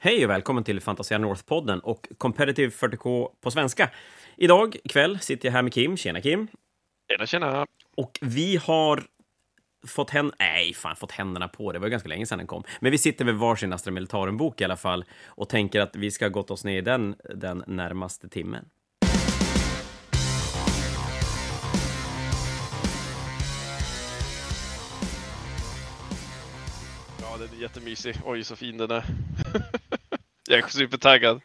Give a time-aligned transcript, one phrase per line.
[0.00, 3.90] Hej och välkommen till Fantasia North-podden och Competitive 40K på svenska.
[4.36, 5.96] Idag kväll sitter jag här med Kim.
[5.96, 6.48] Tjena Kim!
[7.10, 7.66] Tjena, tjena!
[7.96, 9.02] Och vi har
[9.86, 10.36] fått händerna...
[10.38, 11.72] Nej, fan, fått händerna på.
[11.72, 12.62] Det var ganska länge sedan den kom.
[12.80, 16.28] Men vi sitter med varsin Astra Militarum-bok i alla fall och tänker att vi ska
[16.28, 18.64] gått oss ner i den den närmaste timmen.
[27.20, 28.16] Ja, den är jättemysig.
[28.24, 29.04] Oj, så fin den är.
[30.48, 31.40] jag är supertaggad.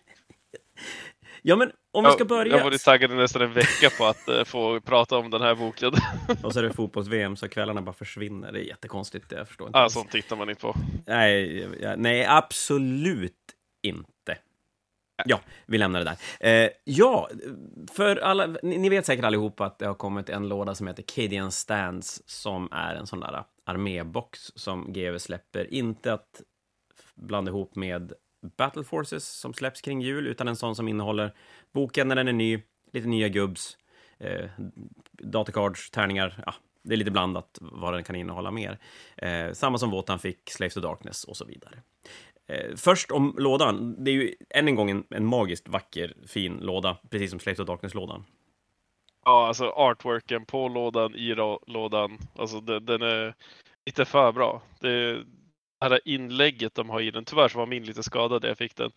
[1.42, 2.52] Ja, men om vi ska börja...
[2.52, 5.42] Jag har varit taggad i nästan en vecka på att eh, få prata om den
[5.42, 5.94] här boken.
[6.44, 8.52] Och så är det fotbolls-VM, så kvällarna bara försvinner.
[8.52, 9.80] Det är jättekonstigt, jag förstår inte.
[9.80, 9.94] ah, alls.
[9.94, 10.76] sånt tittar man inte på.
[11.08, 13.34] Nej, ja, nej, absolut
[13.82, 14.38] inte.
[15.26, 16.64] Ja, vi lämnar det där.
[16.66, 17.30] Eh, ja,
[17.92, 21.04] för alla, ni, ni vet säkert allihopa att det har kommit en låda som heter
[21.04, 25.74] Cadian Stands, som är en sån där armébox som GW släpper.
[25.74, 26.42] Inte att
[27.16, 28.14] blanda ihop med
[28.58, 31.34] Battle Forces som släpps kring jul, utan en sån som innehåller
[31.72, 33.78] boken när den är ny, lite nya gubbs,
[34.18, 34.50] eh,
[35.12, 38.80] datacards, tärningar, ja, det är lite blandat vad den kan innehålla mer.
[39.18, 41.82] Eh, samma som Wotan fick, Slaves to Darkness och så vidare.
[42.48, 44.04] Eh, först om lådan.
[44.04, 47.58] Det är ju än en gång en, en magiskt vacker, fin låda, precis som Slaves
[47.58, 48.26] to Darkness-lådan.
[49.26, 51.36] Ja, alltså artworken på lådan, i
[51.68, 53.36] lådan, alltså den, den är
[53.86, 54.62] lite för bra.
[54.80, 55.24] Det, det
[55.84, 58.76] här inlägget de har i den, tyvärr så var min lite skadad när jag fick
[58.76, 58.92] den.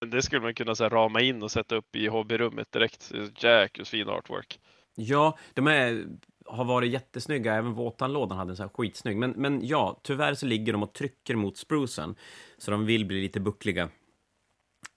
[0.00, 3.12] Men det skulle man kunna så här, rama in och sätta upp i hobbyrummet direkt.
[3.38, 4.58] Jäkligt fin artwork.
[4.94, 6.06] Ja, de är,
[6.46, 7.54] har varit jättesnygga.
[7.54, 9.16] Även Våtan-lådan hade en så här skitsnygg.
[9.16, 12.14] Men, men ja, tyvärr så ligger de och trycker mot sprucen.
[12.58, 13.88] Så de vill bli lite buckliga.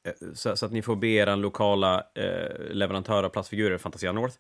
[0.06, 4.36] Eh, Så, så att ni får be er lokala eh, leverantör av plastfigurer, Fantasia North,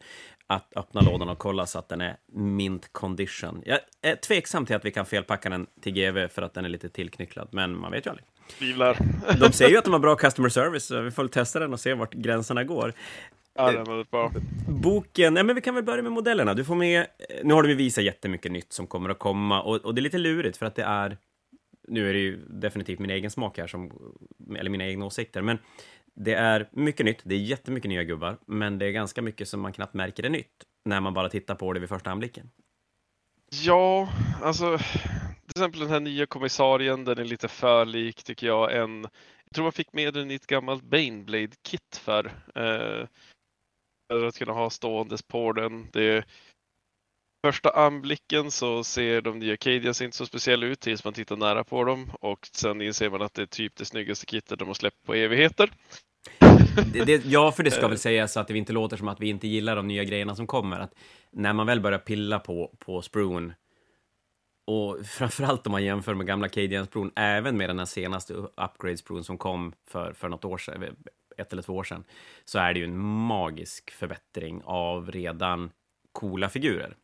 [0.47, 3.61] att öppna lådan och kolla så att den är mint condition.
[3.65, 6.69] Jag är tveksam till att vi kan felpacka den till GV för att den är
[6.69, 8.25] lite tillknycklad, men man vet ju aldrig.
[8.59, 8.97] Tvivlar.
[9.39, 11.79] De säger ju att de har bra customer service, så vi får testa den och
[11.79, 12.93] se vart gränserna går.
[13.57, 14.31] Ja, den väldigt bra.
[14.67, 16.53] Boken, nej men vi kan väl börja med modellerna.
[16.53, 17.05] Du får med,
[17.43, 20.03] nu har de ju visat jättemycket nytt som kommer att komma och, och det är
[20.03, 21.17] lite lurigt för att det är,
[21.87, 23.91] nu är det ju definitivt min egen smak här, som,
[24.57, 25.57] eller mina egna åsikter, men
[26.13, 29.61] det är mycket nytt, det är jättemycket nya gubbar, men det är ganska mycket som
[29.61, 32.49] man knappt märker är nytt när man bara tittar på det vid första anblicken.
[33.65, 34.09] Ja,
[34.41, 39.07] alltså till exempel den här nya kommissarien, den är lite för lik tycker jag en
[39.45, 42.25] jag tror man fick med den i ett gammalt Baneblade-kit för.
[42.55, 43.07] Eh,
[44.07, 45.87] för att kunna ha ståendes på den.
[45.91, 46.25] Det,
[47.45, 51.63] första anblicken så ser de nya Cadians inte så speciella ut tills man tittar nära
[51.63, 54.73] på dem och sen inser man att det är typ det snyggaste kittet de har
[54.73, 55.71] släppt på evigheter.
[56.93, 59.19] Det, det, ja, för det ska väl sägas så att det inte låter som att
[59.19, 60.79] vi inte gillar de nya grejerna som kommer.
[60.79, 60.93] Att
[61.31, 63.53] när man väl börjar pilla på, på spruen,
[64.67, 69.37] och framförallt om man jämför med gamla Cadian-spruen, även med den här senaste upgrade-spruen som
[69.37, 70.95] kom för, för något år sedan,
[71.37, 72.03] ett eller två år sedan,
[72.45, 75.71] så är det ju en magisk förbättring av redan
[76.11, 76.95] coola figurer.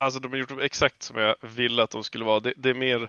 [0.00, 2.40] Alltså de har gjort exakt som jag ville att de skulle vara.
[2.40, 3.08] Det, det är mer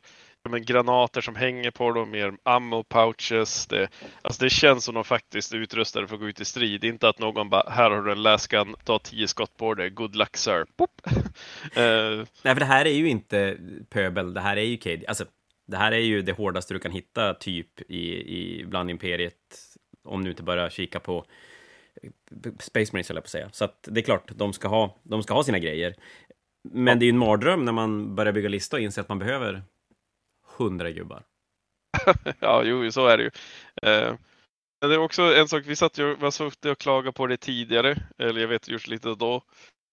[0.50, 3.68] men, granater som hänger på dem, mer ammo pouches.
[3.68, 3.90] Det,
[4.22, 6.84] alltså det känns som de faktiskt är utrustade för att gå ut i strid.
[6.84, 9.90] Inte att någon bara, här har du en läskan, ta tio skott på dig.
[9.90, 10.66] good luck sir.
[10.78, 11.02] Pop.
[11.76, 13.58] Eh, Nej, för det här är ju inte
[13.90, 15.06] pöbel, det här är ju Cadian.
[15.08, 15.26] Alltså,
[15.68, 19.36] det här är ju det hårdaste du kan hitta, typ, i, i bland Imperiet,
[20.04, 21.26] om du inte bara kika på
[22.60, 23.50] Space Marines, höll jag på att säga.
[23.52, 25.96] Så att det är klart, de ska ha, de ska ha sina grejer.
[26.64, 29.20] Men det är ju en mardröm när man börjar bygga lista och inser att man
[29.20, 29.64] behöver
[30.58, 31.24] hundra gubbar.
[32.40, 33.32] ja, jo, så är det ju.
[33.82, 34.16] Eh,
[34.82, 37.98] men det är också en sak, vi satt ju suttit och klagat på det tidigare,
[38.18, 39.44] eller jag vet just lite då,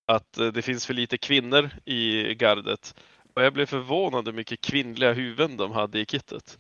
[0.07, 2.95] att eh, det finns för lite kvinnor i gardet.
[3.35, 6.59] Och jag blev förvånad hur mycket kvinnliga huvuden de hade i kittet.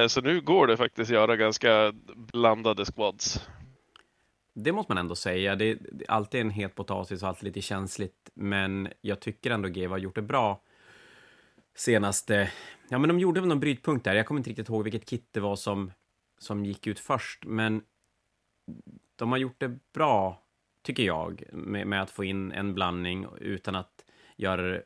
[0.00, 3.48] Eh, Så nu går det faktiskt att göra ganska blandade squads.
[4.54, 5.56] Det måste man ändå säga.
[5.56, 8.30] Det är alltid en het potatis och alltid lite känsligt.
[8.34, 10.62] Men jag tycker ändå GW har gjort det bra
[11.74, 12.52] senaste...
[12.88, 14.14] Ja, men de gjorde väl någon brytpunkt där.
[14.14, 15.92] Jag kommer inte riktigt ihåg vilket kit det var som,
[16.38, 17.44] som gick ut först.
[17.44, 17.82] Men
[19.16, 20.42] de har gjort det bra,
[20.82, 24.04] tycker jag, med, med att få in en blandning utan att
[24.36, 24.82] göra det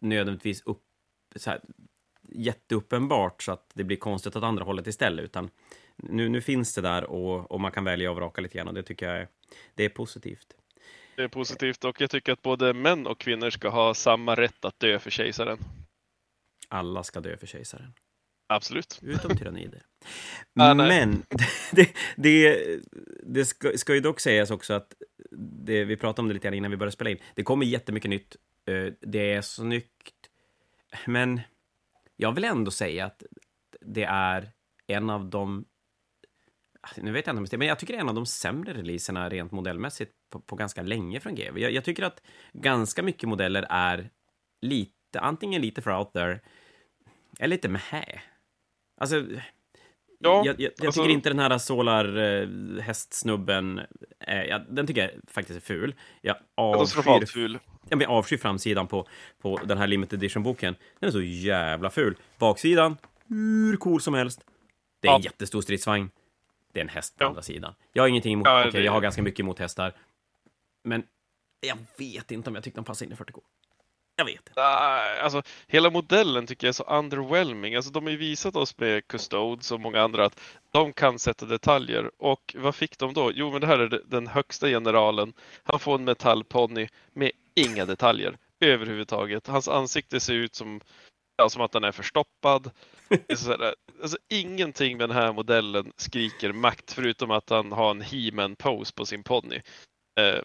[0.00, 0.82] nödvändigtvis upp,
[1.36, 1.60] så här,
[2.28, 5.24] jätteuppenbart så att det blir konstigt åt andra hållet istället.
[5.24, 5.50] Utan
[6.02, 8.74] nu, nu finns det där och, och man kan välja och vraka lite grann och
[8.74, 9.28] det tycker jag är,
[9.74, 10.46] det är positivt.
[11.16, 14.64] Det är positivt och jag tycker att både män och kvinnor ska ha samma rätt
[14.64, 15.58] att dö för kejsaren.
[16.68, 17.92] Alla ska dö för kejsaren.
[18.46, 18.98] Absolut.
[19.02, 19.82] Utom tyrannider.
[20.60, 20.74] Ah.
[20.74, 21.22] Men
[21.72, 22.66] det, det,
[23.22, 24.94] det ska, ska ju dock sägas också att
[25.64, 27.18] det, vi pratade om det lite grann innan vi började spela in.
[27.34, 28.36] Det kommer jättemycket nytt.
[28.68, 30.14] Eh, Det är snyggt.
[31.06, 31.40] Men
[32.16, 33.22] jag vill ändå säga att
[33.80, 34.50] det är
[34.86, 35.64] en av de
[36.96, 38.72] nu vet jag inte om det men jag tycker det är en av de sämre
[38.74, 41.60] releaserna rent modellmässigt på, på ganska länge från GW.
[41.60, 44.10] Jag, jag, tycker att ganska mycket modeller är
[44.60, 46.40] lite, antingen lite för out there,
[47.38, 47.80] eller lite med
[49.00, 49.16] Alltså,
[50.18, 51.02] ja, jag, jag, jag alltså...
[51.02, 52.48] tycker inte den här Solar äh,
[52.82, 53.80] hästsnubben,
[54.26, 55.94] äh, ja, den tycker jag faktiskt är ful.
[56.20, 57.58] Jag avskyr, ful.
[57.88, 59.08] Ja, men jag avskyr framsidan på,
[59.42, 60.74] på den här limited edition-boken.
[60.98, 62.16] Den är så jävla ful.
[62.38, 62.96] Baksidan,
[63.28, 64.40] hur cool som helst.
[65.00, 65.16] Det är ja.
[65.16, 66.10] en jättestor stridsvagn.
[66.72, 67.28] Det är en häst på ja.
[67.28, 67.74] andra sidan.
[67.92, 69.92] Jag har ingenting emot, ja, okej, okay, jag har ganska mycket emot hästar.
[70.84, 71.06] Men
[71.60, 73.40] jag vet inte om jag tyckte de passade in i 40K.
[74.16, 74.62] Jag vet inte.
[74.62, 77.74] Alltså, hela modellen tycker jag är så underwhelming.
[77.74, 80.40] Alltså, de har ju visat oss med Custodes och många andra att
[80.70, 82.10] de kan sätta detaljer.
[82.18, 83.32] Och vad fick de då?
[83.34, 85.32] Jo, men det här är den högsta generalen.
[85.62, 89.46] Han får en metallponny med inga detaljer överhuvudtaget.
[89.46, 90.80] Hans ansikte ser ut som,
[91.48, 92.70] som att han är förstoppad.
[94.02, 98.94] alltså, ingenting med den här modellen skriker makt förutom att han har en he pose
[98.94, 99.60] på sin ponny.
[100.20, 100.40] Eh,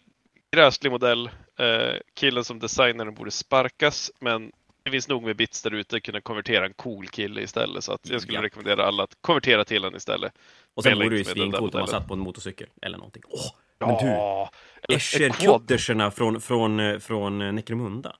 [0.56, 1.30] gräslig modell.
[1.58, 4.52] Eh, killen som designar den borde sparkas, men
[4.82, 7.84] det finns nog med bits där ute att kunna konvertera en cool kille istället.
[7.84, 8.42] Så att jag skulle ja.
[8.42, 10.32] rekommendera alla att konvertera till den istället.
[10.74, 13.22] Och sen vore det ju svincoolt om man satt på en motorcykel eller någonting.
[13.28, 14.94] Åh, men du!
[14.94, 18.16] Escher från, från, eh, från eh, Necromunda.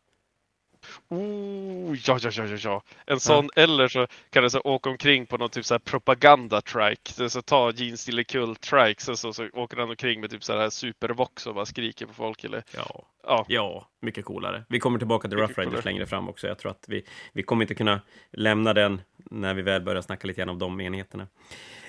[1.09, 2.83] Oh, ja, ja, ja, ja, ja.
[3.07, 3.63] En sån, ja.
[3.63, 7.29] eller så kan det så åka omkring på någon typ så här propaganda-trike.
[7.29, 10.59] Så ta Jeans Stille Kull trike, så, så, så åker han omkring med typ så
[10.59, 12.45] här supervox och bara skriker på folk.
[12.45, 12.63] Eller...
[12.75, 13.05] Ja.
[13.29, 13.45] Ja.
[13.49, 14.65] ja, mycket coolare.
[14.69, 16.47] Vi kommer tillbaka till Rough Riders längre fram också.
[16.47, 18.01] Jag tror att vi, vi kommer inte kunna
[18.33, 21.27] lämna den när vi väl börjar snacka lite grann om de enheterna.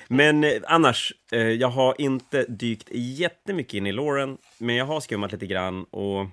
[0.07, 4.99] Men eh, annars, eh, jag har inte dykt jättemycket in i Lauren, men jag har
[4.99, 6.27] skummat lite grann och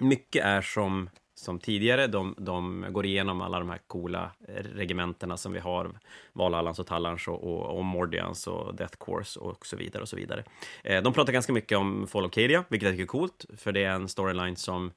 [0.00, 1.10] mycket är som
[1.42, 2.06] som tidigare.
[2.06, 5.90] De, de går igenom alla de här coola eh, regementena som vi har.
[6.32, 10.16] Valhallans och Tallans och, och, och Mordians och Death Course och så vidare och så
[10.16, 10.44] vidare.
[10.84, 13.72] Eh, de pratar ganska mycket om Fall of Cadia, vilket jag tycker är coolt, för
[13.72, 14.92] det är en storyline som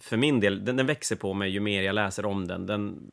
[0.00, 2.66] för min del, den, den växer på mig ju mer jag läser om den.
[2.66, 3.10] den.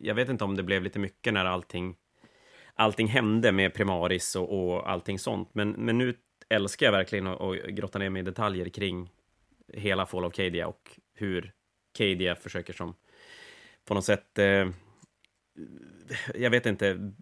[0.00, 1.96] Jag vet inte om det blev lite mycket när allting,
[2.74, 6.14] allting hände med Primaris och, och allting sånt, men, men nu
[6.48, 9.10] älskar jag verkligen att grotta ner mig i detaljer kring
[9.72, 11.52] hela Fall of Cadia och hur
[11.98, 12.94] KDF försöker som
[13.84, 14.68] på något sätt, eh,
[16.34, 17.12] jag vet inte,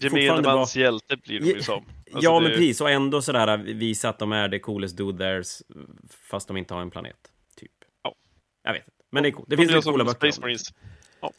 [0.00, 1.84] Gemene mans hjälte blir de ju som.
[2.12, 2.48] Alltså ja, det...
[2.48, 2.80] men precis.
[2.80, 5.62] Och ändå sådär visa att de är det coolest dude there's
[6.10, 7.16] fast de inte har en planet.
[7.56, 7.72] Typ.
[8.02, 8.14] Ja.
[8.62, 9.04] Jag vet inte.
[9.10, 9.50] Men det är coolt.
[9.50, 10.18] Det finns lite coola böcker.
[10.18, 10.74] Space Marines.
[11.20, 11.32] Ja.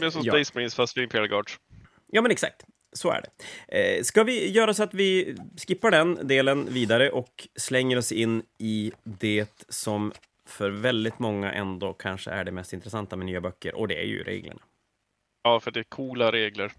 [0.00, 0.32] Är som ja.
[0.32, 1.58] Space Marines fast för Imperial Guards.
[2.06, 2.64] Ja, men exakt.
[2.94, 3.30] Så är det.
[3.78, 8.42] Eh, ska vi göra så att vi skippar den delen vidare och slänger oss in
[8.58, 10.12] i det som
[10.46, 14.06] för väldigt många ändå kanske är det mest intressanta med nya böcker, och det är
[14.06, 14.60] ju reglerna.
[15.42, 16.72] Ja, för det är coola regler.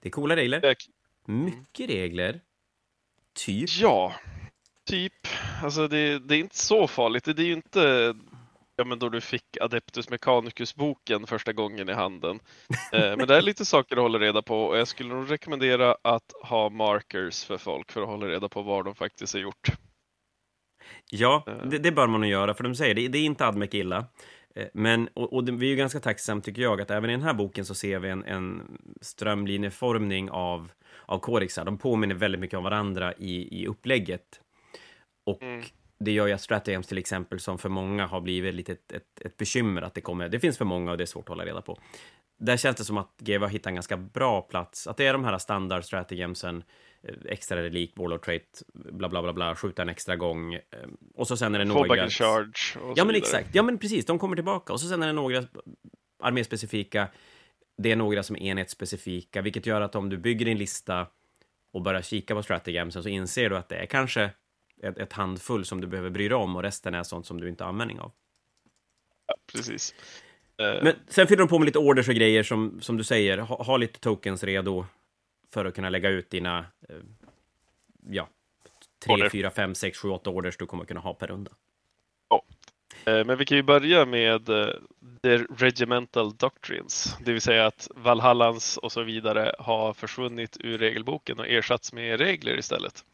[0.00, 0.60] Det är coola regler.
[0.60, 0.76] Det.
[1.26, 2.40] Mycket regler.
[3.32, 3.70] Typ.
[3.80, 4.14] Ja,
[4.84, 5.12] typ.
[5.62, 7.24] Alltså det, det, är inte så farligt.
[7.24, 8.14] Det är ju inte
[8.76, 12.40] ja, men då du fick Adeptus Mechanicus-boken första gången i handen.
[12.92, 15.96] Eh, men det är lite saker att hålla reda på och jag skulle nog rekommendera
[16.02, 19.68] att ha markers för folk för att hålla reda på vad de faktiskt har gjort.
[21.10, 21.68] Ja, eh.
[21.68, 24.06] det, det bör man nog göra, för de säger det, det är inte Admec illa.
[24.54, 27.22] Eh, men, och, och vi är ju ganska tacksamma, tycker jag, att även i den
[27.22, 30.70] här boken så ser vi en, en strömlinjeformning av,
[31.06, 31.64] av kodexar.
[31.64, 34.40] De påminner väldigt mycket om varandra i, i upplägget.
[35.24, 35.62] Och mm
[35.98, 39.20] det gör ju att Stratagems till exempel, som för många har blivit lite ett, ett,
[39.20, 41.44] ett, bekymmer att det kommer, det finns för många och det är svårt att hålla
[41.44, 41.78] reda på.
[42.38, 45.12] Där känns det som att GW har hittat en ganska bra plats, att det är
[45.12, 46.64] de här standard Stratagemsen,
[47.02, 50.54] eh, extra relik, warlord trait, bla bla bla bla, skjuta en extra gång.
[50.54, 50.60] Eh,
[51.14, 51.88] och så sen är det några...
[51.88, 52.86] Fallback charge.
[52.86, 53.54] Och ja, men exakt.
[53.54, 54.06] Ja, men precis.
[54.06, 54.72] De kommer tillbaka.
[54.72, 55.44] Och så sen är det några
[56.22, 57.08] arméspecifika.
[57.78, 61.06] Det är några som är enhetsspecifika, vilket gör att om du bygger din lista
[61.72, 64.30] och börjar kika på stratagemsen så inser du att det är kanske
[64.82, 67.48] ett, ett, handfull som du behöver bry dig om och resten är sånt som du
[67.48, 68.12] inte har användning av.
[69.26, 69.94] Ja, precis.
[70.62, 70.84] Uh...
[70.84, 73.62] Men sen fyller de på med lite orders och grejer som, som du säger, ha,
[73.62, 74.86] ha lite tokens redo
[75.52, 76.58] för att kunna lägga ut dina,
[76.90, 76.96] uh,
[78.10, 78.28] ja,
[79.04, 81.50] 3, 4, 5, 6, 7, 8 orders du kommer kunna ha per runda.
[82.28, 82.44] Ja.
[83.08, 84.46] Uh, men vi kan ju börja med
[85.22, 91.38] the regimental doctrines, det vill säga att Valhallans och så vidare har försvunnit ur regelboken
[91.38, 93.04] och ersatts med regler istället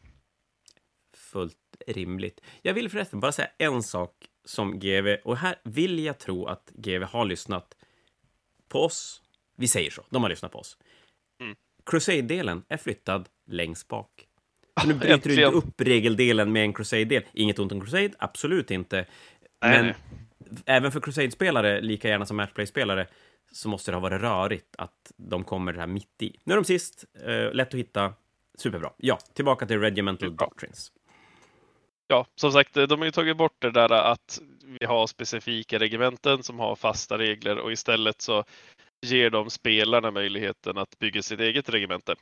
[1.33, 2.41] fullt rimligt.
[2.61, 4.11] Jag vill förresten bara säga en sak
[4.45, 7.75] som GV, och här vill jag tro att GV har lyssnat
[8.69, 9.21] på oss.
[9.55, 10.77] Vi säger så, de har lyssnat på oss.
[11.41, 11.55] Mm.
[11.85, 14.27] Crusade-delen är flyttad längst bak.
[14.81, 17.23] Så nu bryter du inte upp regeldelen med en Crusade-del.
[17.33, 19.05] Inget ont om Crusade, absolut inte.
[19.61, 19.95] Men nej.
[20.65, 23.07] även för Crusade-spelare, lika gärna som Matchplay-spelare,
[23.51, 26.39] så måste det ha varit rörigt att de kommer här mitt i.
[26.43, 28.13] Nu är de sist, eh, lätt att hitta,
[28.57, 28.93] superbra.
[28.97, 30.91] Ja, tillbaka till Regimental Doctrines.
[32.07, 34.41] Ja, som sagt, eh, de har ju tagit bort det där eh, att
[34.79, 38.43] vi har specifika regementen som har fasta regler och istället så
[39.05, 42.15] ger de spelarna möjligheten att bygga sitt eget regemente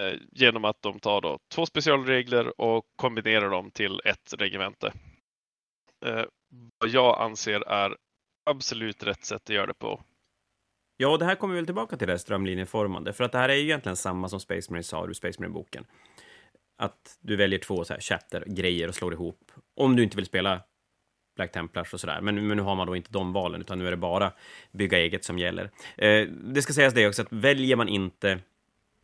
[0.00, 4.92] eh, genom att de tar då två specialregler och kombinerar dem till ett regemente.
[6.78, 7.96] Vad jag anser är
[8.50, 10.02] absolut rätt sätt att göra det på.
[10.96, 13.48] Ja, och det här kommer vi väl tillbaka till det strömlinjeformande, för att det här
[13.48, 15.84] är ju egentligen samma som Space Marine sa ur Space Marine-boken.
[16.80, 20.62] Att du väljer två så här chapter-grejer och slår ihop, om du inte vill spela
[21.36, 22.20] Black Templars och sådär.
[22.20, 24.32] Men, men nu har man då inte de valen, utan nu är det bara
[24.72, 25.70] bygga eget som gäller.
[25.96, 28.38] Eh, det ska sägas det också, att väljer man inte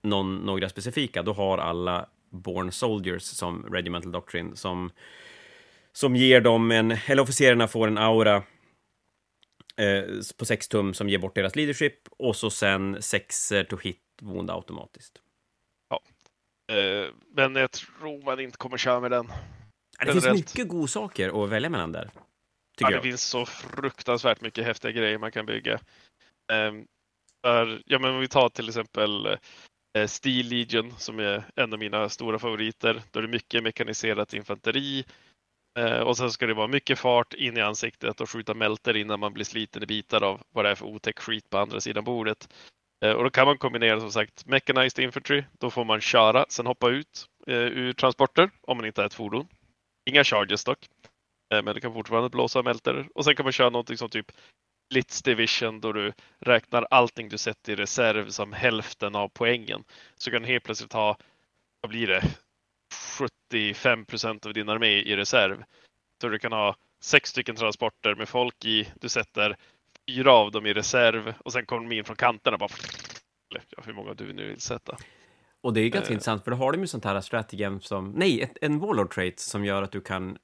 [0.02, 4.90] någon, några specifika, då har alla Born Soldiers som Regimental Doctrine, som,
[5.92, 8.36] som ger dem en, eller officerarna får en aura
[9.76, 10.04] eh,
[10.38, 14.50] på 6 tum som ger bort deras leadership och så sen 6 to hit wound
[14.50, 15.23] automatiskt.
[16.74, 19.28] Eh, men jag tror man inte kommer köra med den.
[19.98, 22.10] Det finns mycket godsaker att välja mellan där.
[22.78, 25.74] Ja, det finns så fruktansvärt mycket häftiga grejer man kan bygga.
[26.52, 26.86] Um,
[27.46, 29.26] för, ja, men om vi tar till exempel
[29.98, 33.02] uh, Steel Legion som är en av mina stora favoriter.
[33.10, 35.04] Då är det mycket mekaniserat infanteri
[35.78, 39.20] uh, och sen ska det vara mycket fart in i ansiktet och skjuta mälter innan
[39.20, 42.04] man blir sliten i bitar av vad det är för otäck skit på andra sidan
[42.04, 42.48] bordet.
[43.04, 45.44] Eh, och då kan man kombinera som sagt Mechanized Infantry.
[45.58, 49.14] Då får man köra, sen hoppa ut eh, ur transporter om man inte är ett
[49.14, 49.48] fordon.
[50.10, 50.88] Inga charges dock.
[51.54, 53.08] Eh, men det kan fortfarande blåsa och mälter.
[53.14, 54.32] Och sen kan man köra någonting som typ
[54.90, 59.84] Blitz Division då du räknar allting du sätter i reserv som hälften av poängen.
[60.16, 61.16] Så kan du helt plötsligt ha,
[61.80, 62.22] vad blir det,
[63.50, 65.64] 75 procent av din armé i reserv.
[66.20, 68.88] Så du kan ha sex stycken transporter med folk i.
[69.00, 69.56] Du sätter
[70.08, 72.68] fyra av dem i reserv och sen kommer de in från kanterna bara.
[73.48, 74.96] Ja, hur många du nu vill sätta.
[75.60, 78.10] Och det är ganska uh, intressant, för då har de ju sånt här strategem som,
[78.10, 80.38] nej, ett, en Warlord trait som gör att du kan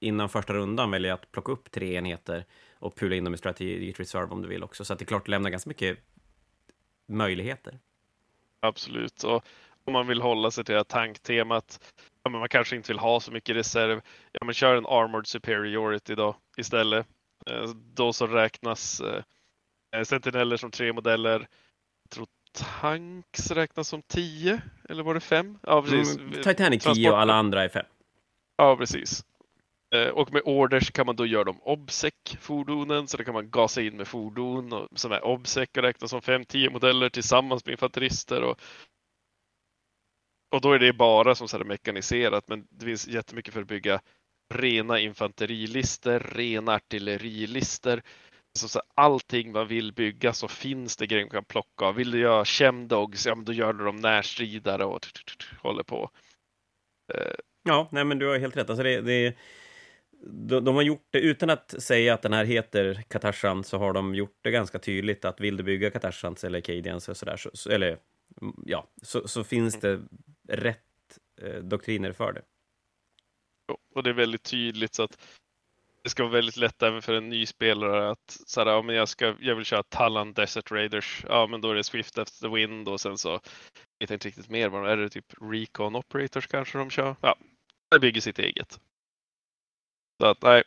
[0.00, 2.44] innan första rundan välja att plocka upp tre enheter
[2.78, 4.84] och pula in dem i strategic reserve om du vill också.
[4.84, 5.98] Så att det är klart, det lämnar ganska mycket
[7.08, 7.78] möjligheter.
[8.60, 9.44] Absolut, och
[9.84, 12.98] om man vill hålla sig till det här tanktemat, ja, men man kanske inte vill
[12.98, 14.00] ha så mycket reserv,
[14.32, 17.06] ja men kör en armored superiority då istället.
[17.50, 21.46] Eh, då så räknas eh, sentineller som tre modeller,
[22.02, 25.58] jag tror Tanks räknas som 10, eller var det 5?
[25.62, 26.16] Ja, precis.
[26.16, 27.86] Mm, Titanic 10 och alla andra är 5.
[28.56, 29.24] Ja, precis.
[29.94, 33.82] Eh, och med orders kan man då göra dem obsec-fordonen, så då kan man gasa
[33.82, 38.42] in med fordon som är obsec och räknas som 5-10 modeller tillsammans med infanterister.
[38.42, 38.60] Och,
[40.54, 43.68] och då är det bara som så här mekaniserat, men det finns jättemycket för att
[43.68, 44.00] bygga
[44.54, 48.02] rena infanterilister, rena artillerilister,
[48.58, 51.94] så, allting man vill bygga så finns det grejer man kan plocka av.
[51.94, 55.06] Vill du göra chemdogs, ja men då gör du dem närstridare och
[55.62, 56.10] håller på.
[57.14, 57.34] Uh.
[57.64, 58.70] Ja, nej men du har helt rätt.
[58.70, 59.36] Alltså det, det,
[60.26, 63.92] de, de, har gjort det utan att säga att den här heter Katarsan så har
[63.92, 67.50] de gjort det ganska tydligt att vill du bygga Katarsans eller Cadians och sådär, så,
[67.52, 67.98] så, eller
[68.66, 70.00] ja, så, så finns det
[70.48, 70.78] rätt
[71.42, 72.42] eh, doktriner för det.
[73.94, 75.18] Och det är väldigt tydligt så att
[76.02, 78.96] det ska vara väldigt lätt även för en ny spelare att så här, ja, men
[78.96, 81.24] jag, ska, jag vill köra Talon Desert Raiders.
[81.28, 83.32] Ja, men då är det Swift After the Wind och sen så
[83.98, 84.68] vet jag inte riktigt mer.
[84.68, 87.16] Vad är det typ Recon Operators kanske de kör?
[87.20, 87.36] Ja,
[87.90, 88.80] det bygger sitt eget.
[90.20, 90.62] Så att nej,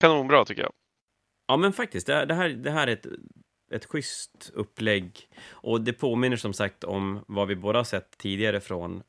[0.00, 0.72] kanonbra tycker jag.
[1.46, 3.06] Ja, men faktiskt, det, det här, det här är ett,
[3.72, 9.02] ett schysst upplägg och det påminner som sagt om vad vi båda sett tidigare från,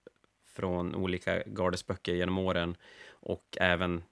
[0.54, 2.76] från olika gardesböcker genom åren
[3.10, 4.04] och även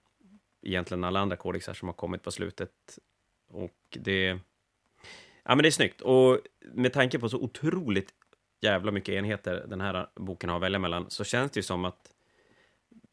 [0.61, 2.99] egentligen alla andra kodexar som har kommit på slutet.
[3.47, 4.39] Och det...
[5.43, 6.01] Ja, men det är snyggt.
[6.01, 6.39] Och
[6.73, 8.13] med tanke på så otroligt
[8.61, 11.85] jävla mycket enheter den här boken har att välja mellan så känns det ju som
[11.85, 12.13] att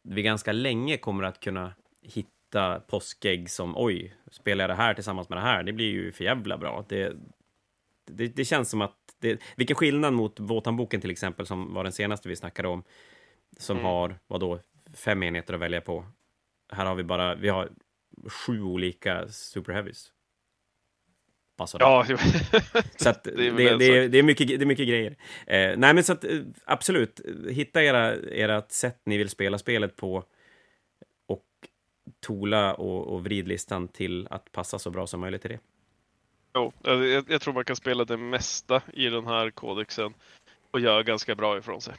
[0.02, 5.28] vi ganska länge kommer att kunna hitta påskägg som oj, spelar jag det här tillsammans
[5.28, 5.62] med det här?
[5.62, 6.84] Det blir ju för jävla bra.
[6.88, 7.16] Det,
[8.04, 11.92] det, det känns som att det, vilken skillnad mot Våtanboken till exempel, som var den
[11.92, 12.82] senaste vi snackade om,
[13.58, 13.86] som mm.
[13.86, 14.60] har, vad då,
[14.94, 16.04] fem enheter att välja på
[16.68, 17.68] här har vi bara, vi har
[18.28, 20.12] sju olika super heavies.
[21.56, 22.06] Passar ja,
[22.96, 25.16] så att det, är det, det, det, är mycket, det är mycket grejer.
[25.46, 29.96] Eh, nej, men så att eh, absolut, hitta era, era sätt ni vill spela spelet
[29.96, 30.24] på
[31.26, 31.46] och
[32.20, 35.60] tola och, och vrid listan till att passa så bra som möjligt till det.
[36.54, 40.14] Jo, jag, jag tror man kan spela det mesta i den här kodexen
[40.70, 41.94] och göra ganska bra ifrån sig.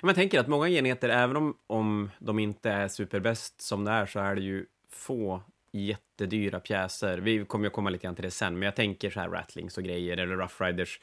[0.00, 4.06] Man tänker att många enheter, även om, om de inte är superbäst som det är,
[4.06, 7.18] så är det ju få jättedyra pjäser.
[7.18, 9.78] Vi kommer ju komma lite grann till det sen, men jag tänker så här Rattlings
[9.78, 11.00] och grejer, eller Rough Riders.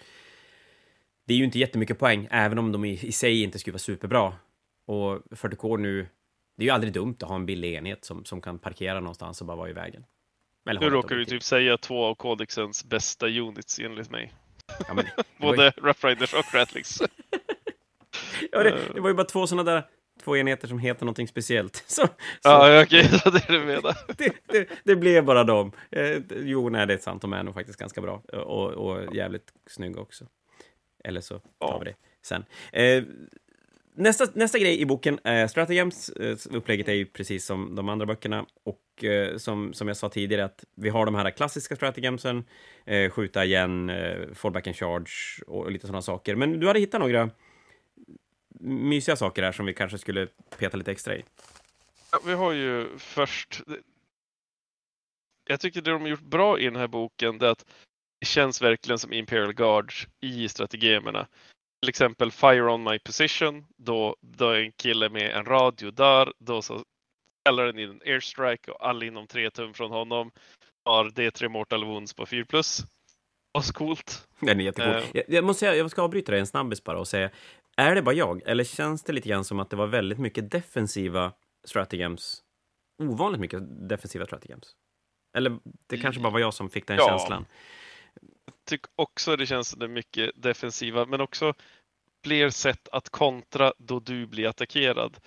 [1.26, 3.80] Det är ju inte jättemycket poäng, även om de i, i sig inte skulle vara
[3.80, 4.34] superbra.
[4.86, 6.08] Och 40K nu,
[6.58, 9.42] det är ju aldrig dumt att ha en billig enhet som, som kan parkera någonstans
[9.42, 10.06] och bara vara i vägen.
[10.70, 14.34] Eller nu råkar du typ säga två av kodexens bästa units enligt mig.
[14.88, 15.06] Ja, men,
[15.38, 15.72] Både.
[15.78, 17.02] Rough Riders och Rattlings.
[18.52, 19.84] ja, det, det, var ju bara två sådana där
[20.24, 21.76] två enheter som heter någonting speciellt.
[21.88, 22.10] Så, så.
[22.44, 23.98] Ja, okej, okay, så det är det menar.
[24.18, 25.72] det, det, det blev bara dem.
[25.92, 29.54] Eh, jo, nej, det är sant, de är nog faktiskt ganska bra och, och jävligt
[29.68, 30.26] snygga också.
[31.04, 31.80] Eller så tar ja.
[31.80, 32.46] vi det sen.
[32.72, 33.04] Eh,
[33.96, 38.06] nästa, nästa grej i boken, eh, Stratagems, eh, upplägget är ju precis som de andra
[38.06, 42.44] böckerna och eh, som, som jag sa tidigare att vi har de här klassiska Stratagemsen,
[42.86, 46.36] eh, skjuta igen, eh, fallback and charge och lite sådana saker.
[46.36, 47.30] Men du hade hittat några
[48.60, 50.28] mysiga saker här som vi kanske skulle
[50.58, 51.24] peta lite extra i.
[52.12, 53.62] Ja, vi har ju först...
[55.50, 57.66] Jag tycker det de har gjort bra i den här boken det är att
[58.20, 61.28] det känns verkligen som Imperial Guards i strategemerna.
[61.82, 66.62] Till exempel Fire on my position, då, då en kille med en radio dör, då
[66.62, 66.84] så
[67.42, 70.32] ställer den in en airstrike och alla inom tre tum från honom
[70.86, 72.82] har D3 Mortal Wounds på 4 plus.
[73.54, 74.28] Ascoolt.
[74.40, 74.96] Den är jättecool.
[74.96, 77.30] Uh, jag, jag, måste säga, jag ska avbryta dig en snabbis bara och säga,
[77.80, 80.52] är det bara jag, eller känns det lite grann som att det var väldigt mycket
[80.52, 81.34] defensiva
[81.68, 82.44] stratagems?
[83.04, 84.76] Ovanligt mycket defensiva stratagems?
[85.38, 87.08] Eller det kanske bara var jag som fick den ja.
[87.08, 87.46] känslan?
[88.46, 91.54] Jag tycker också det känns som det är mycket defensiva, men också
[92.24, 95.18] fler sätt att kontra då du blir attackerad.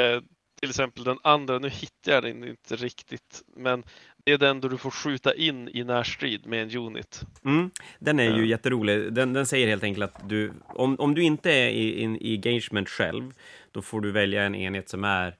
[0.00, 0.20] Eh,
[0.60, 3.84] till exempel den andra, nu hittar jag den inte riktigt, men
[4.26, 7.22] det är den då du får skjuta in i närstrid med en unit.
[7.44, 8.46] Mm, den är ju uh.
[8.46, 9.12] jätterolig.
[9.12, 12.34] Den, den säger helt enkelt att du, om, om du inte är i, in, i
[12.34, 13.32] engagement själv,
[13.72, 15.34] då får du välja en enhet som är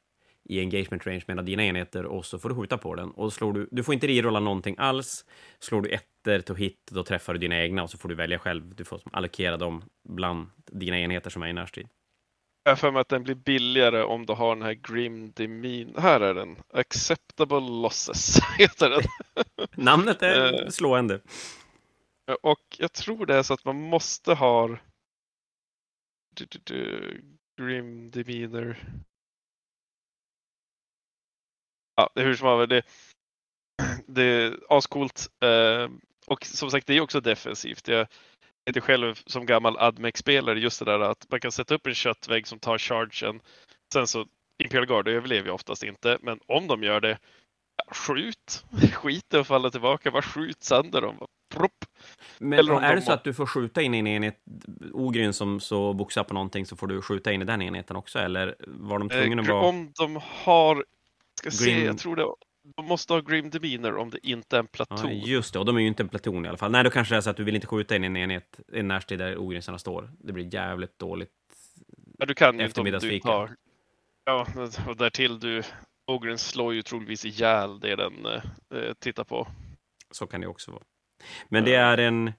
[0.49, 3.11] i engagement range med dina enheter och så får du skjuta på den.
[3.11, 5.25] Och slår du, du får inte rerolla någonting alls.
[5.59, 8.39] Slår du ettor till hit, då träffar du dina egna och så får du välja
[8.39, 8.75] själv.
[8.75, 11.89] Du får allokera dem bland dina enheter som är i närstrid.
[12.67, 15.95] Jag för mig att den blir billigare om du har den här Grim Demean.
[15.99, 16.57] Här är den.
[16.73, 19.03] Acceptable Losses heter den.
[19.75, 21.21] Namnet är eh, slående.
[22.43, 24.79] Och jag tror det är så att man måste ha
[27.57, 28.77] Grim Demeanor.
[31.95, 32.71] Ja, det är hur som helst.
[32.71, 32.83] Det,
[34.07, 35.29] det är ascoolt.
[35.41, 35.89] Eh,
[36.27, 37.89] och som sagt, det är också defensivt.
[37.89, 38.07] Jag,
[38.67, 42.47] inte själv som gammal Admec-spelare just det där att man kan sätta upp en köttvägg
[42.47, 43.41] som tar chargen.
[43.93, 44.27] Sen så
[44.59, 47.19] Imperial Guard överlever ju oftast inte, men om de gör det,
[47.91, 48.65] skjut!
[48.93, 51.19] Skit att falla tillbaka, bara skjut sönder dem.
[51.55, 51.85] Propp.
[52.39, 52.95] Men Eller är de...
[52.95, 54.43] det så att du får skjuta in i en enhet,
[54.93, 58.19] Ogryn som så boxar på någonting, så får du skjuta in i den enheten också?
[58.19, 59.67] Eller var de tvungna att eh, vara...
[59.67, 60.85] Om de har,
[61.39, 61.81] ska Green...
[61.81, 62.27] se, jag tror det
[62.77, 64.99] de måste ha Grim Demeanor om det inte är en platon.
[65.03, 66.71] Ja, just det, och de är ju inte en platon i alla fall.
[66.71, 68.83] Nej, då kanske det är så att du vill inte skjuta in en enhet i
[68.83, 70.11] närstrid där ogränsarna står.
[70.19, 71.31] Det blir jävligt dåligt
[72.19, 73.57] Ja, du kan ju inte om du tar...
[74.25, 74.47] Ja,
[74.87, 75.63] och därtill du...
[76.07, 79.49] Ogren slår ju troligtvis ihjäl det den eh, tittar på.
[80.11, 80.83] Så kan det också vara.
[81.49, 82.33] Men det är en...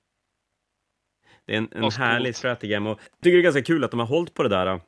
[1.45, 2.77] Det är en, en härlig strategi.
[2.77, 4.81] Och jag tycker det är ganska kul att de har hållit på det där eh,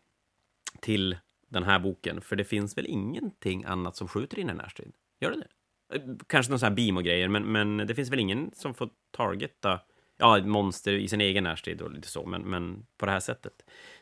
[0.81, 4.93] till den här boken, för det finns väl ingenting annat som skjuter in en närstrid?
[5.19, 5.47] Gör det det?
[5.95, 8.73] Eh, kanske någon sån här beam och grejer, men, men det finns väl ingen som
[8.73, 9.79] får targeta
[10.17, 13.53] ja, monster i sin egen närstrid och lite så, men, men på det här sättet.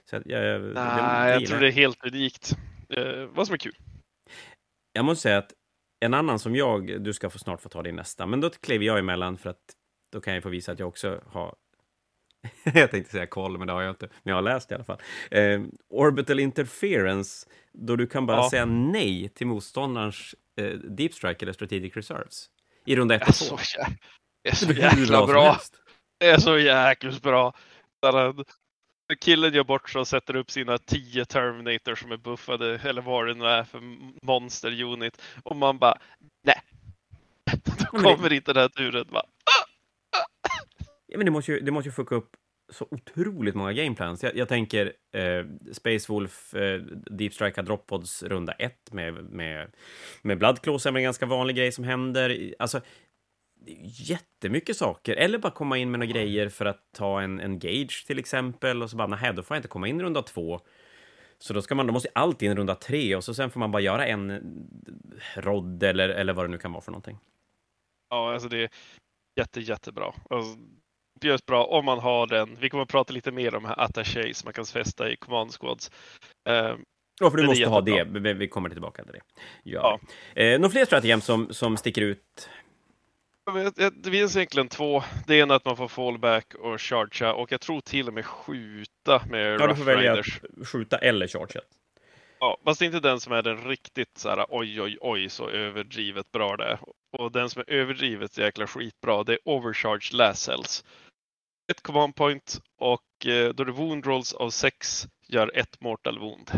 [0.09, 2.57] Så jag, jag, Nej, jag tror det är helt unikt.
[2.89, 3.75] Eh, vad som är kul.
[4.93, 5.53] Jag måste säga att
[5.99, 8.85] en annan som jag, du ska få snart få ta din nästa, men då kliver
[8.85, 9.75] jag emellan för att
[10.11, 11.55] då kan jag få visa att jag också har
[12.73, 14.09] jag tänkte säga koll, men det har jag inte.
[14.23, 15.01] Men jag har läst i alla fall.
[15.31, 18.49] Eh, orbital interference, då du kan bara ja.
[18.49, 22.45] säga nej till motståndarens eh, deep strike eller strategic reserves.
[22.85, 23.57] I runda 1 och 2.
[24.43, 25.57] Det är så jäkla bra.
[26.19, 27.53] Det är så jäkla bra.
[29.19, 33.27] killen gör bort sig och sätter upp sina 10 Terminator som är buffade eller vad
[33.27, 33.81] det nu är för
[34.25, 35.21] monster unit.
[35.43, 35.97] Och man bara,
[36.43, 36.61] nej.
[37.91, 39.07] Då kommer inte den här turen.
[39.11, 39.25] Bara,
[41.07, 42.29] Ja, men det måste ju, det måste ju fucka upp
[42.69, 44.23] så otroligt många gameplans.
[44.23, 49.75] Jag, jag tänker eh, Space Wolf, eh, Deep Strike Droppods runda ett med, med,
[50.21, 52.55] med Bloodclaws är en ganska vanlig grej som händer.
[52.59, 52.81] Alltså,
[54.09, 55.15] jättemycket saker.
[55.15, 58.83] Eller bara komma in med några grejer för att ta en, en gage till exempel
[58.83, 60.59] och så bara, nej, då får jag inte komma in i runda två.
[61.39, 63.59] Så då, ska man, då måste allt in i runda tre och så sen får
[63.59, 67.17] man bara göra en eh, rodd eller, eller vad det nu kan vara för någonting.
[68.09, 68.69] Ja, alltså det är
[69.39, 70.13] jätte, jättebra.
[70.29, 70.57] Alltså,
[71.23, 72.57] görs bra om man har den.
[72.59, 75.91] Vi kommer att prata lite mer om här attachés man kan fästa i command squads.
[76.49, 76.75] Eh,
[77.19, 78.33] Ja, för du är måste ha det.
[78.33, 79.21] Vi- kommer tillbaka till det.
[79.63, 79.99] Ja.
[80.35, 82.49] Eh, några fler strategier som, som sticker ut?
[84.03, 85.03] Det finns egentligen två.
[85.27, 88.25] Det ena är att man får fallback och chargea och jag tror till och med
[88.25, 90.39] skjuta med Ja, du får välja Riders.
[90.61, 91.59] att skjuta eller charge.
[92.39, 96.31] Ja, fast inte den som är den riktigt så här oj oj oj så överdrivet
[96.31, 96.79] bra det är.
[97.17, 100.83] Och den som är överdrivet jäkla skitbra det är Overcharge Last Cells.
[101.71, 106.19] Ett command point och eh, då är det wound rolls av 6 gör ett mortal
[106.19, 106.51] wound.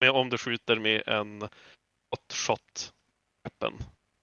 [0.00, 2.92] Men om du skjuter med en hot shot
[3.44, 3.78] weapon.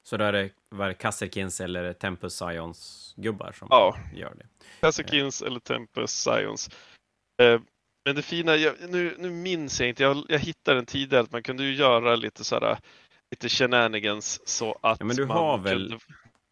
[0.09, 3.97] Så där är det, var det Kasserkins eller Tempus Scions gubbar som Ja.
[4.15, 4.45] gör det.
[4.81, 6.69] Kasukins eller Tempest Scions.
[7.41, 7.61] Eh,
[8.05, 11.31] men det fina, jag, nu, nu minns jag inte, jag, jag hittade en tidigare att
[11.31, 12.77] man kunde ju göra lite sådär
[13.31, 16.03] lite shenanigans så att Ja, men du man har väl- kunde...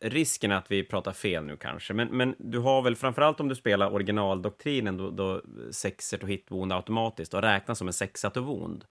[0.04, 3.50] Risken är att vi pratar fel nu kanske, men, men du har väl framförallt om
[3.50, 8.30] du spelar originaldoktrinen då, då sexer to hit wound automatiskt och räknas som en sexa
[8.30, 8.86] to wound.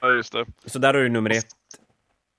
[0.00, 0.46] Ja, just det.
[0.64, 1.46] Så där har du nummer ett.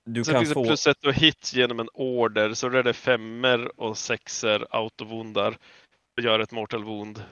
[0.05, 0.63] Du Sen kan finns det få...
[0.63, 5.57] plus ett och hit genom en order, så då är det femmer och sexer autovondar
[6.17, 7.23] och gör ett mortal wound.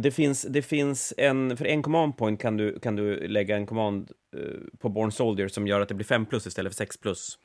[0.00, 3.66] Det finns, det finns en, för en command point kan du, kan du lägga en
[3.66, 6.96] command eh, på Born Soldier som gör att det blir 5 plus istället för 6
[6.96, 7.38] plus.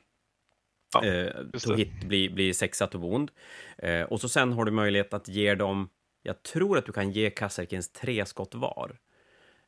[0.94, 1.78] Ja, eh, just to det.
[1.78, 3.30] hit blir, blir 6 to wound.
[3.78, 5.88] Eh, och så sen har du möjlighet att ge dem,
[6.22, 8.98] jag tror att du kan ge Kasserkins tre skott var.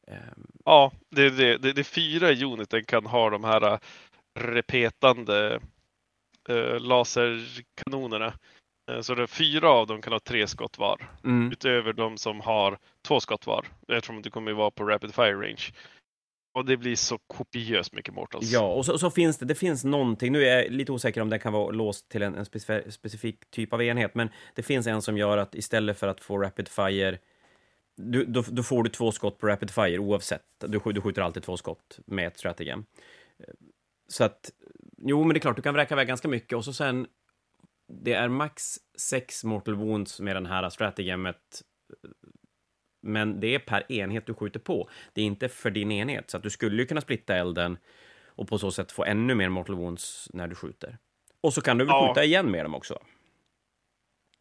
[0.09, 0.16] Eh,
[0.64, 1.59] Ja, det är det.
[1.59, 3.78] Det, det fyra i uniten kan ha de här äh,
[4.40, 5.61] repetande
[6.48, 8.33] äh, laserkanonerna.
[8.90, 11.11] Eh, Så det är fyra av dem kan ha tre skott var.
[11.24, 11.52] mm.
[11.52, 12.78] Utöver de som har
[13.09, 13.66] två skott var.
[13.88, 15.62] Eftersom det kommer vara på rapid fire range.
[16.59, 18.53] Och det blir så kopiöst mycket mortals.
[18.53, 21.31] Ja, och så, så finns det, det finns någonting, nu är jag lite osäker om
[21.31, 24.87] det kan vara låst till en, en specif specifik typ av enhet, men det finns
[24.87, 27.18] en som gör att istället för att få rapid fire,
[27.97, 30.42] du, då, då får du två skott på rapid fire oavsett.
[30.59, 32.85] Du, du skjuter alltid två skott med ett strategem.
[34.09, 34.51] Så att,
[34.97, 37.07] jo, men det är klart, du kan vräka iväg ganska mycket och så sen,
[37.88, 38.64] det är max
[38.99, 41.62] sex mortal wounds med den här strategemet
[43.09, 44.90] men det är per enhet du skjuter på.
[45.12, 47.79] Det är inte för din enhet, så att du skulle ju kunna splitta elden
[48.27, 50.99] och på så sätt få ännu mer mortal wounds när du skjuter.
[51.40, 52.09] Och så kan du väl Ja.
[52.09, 52.99] skjuta igen med dem också.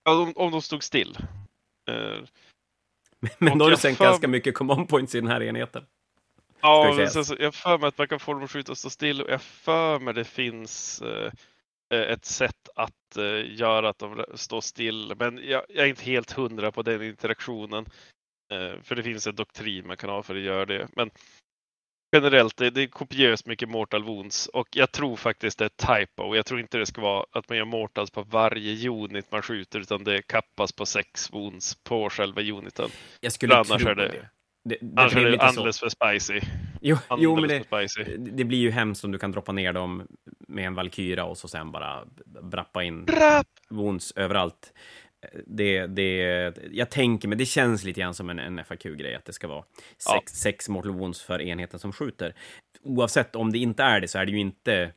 [0.03, 1.17] Ja, om, om de stod still.
[1.89, 2.17] Eh,
[3.37, 5.85] Men då har du sänkt för- ganska mycket command points i den här enheten.
[6.61, 8.77] Ja, men sen så, jag för mig att man kan få dem att skjuta och
[8.77, 11.31] stå still och jag för mig det finns eh,
[12.11, 15.13] ett sätt att eh, göra att de står still.
[15.19, 17.85] Men jag, jag är inte helt hundra på den interaktionen.
[18.53, 20.87] Eh, för det finns en doktrin man kan ha för att göra det.
[20.95, 21.09] Men
[22.15, 26.35] generellt, det, det är kopiöst mycket mortal wounds och jag tror faktiskt det är typo.
[26.35, 29.79] Jag tror inte det ska vara att man gör mortals på varje unit man skjuter
[29.79, 32.89] utan det kappas på sex wounds på själva uniten.
[33.21, 34.29] Jag skulle Annars tro är det- det.
[34.69, 36.41] det, det, Annars är det alldeles för spicy.
[36.81, 38.17] Jo, jo, men det, för spicy.
[38.17, 40.07] det blir ju hemskt om du kan droppa ner dem
[40.47, 42.03] med en Valkyra och så sen bara
[42.41, 43.47] brappa in Brapp!
[43.69, 44.73] wounds överallt.
[45.45, 49.33] Det, det, jag tänker, men det känns lite grann som en, en FAQ-grej, att det
[49.33, 49.63] ska vara
[50.05, 50.19] Ja.
[50.19, 52.33] sex, sex mortal wounds för enheten som skjuter.
[52.81, 54.91] Oavsett om det inte är det, så är det ju inte...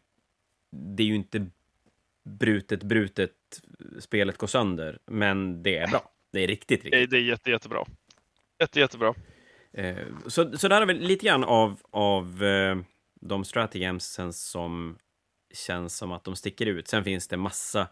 [0.73, 1.47] Det är ju inte
[2.25, 3.33] brutet, brutet,
[3.99, 6.11] spelet går sönder, men det är bra.
[6.33, 6.93] Det är riktigt, riktigt.
[6.93, 7.85] Det, det är jätte, jättebra.
[8.61, 9.15] Jätte, jättebra.
[9.73, 12.77] Eh, Så, så där är väl lite grann av, av eh,
[13.21, 14.99] de strategemsen som
[15.55, 16.89] känns som att de sticker ut.
[16.89, 17.89] Sen finns det massa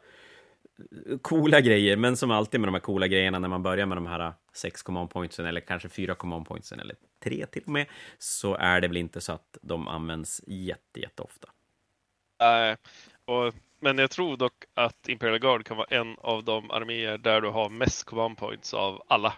[1.22, 4.06] coola grejer, men som alltid med de här coola grejerna när man börjar med de
[4.06, 7.86] här sex command pointsen eller kanske fyra command pointsen eller tre till och med,
[8.18, 11.48] så är det väl inte så att de används jätte, jätteofta.
[12.40, 12.76] Nej,
[13.24, 17.40] och, men jag tror dock att Imperial Guard kan vara en av de arméer där
[17.40, 19.28] du har mest command points av alla.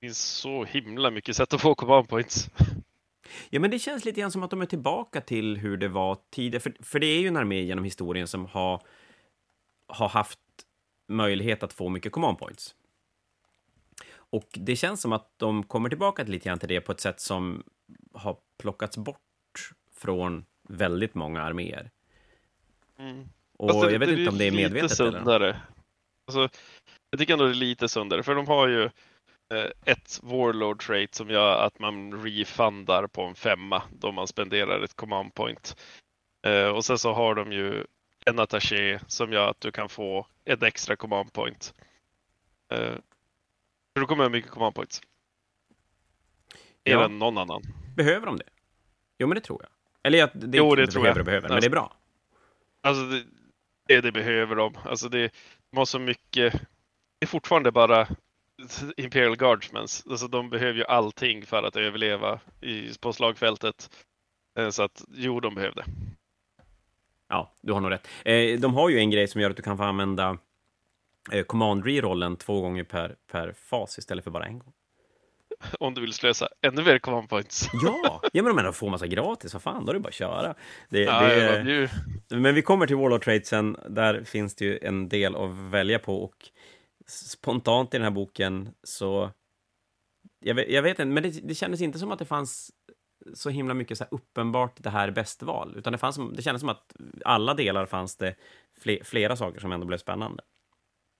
[0.00, 2.50] Det finns så himla mycket sätt att få command points.
[3.50, 6.18] Ja, men det känns lite grann som att de är tillbaka till hur det var
[6.30, 6.60] tidigare.
[6.60, 8.82] För, för det är ju en armé genom historien som har,
[9.88, 10.38] har haft
[11.10, 12.74] möjlighet att få mycket command points.
[14.12, 17.20] Och det känns som att de kommer tillbaka lite grann till det på ett sätt
[17.20, 17.62] som
[18.12, 21.90] har plockats bort från väldigt många arméer.
[22.98, 23.28] Mm.
[23.56, 25.10] Och Fast jag vet inte om det är medvetet eller?
[25.10, 25.60] sundare.
[26.26, 26.58] Alltså,
[27.10, 28.84] jag tycker ändå det är lite sundare, för de har ju
[29.54, 34.82] eh, ett warlord trait som gör att man refundar på en femma då man spenderar
[34.82, 35.76] ett command point.
[36.46, 37.84] Eh, och sen så har de ju
[38.26, 41.74] en attaché som gör att du kan få ett extra command point.
[42.72, 42.94] Eh,
[43.94, 45.02] för då kommer jag mycket command points.
[46.84, 47.04] Mer Ja.
[47.04, 47.62] än någon annan.
[47.96, 48.44] Behöver de det?
[49.18, 49.70] Jo, men det tror jag.
[50.02, 51.22] Eller att det, Jo, det tror behöver jag.
[51.22, 51.96] och behöver, men Alltså- det är bra.
[52.80, 53.24] Alltså det,
[53.86, 54.74] det, det behöver de.
[54.84, 55.32] Alltså det,
[55.70, 56.52] de har så mycket.
[57.18, 58.08] Det är fortfarande bara
[58.96, 59.82] Imperial Guardsmen.
[60.10, 63.90] Alltså de behöver ju allting för att överleva i, på slagfältet.
[64.58, 65.84] Eh, så att jo, de behövde.
[67.30, 68.08] Ja, du har nog rätt.
[68.24, 70.38] Eh, de har ju en grej som gör att du kan få använda
[71.32, 74.72] eh, command re-rollen två gånger per, per fas istället för bara en gång.
[75.80, 77.70] Om du vill slösa ännu mer command points.
[77.82, 80.54] Ja, ja men de får massa gratis, vad fan, då är det bara att köra.
[80.88, 81.90] Det, Ja, det,
[82.28, 86.22] Men vi kommer till Warlord Tradesen, där finns det ju en del att välja på
[86.22, 86.50] och
[87.08, 89.30] spontant i den här boken så...
[90.42, 92.70] Jag vet, jag vet inte, men det, det kändes inte som att det fanns
[93.34, 96.42] så himla mycket så här uppenbart det här är bäst val, utan det, fanns, det
[96.42, 98.34] kändes som att alla delar fanns det
[98.80, 100.42] fler, flera saker som ändå blev spännande.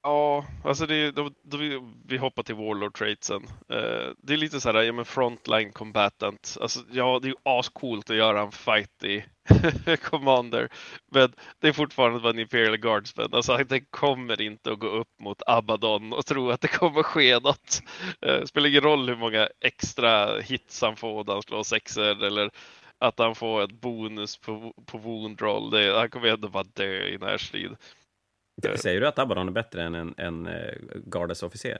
[0.02, 3.42] Ja, alltså det, då, då vi, vi hoppar till Warlord Traitsen.
[3.68, 6.56] Eh, det är lite så här, ja men frontline combatant.
[6.60, 9.24] Alltså ja, det är ju ascoolt att göra en fight i
[10.02, 10.68] Commander.
[11.12, 13.28] Men det är fortfarande bara en Imperial Guardsman.
[13.32, 17.38] Alltså det kommer inte att gå upp mot Abaddon och tro att det kommer ske
[17.38, 17.82] något.
[18.20, 22.50] Eh, spelar ingen roll hur många extra hits han får när han slår sexer eller
[22.98, 25.70] att han får ett bonus på, på wound roll.
[25.70, 27.76] Det, han kommer ändå bara dö i närstrid.
[28.66, 28.74] Eh.
[28.74, 30.72] Säger du att Abaddon är bättre än en, en uh,
[31.06, 31.78] Gardes officer?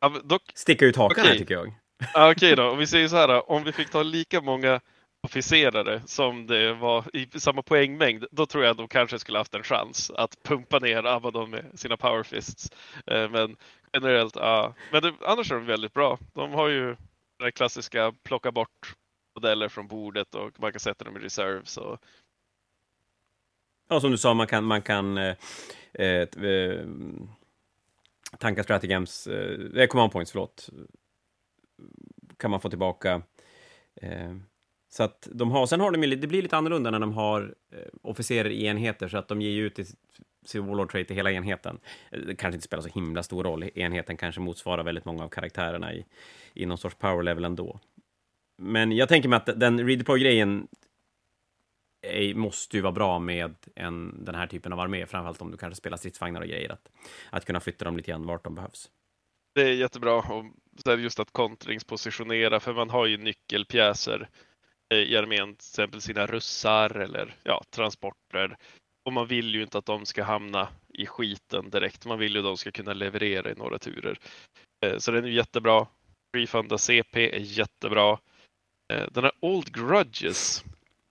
[0.00, 1.38] Ja, dock Sticka ut hakan här, Okej.
[1.38, 1.74] tycker jag.
[2.14, 4.80] Ja, Okej då, om vi säger så här, om vi fick ta lika många
[5.22, 9.54] officerare som det var i samma poängmängd, då tror jag att de kanske skulle haft
[9.54, 12.70] en chans att pumpa ner Abaddon med sina Powerfists.
[13.06, 13.56] Eh, men
[13.92, 14.74] generellt, ja.
[14.92, 16.18] Men det, annars är de väldigt bra.
[16.32, 16.96] De har ju
[17.38, 18.96] den klassiska plocka bort
[19.34, 21.70] modeller från bordet och man kan sätta dem i reserves.
[21.70, 21.98] Så.
[23.88, 25.36] Ja, som du sa, man kan, man kan eh,
[25.92, 26.86] eh, eh
[28.38, 30.68] tanka strategams, eh, command points, förlåt,
[32.36, 33.22] kan man få tillbaka.
[34.02, 34.36] Eh,
[34.88, 37.54] så att de har, sen har de ju, det blir lite annorlunda när de har
[37.72, 39.86] eh, officerer i enheter, så att de ger ju ut i
[40.44, 41.78] sin Warlord Trait till hela enheten.
[42.10, 45.28] Eh, det kanske inte spelar så himla stor roll, enheten kanske motsvarar väldigt många av
[45.28, 46.04] karaktärerna i,
[46.54, 47.80] i någon sorts power level ändå.
[48.58, 50.68] Men jag tänker mig att den redeploy-grejen
[52.02, 55.56] eh, måste ju vara bra med en, den här typen av armé, framförallt om du
[55.56, 56.88] kanske spelar stridsvagnar och grejer, att,
[57.30, 58.90] att kunna flytta dem lite grann vart de behövs.
[59.54, 60.44] Det är jättebra och
[60.98, 64.28] just att kontringspositionera för man har ju nyckelpjäser
[64.94, 68.56] Eh, i armén, till exempel sina russar eller ja, transporter.
[69.04, 72.06] Och man vill ju inte att de ska hamna i skiten direkt.
[72.06, 74.18] Man vill ju att de ska kunna leverera i några turer.
[74.86, 75.86] Eh, så den är jättebra.
[76.36, 78.18] Refunda CP är jättebra.
[78.92, 80.64] Eh, den här Old Grudges,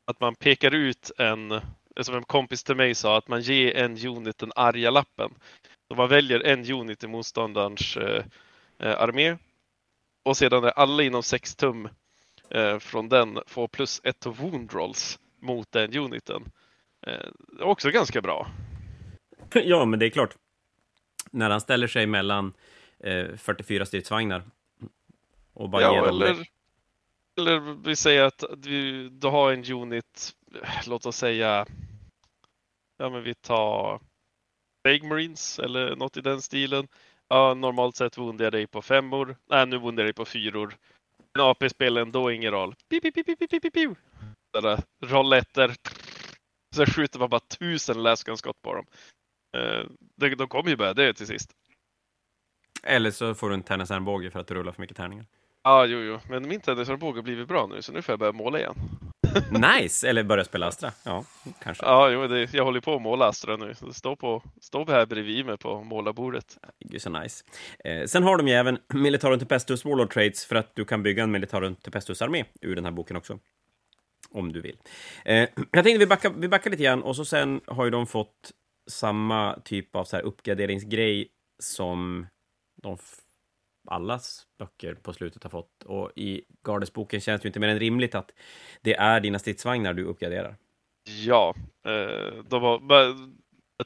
[0.06, 1.62] att man pekar ut en,
[2.02, 5.34] som en kompis till mig sa, att man ger en unit den arga lappen.
[5.88, 7.98] Så man väljer en unit i motståndarens
[8.80, 9.38] armé
[10.26, 11.90] och sedan är alla inom 6 tum
[12.50, 16.52] eh, från den får plus ett wound rolls mot den uniten.
[17.08, 17.30] Eh,
[17.60, 18.48] också ganska bra.
[19.54, 20.36] ja, men det är klart.
[21.32, 22.54] När han ställer sig mellan
[23.00, 24.44] eh, 44 stridsvagnar
[25.54, 26.48] och bara ger Ja, dem eller,
[27.38, 30.32] eller vi säger att du, du har en unit,
[30.88, 31.66] låt oss säga,
[32.98, 34.00] ja men vi tar
[34.84, 36.88] Vague Marines eller något i den stilen.
[37.28, 39.38] Ja, normalt sett vundar jag dig på femmor.
[39.50, 40.78] Nej, nu vundar jag dig på fyror.
[41.38, 42.76] En AP-spel ändå ingen roll.
[42.90, 43.96] Piu, piu, piu, piu, piu, piu,
[44.54, 45.76] Där rolletter.
[46.76, 48.86] Så skjuter man bara tusen läskanskott på dem.
[49.58, 51.52] Eh, de, de kommer ju börja dö till sist.
[52.84, 55.26] Eller så får du en tennisarmbåge för att du rullar för mycket tärningar.
[55.68, 58.32] Ja, jo, jo, men min tennisarmbåge har blivit bra nu, så nu får jag börja
[58.32, 58.76] måla igen.
[59.80, 60.10] Nice!
[60.10, 60.92] Eller börja spela Astra.
[61.04, 61.24] Ja,
[61.60, 61.86] kanske.
[61.86, 63.76] Ja, jo, det, jag håller på att måla Astra nu.
[63.76, 66.58] Så Stå, på, stå här bredvid mig på målarbordet.
[66.80, 67.44] Gud så nice.
[67.84, 71.24] Eh, sen har de ju även Militarum Tempestus Warlord Trades för att du kan bygga
[71.24, 73.40] en Militarum Tempestus-armé ur den här boken också.
[74.32, 74.78] Om du vill.
[75.26, 75.36] Eh,
[75.72, 78.52] jag tänkte vi backar, vi backar lite grann och så sen har ju de fått
[78.90, 81.28] samma typ av så här uppgraderingsgrej
[81.60, 82.28] som
[82.82, 82.98] de
[83.88, 85.84] allas böcker på slutet har fått.
[85.84, 88.32] Och i Gardesboken känns det ju inte mer än rimligt att
[88.82, 90.58] det är dina stridsvagnar du uppgraderar.
[91.26, 92.82] Ja, eh, de har,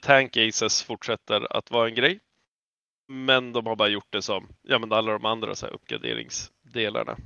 [0.02, 2.20] Tank Aces fortsätter att vara en grej.
[3.08, 7.18] Men de har bara gjort det som ja, men alla de andra så här, uppgraderingsdelarna.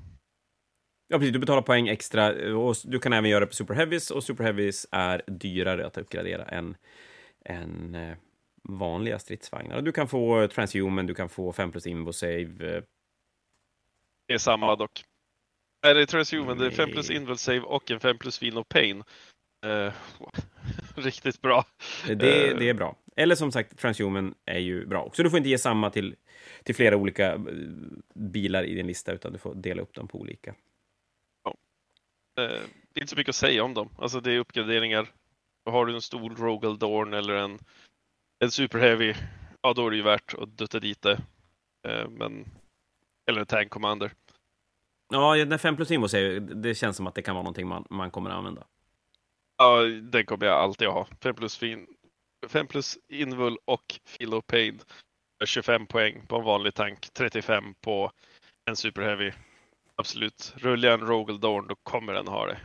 [1.07, 1.33] Ja, precis.
[1.33, 4.43] Du betalar poäng extra och du kan även göra det på Super Heavies och Super
[4.43, 6.75] Heavies är dyrare att uppgradera än,
[7.45, 8.17] än eh,
[8.69, 9.81] vanliga stridsvagnar.
[9.81, 12.75] Du kan få Transhuman, du kan få 5 plus Invo Save.
[12.75, 12.83] eh,
[14.27, 15.03] Det är samma dock.
[15.83, 17.17] Nej, det är Transhuman, det är 5 plus Nej.
[17.17, 19.03] Invul Save och en 5 plus Feel No Pain.
[19.65, 19.93] Eh,
[20.95, 21.65] riktigt bra.
[22.07, 22.11] Det,
[22.51, 22.57] Eh.
[22.59, 22.95] det är bra.
[23.15, 25.23] Eller som sagt, Transhuman är ju bra också.
[25.23, 26.15] Du får inte ge samma till,
[26.63, 27.37] till flera olika
[28.13, 30.55] bilar i din lista, utan du får dela upp dem på olika.
[32.37, 32.61] Eh,
[32.93, 33.89] det är inte så mycket att säga om dem.
[33.97, 35.07] Alltså det är uppgraderingar.
[35.65, 37.59] Har du en stor Rogel Dorn eller en,
[38.39, 39.13] en Super Heavy,
[39.61, 41.19] ja då är det ju värt att dutta dit det.
[41.87, 42.45] Eh, men,
[43.29, 44.11] eller en Tank Commander.
[45.09, 47.85] Ja, den 5 plus är ju, det känns som att det kan vara någonting man,
[47.89, 48.63] man kommer att använda.
[49.57, 51.07] Ja, den kommer jag alltid ha.
[51.23, 51.87] 5 plus, fin,
[52.47, 54.83] 5 plus Invul och Philo Paid.
[55.45, 58.11] 25 poäng på en vanlig tank, 35 på
[58.65, 59.31] en Super Heavy.
[59.95, 60.53] Absolut.
[60.57, 62.57] Rullar jag en Rogel Dorn då kommer den ha det.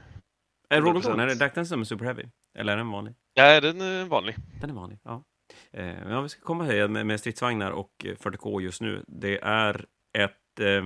[0.68, 2.24] Är Roland Thorn, är det räknas som en Super Heavy?
[2.54, 3.14] Eller är den vanlig?
[3.34, 4.36] Ja, den är vanlig.
[4.60, 5.24] Den är vanlig, ja.
[5.70, 9.04] Eh, ja, vi ska komma här med, med stridsvagnar och 40K just nu.
[9.06, 10.60] Det är ett...
[10.60, 10.84] Eh,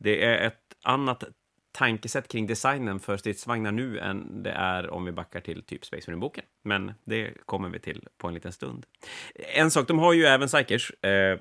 [0.00, 1.24] det är ett annat
[1.72, 6.10] tankesätt kring designen för stridsvagnar nu än det är om vi backar till typ Space
[6.10, 6.44] Marine-boken.
[6.64, 8.86] Men det kommer vi till på en liten stund.
[9.34, 11.38] En sak, de har ju även Psykers eh,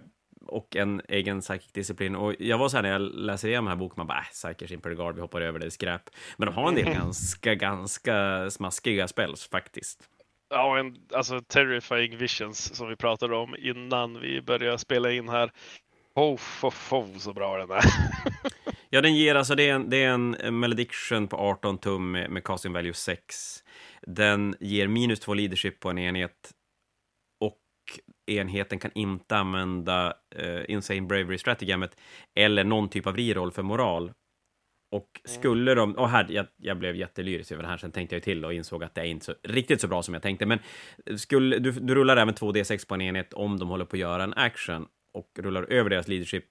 [0.48, 2.16] och en egen psychic-disciplin.
[2.16, 4.32] Och jag var så här när jag läser igenom den här boken, man bara, äh,
[4.32, 6.02] Psykers Imperial Guard, vi hoppar över det, skräp.
[6.38, 10.04] Men de har en del ganska, ganska smaskiga spells faktiskt.
[10.50, 15.52] Ja, en, alltså Terrifying Visions som vi pratade om innan vi började spela in här.
[16.16, 17.84] Oh, oh, oh så bra den är.
[18.90, 22.30] Ja, den ger alltså, det är en, det är en Malediction på 18 tum med,
[22.32, 23.64] med casting value 6.
[24.02, 26.52] Den ger minus 2 leadership på en enhet
[27.40, 27.60] och
[28.28, 31.98] enheten kan inte använda eh, Insane Bravery Stratagemet
[32.36, 34.12] eller någon typ av reroll för moral.
[34.90, 35.98] Och skulle de...
[35.98, 38.84] Oh, här, jag, jag blev jättelyrisk över det här, sen tänkte jag till och insåg
[38.84, 40.46] att det är inte så, riktigt så bra som jag tänkte.
[40.46, 40.60] Men
[41.18, 44.24] skulle, du, du rullar även 2D6 på en enhet om de håller på att göra
[44.24, 46.46] en action och rullar över deras leadership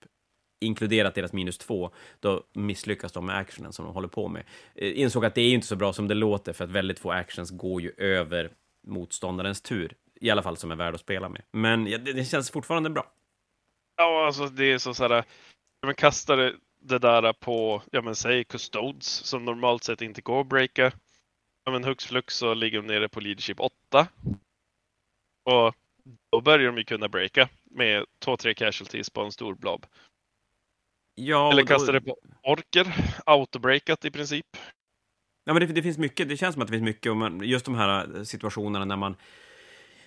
[0.61, 4.45] inkluderat deras minus två, då misslyckas de med actionen som de håller på med.
[4.75, 7.11] Eh, insåg att det är inte så bra som det låter, för att väldigt få
[7.11, 8.51] actions går ju över
[8.87, 9.95] motståndarens tur.
[10.21, 11.43] I alla fall som är värd att spela med.
[11.53, 13.13] Men ja, det, det, känns fortfarande bra.
[13.97, 15.25] Ja, alltså det är så, så här,
[15.87, 16.55] man kastar
[16.89, 20.93] det, där på, ja men säg custodes som normalt sett inte går att breaka.
[21.65, 24.09] Ja men hux flux så ligger de nere på leadership 8.
[25.45, 25.75] Och
[26.33, 29.87] då börjar de ju kunna breaka med 2-3 casualties på en stor blob.
[31.15, 32.95] Ja, Eller kasta det på orker,
[33.27, 34.47] autobreakat i princip.
[35.45, 37.65] Ja, men det, det, finns mycket, det känns som att det finns mycket, om just
[37.65, 39.17] de här situationerna när man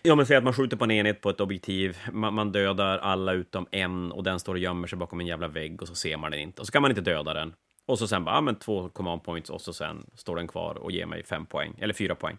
[0.01, 2.97] Ja, men säg att man skjuter på en enhet på ett objektiv, man, man, dödar
[2.97, 5.95] alla utom en och den står och gömmer sig bakom en jävla vägg och så
[5.95, 6.61] ser man den inte.
[6.61, 7.53] Och så kan man inte döda den.
[7.85, 10.75] Och så sen bara, ja men två command points och så sen står den kvar
[10.75, 12.37] och ger mig fem poäng, eller fyra poäng.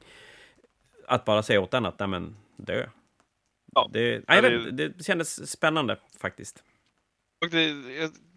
[1.06, 2.86] Att bara säga åt den att, nej men, dö.
[3.72, 6.64] Ja, det, nej, det, det kändes spännande faktiskt.
[7.50, 7.74] Det,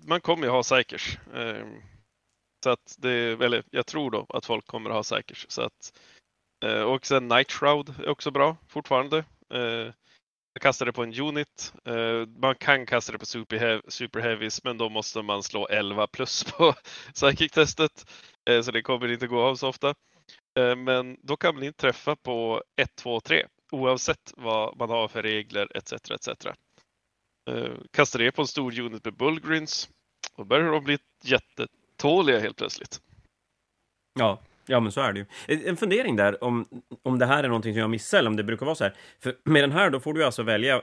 [0.08, 1.18] man kommer ju ha Psykers.
[1.36, 1.82] Ehm,
[2.64, 5.46] så att det, eller jag tror då att folk kommer att ha Psykers.
[5.50, 5.94] Så att,
[6.64, 9.18] Eh, och sen Night Shroud är också bra fortfarande.
[9.54, 9.94] Eh, jag
[10.56, 11.74] jag kastade på en unit.
[11.86, 16.08] Eh, man kan kasta det på super, super heavies men då måste man slå 11
[16.08, 16.74] plus på
[17.14, 18.06] psychic-testet.
[18.64, 19.96] Så det kommer inte gå av så ofta.
[20.78, 25.22] Men då kan man inte träffa på 1, 2, 3 oavsett vad man har för
[25.22, 25.94] regler etc.
[25.94, 26.48] etc.
[27.92, 29.90] Kastar det på en stor unit med Bullgrins
[30.38, 33.02] då börjar de bli jättetåliga helt plötsligt.
[34.20, 35.26] Ja, ja men så är det ju.
[35.68, 36.66] En fundering där om,
[37.04, 38.94] om det här är någonting som jag missar eller om det brukar vara så här.
[39.20, 40.82] För med den här då får du alltså välja, eh,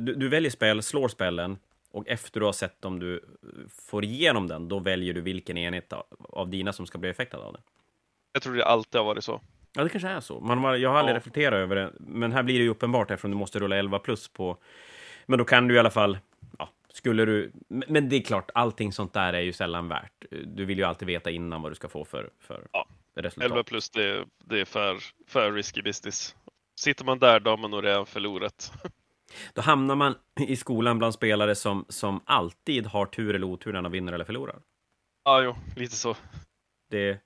[0.00, 1.58] du, du, väljer spel, slår spellen
[1.92, 3.24] och efter du har sett om du
[3.90, 7.38] får igenom den, då väljer du vilken enhet av, av dina som ska bli effektad
[7.38, 7.62] av den.
[8.32, 9.40] Jag tror det alltid har varit så.
[9.72, 10.40] Ja, det kanske är så.
[10.40, 11.18] Man, jag har aldrig ja.
[11.18, 14.28] reflekterat över det, men här blir det ju uppenbart eftersom du måste rulla 11 plus
[14.28, 14.56] på...
[15.26, 16.18] Men då kan du i alla fall
[16.98, 17.52] skulle du...
[17.68, 20.24] Men det är klart, allting sånt där är ju sällan värt.
[20.44, 22.88] Du vill ju alltid veta innan vad du ska få för, för ja.
[23.14, 23.50] resultat.
[23.50, 26.36] 11 plus, det, det är för, för risky business.
[26.80, 28.72] Sitter man där, då har man nog redan förlorat.
[29.54, 33.82] Då hamnar man i skolan bland spelare som, som alltid har tur eller otur när
[33.82, 34.62] de vinner eller förlorar.
[35.24, 36.16] Ja, jo, lite så.
[36.90, 37.20] Det,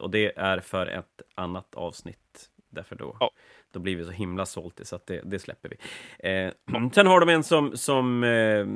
[0.00, 2.50] och det är för ett annat avsnitt.
[2.70, 3.30] Därför då ja
[3.72, 5.76] då blir vi så himla salty så att det, det släpper vi.
[6.28, 6.52] Eh,
[6.92, 8.66] sen har de en som, som eh,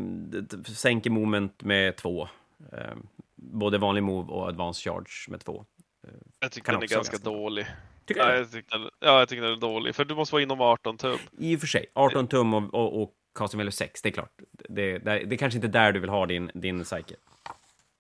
[0.75, 2.29] sänker moment med två.
[2.73, 2.97] Eh,
[3.37, 5.65] både vanlig move och advanced charge med två.
[6.07, 7.67] Eh, jag tycker den är ganska, ganska dålig.
[8.07, 9.95] Tycker ja, jag tycker, ja, jag tycker den är dålig.
[9.95, 11.19] För du måste vara inom 18 tum.
[11.39, 11.87] I och för sig.
[11.95, 14.33] 18 tum och, och, och casting value 6, det är klart.
[14.69, 17.17] Det, det, det är kanske inte där du vill ha din, din cycle.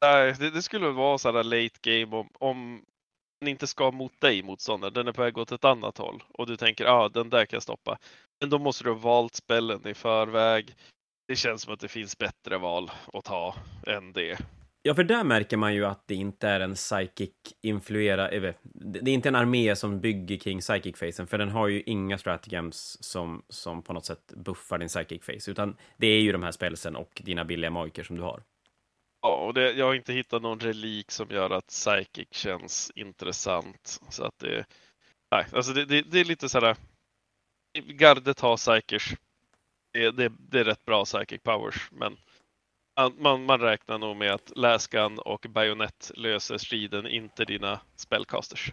[0.02, 2.82] Nej, det, det skulle vara så här late game om, om
[3.40, 6.46] den inte ska mot dig motståndare, den är på väg åt ett annat håll och
[6.46, 7.98] du tänker ah, den där kan jag stoppa.
[8.40, 10.74] Men då måste du ha valt spellen i förväg.
[11.28, 13.54] Det känns som att det finns bättre val att ta
[13.86, 14.38] än det.
[14.82, 17.30] Ja, för där märker man ju att det inte är en psychic
[17.62, 21.68] influera, eh, det är inte en armé som bygger kring psychic facen, för den har
[21.68, 26.20] ju inga stratagems som, som på något sätt buffar din psychic face, utan det är
[26.20, 28.42] ju de här spelsen och dina billiga mojker som du har.
[29.26, 34.00] Ja, och det, jag har inte hittat någon relik som gör att Psychic känns intressant.
[34.10, 34.66] Så att det,
[35.30, 36.76] nej, alltså det, det, det är lite sådär,
[37.86, 39.16] gardet har Psychic.
[39.92, 42.16] Det, det, det är rätt bra Psychic powers, men
[43.18, 48.72] man, man räknar nog med att läskan och bajonett löser striden, inte dina spellcasters.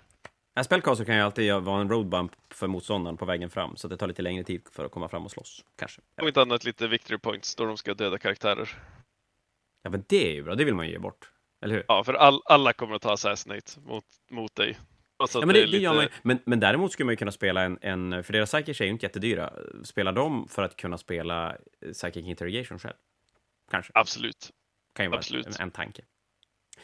[0.55, 3.97] En spellcaster kan ju alltid vara en roadbump för motståndaren på vägen fram, så det
[3.97, 6.01] tar lite längre tid för att komma fram och slåss, kanske.
[6.21, 8.69] Om inte annat lite victory points då de ska döda karaktärer.
[9.83, 11.29] Ja, men det är ju bra, det vill man ju ge bort.
[11.61, 11.85] Eller hur?
[11.87, 14.77] Ja, för all, alla kommer att ta assassinate mot, mot dig.
[15.17, 15.93] Alltså ja, men det, det, lite...
[15.93, 18.85] man men, men däremot skulle man ju kunna spela en, en för deras psychic är
[18.85, 19.53] ju inte jättedyra.
[19.83, 21.57] Spela dem för att kunna spela
[21.93, 22.95] psychic interrogation själv.
[23.71, 23.91] Kanske.
[23.95, 24.51] Absolut.
[24.95, 25.45] Kan ju vara Absolut.
[25.45, 26.01] En, en tanke.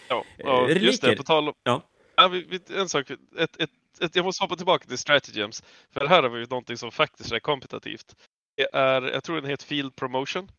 [0.07, 1.53] Ja, och just det, på tal om...
[1.63, 1.81] Ja.
[2.15, 2.31] Ja,
[2.75, 3.69] en sak, ett, ett,
[4.01, 7.39] ett, jag måste hoppa tillbaka till Stratagems, för här har vi någonting som faktiskt är
[7.39, 8.15] kompetitivt.
[8.55, 10.51] Det är, jag tror den heter Field Promotion.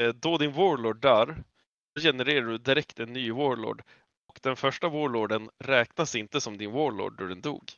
[0.00, 1.44] Eh, då din Warlord dör,
[2.00, 3.82] genererar du direkt en ny Warlord.
[4.26, 7.72] Och den första Warlorden räknas inte som din Warlord då den dog.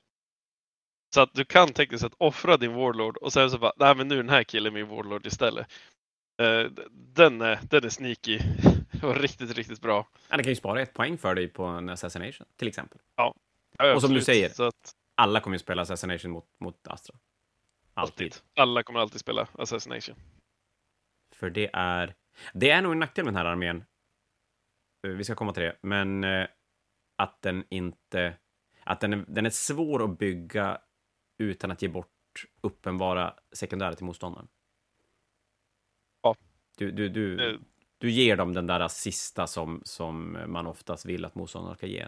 [1.14, 4.08] Så att du kan tekniskt sett offra din Warlord och sen så bara, nej men
[4.08, 5.66] nu är den här killen min Warlord istället.
[6.42, 8.40] Eh, den är, den är sneaky
[9.02, 10.08] och riktigt, riktigt bra.
[10.28, 12.98] Ja, det kan ju spara ett poäng för dig på en Assassination, till exempel.
[13.16, 13.34] Ja.
[13.78, 14.94] ja och som du säger, att...
[15.14, 17.16] alla kommer ju spela Assassination mot, mot Astra.
[17.94, 18.26] Alltid.
[18.26, 18.42] alltid.
[18.56, 20.16] Alla kommer alltid spela Assassination.
[21.34, 22.14] För det är...
[22.52, 23.84] Det är nog en nackdel med den här armén.
[25.06, 26.46] Eh, vi ska komma till det, men eh,
[27.16, 28.34] att den inte...
[28.84, 30.78] Att den är, den är svår att bygga
[31.38, 34.48] utan att ge bort uppenbara sekundärer till motståndaren.
[36.78, 37.58] Du, du, du, eh.
[37.98, 42.06] du ger dem den där sista som, som man oftast vill att motståndaren ska ge.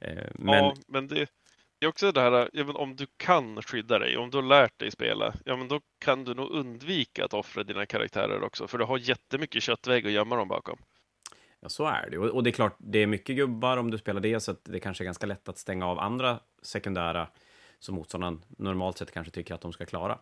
[0.00, 0.64] Eh, men...
[0.64, 1.30] Ja, men det,
[1.78, 4.78] det är också det här, ja, om du kan skydda dig, om du har lärt
[4.78, 8.78] dig spela, ja men då kan du nog undvika att offra dina karaktärer också, för
[8.78, 10.78] du har jättemycket köttväg att gömma dem bakom.
[11.60, 12.18] Ja, så är det.
[12.18, 14.80] Och det är klart, det är mycket gubbar om du spelar det, så att det
[14.80, 17.28] kanske är ganska lätt att stänga av andra sekundära
[17.78, 20.18] som motståndaren normalt sett kanske tycker att de ska klara.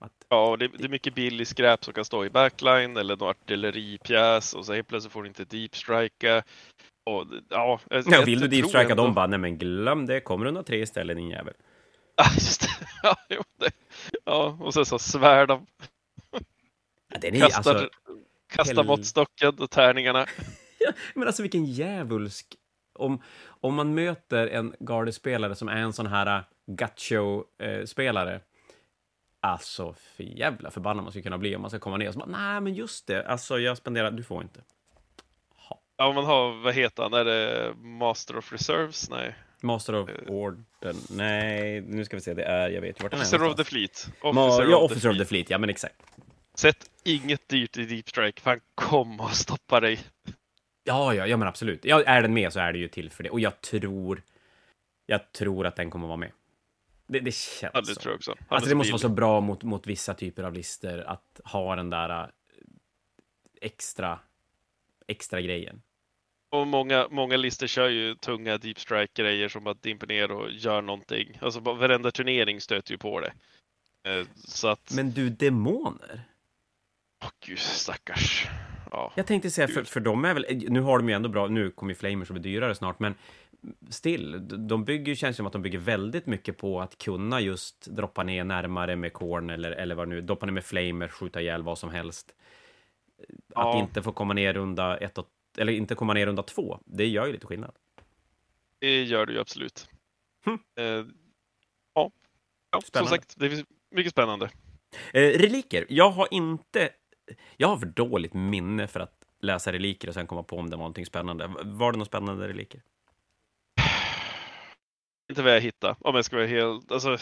[0.00, 0.12] Att...
[0.28, 4.54] Ja, det, det, är mycket billig skräp som kan stå i backline eller någon artilleripjäs
[4.54, 6.42] och så helt plötsligt får du inte deepstrika.
[7.04, 10.64] Och, ja, jag, ja, vill du deepstrika dem bara, nej men glöm det, kommer undan
[10.64, 11.54] tre istället din jävel.
[12.16, 12.68] Ja, just det.
[13.02, 13.70] Ja, jo, det.
[14.24, 17.90] ja och sen så svärd Ja, den är, kastar alltså,
[18.48, 18.86] kastar hel...
[18.86, 20.26] måttstocken och tärningarna.
[21.14, 22.56] men alltså vilken djävulsk...
[22.94, 23.22] Om,
[23.60, 28.40] om man möter en Garde-spelare som är en sån här uh, Gacho-spelare, uh,
[29.40, 32.26] Alltså, för jävla förbannad man skulle kunna bli om man ska komma ner och så
[32.26, 34.60] nej, men just det, alltså jag spenderar, du får inte.
[35.54, 35.80] Ha.
[35.96, 39.10] Ja, om man har, vad heter han, är det Master of Reserves?
[39.10, 39.34] Nej.
[39.62, 43.20] Master of uh, Orden, nej, nu ska vi se, det är, jag vet vart den
[43.20, 43.24] är.
[43.24, 44.10] Officer of the Fleet.
[44.20, 46.02] Officer ja, of Officer the of the Fleet, ja men exakt.
[46.54, 49.98] Sätt inget dyrt i Deep Strike, för han kommer att stoppa dig.
[50.88, 51.84] Ja, ja, ja men absolut.
[51.84, 53.30] Ja, är den med så är det ju till för det.
[53.30, 54.22] Och jag tror,
[55.06, 56.32] jag tror att den kommer vara med.
[57.06, 58.00] Det, det känns ja, det så.
[58.00, 58.34] tror jag också.
[58.48, 61.90] alltså, det måste vara så bra mot, mot vissa typer av lister att ha den
[61.90, 62.26] där äh,
[63.60, 64.18] extra,
[65.06, 65.82] extra grejen.
[66.50, 70.82] Och många, många lister kör ju tunga deep strike-grejer som att dimper ner och gör
[70.82, 71.38] någonting.
[71.40, 73.32] Alltså varenda turnering stöter ju på det.
[74.04, 74.92] Eh, så att...
[74.92, 76.20] Men du, demoner?
[77.24, 78.48] Åh gud, stackars.
[78.90, 79.12] Ja.
[79.14, 81.70] Jag tänkte säga, för, för de är väl, nu har de ju ändå bra, nu
[81.70, 83.14] kommer ju Flamers att bli dyrare snart, men
[83.88, 88.22] still, de bygger, känns som att de bygger väldigt mycket på att kunna just droppa
[88.22, 91.78] ner närmare med korn eller, eller vad nu, droppa ner med flamer, skjuta ihjäl vad
[91.78, 92.34] som helst.
[93.54, 93.70] Ja.
[93.70, 95.28] Att inte få komma ner runda ett och,
[95.58, 97.72] eller inte komma ner runda två, det gör ju lite skillnad.
[98.78, 99.88] Det gör det ju absolut.
[100.44, 100.58] Hm.
[100.78, 101.06] Eh,
[101.94, 102.10] ja,
[102.70, 104.50] ja som sagt, det finns mycket spännande.
[105.12, 106.90] Eh, reliker, jag har inte,
[107.56, 110.76] jag har för dåligt minne för att läsa reliker och sen komma på om det
[110.76, 111.50] var någonting spännande.
[111.64, 112.82] Var det något spännande reliker?
[115.30, 117.18] inte vad jag hittade om jag ska vara helt, alltså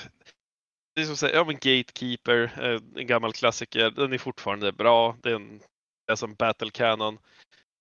[0.94, 5.16] det är som säga, ja men Gatekeeper, eh, en gammal klassiker, den är fortfarande bra.
[5.22, 5.58] Det är, en,
[6.06, 7.18] det är som Battle Cannon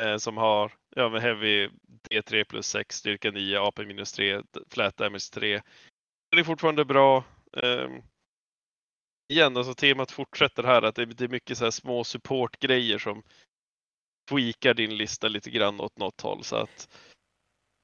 [0.03, 1.69] eh, som har ja, med Heavy
[2.09, 5.61] D3 plus 6, styrka 9, AP minus 3, Flat Damage 3.
[6.31, 7.23] Den är fortfarande bra.
[7.57, 7.89] Eh,
[9.27, 13.23] igen, alltså temat fortsätter här att det, är mycket så här små supportgrejer som
[14.29, 16.43] tweakar din lista lite grann åt något håll.
[16.43, 16.89] Så att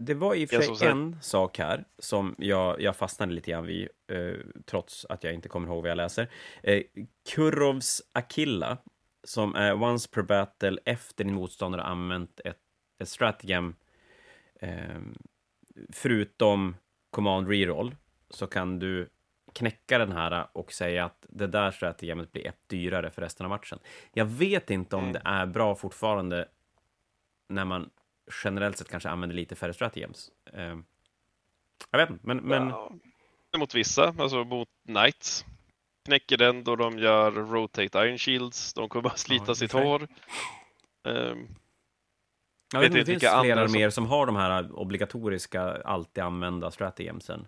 [0.03, 3.65] det var i och för sig en sak här som jag, jag fastnade lite grann
[3.65, 4.35] vid, eh,
[4.65, 6.31] trots att jag inte kommer ihåg vad jag läser.
[6.63, 6.83] Eh,
[7.29, 8.77] Kurovs Akilla,
[9.23, 12.59] som är once per battle efter din motståndare använt ett,
[12.99, 13.75] ett stratagem,
[14.55, 14.99] eh,
[15.89, 16.75] förutom
[17.09, 17.95] command reroll,
[18.29, 19.09] så kan du
[19.53, 23.49] knäcka den här och säga att det där stratagemet blir ett dyrare för resten av
[23.49, 23.79] matchen.
[24.13, 25.13] Jag vet inte om mm.
[25.13, 26.47] det är bra fortfarande
[27.49, 27.89] när man
[28.43, 30.31] generellt sett kanske använder lite färre stratagems.
[30.53, 30.77] Eh,
[31.91, 32.37] jag vet inte, men...
[32.37, 32.69] men...
[32.69, 32.91] Ja,
[33.57, 35.45] mot vissa, alltså mot Knights.
[36.05, 38.73] Knäcker den då de gör Rotate Iron Shields.
[38.73, 40.07] De kommer bara slita ja, sitt hår.
[41.03, 41.55] Um,
[42.73, 43.71] Jag vet inte, det finns flera som...
[43.71, 47.47] mer som har de här obligatoriska alltid använda stratagemsen.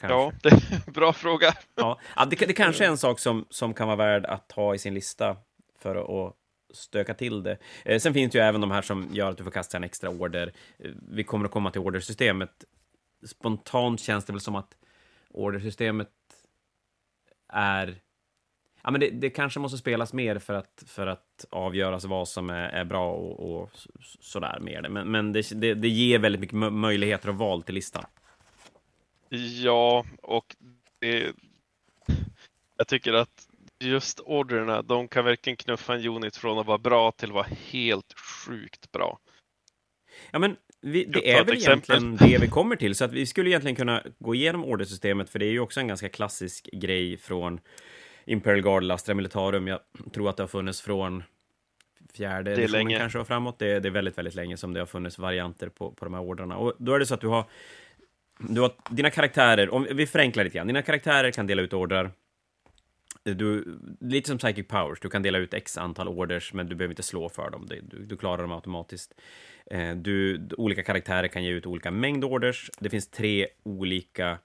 [0.00, 0.48] Kanske.
[0.48, 0.50] Ja,
[0.84, 1.54] det bra fråga.
[1.74, 1.98] Ja,
[2.30, 4.94] det, det kanske är en sak som, som kan vara värd att ha i sin
[4.94, 5.36] lista
[5.78, 6.36] för att
[6.74, 7.58] stöka till det.
[7.84, 9.84] Eh, sen finns det ju även de här som gör att du får kasta en
[9.84, 10.52] extra order.
[10.78, 12.64] Eh, vi kommer att komma till ordersystemet.
[13.26, 14.76] Spontant känns det väl som att
[15.30, 16.08] ordersystemet
[17.52, 17.96] är...
[18.84, 22.50] Ja, men det, det kanske måste spelas mer för att, för att avgöras vad som
[22.50, 23.70] är, är bra och, och
[24.20, 24.88] sådär med det.
[24.88, 28.04] Men, men det, det, det ger väldigt mycket möjligheter och val till listan.
[29.38, 30.56] Ja, och
[31.00, 31.32] det,
[32.76, 33.48] jag tycker att
[33.80, 37.46] just orderna, de kan verkligen knuffa en unit från att vara bra till att vara
[37.70, 39.18] helt sjukt bra.
[40.30, 41.96] Ja, men vi, det är väl exempel.
[41.96, 45.38] egentligen det vi kommer till, så att vi skulle egentligen kunna gå igenom ordersystemet, för
[45.38, 47.60] det är ju också en ganska klassisk grej från
[48.24, 49.66] Imperial Guard, Lastra Militarum.
[49.66, 49.80] Jag
[50.14, 51.22] tror att det har funnits från
[52.12, 53.58] fjärde editionen kanske och framåt.
[53.58, 56.22] Det, det, är väldigt, väldigt länge som det har funnits varianter på, på de här
[56.22, 56.56] ordrarna.
[56.56, 57.44] Och då är det så att du har,
[58.48, 62.10] du har dina karaktärer, om vi förenklar lite grann, dina karaktärer kan dela ut ordrar
[63.24, 66.92] du, lite som Psychic Powers, du kan dela ut x antal orders, men du behöver
[66.92, 67.66] inte slå för dem.
[67.66, 69.14] Du, du klarar dem automatiskt.
[69.66, 72.70] Eh, du, olika karaktärer kan ge ut olika mängd orders.
[72.78, 74.38] Det finns tre olika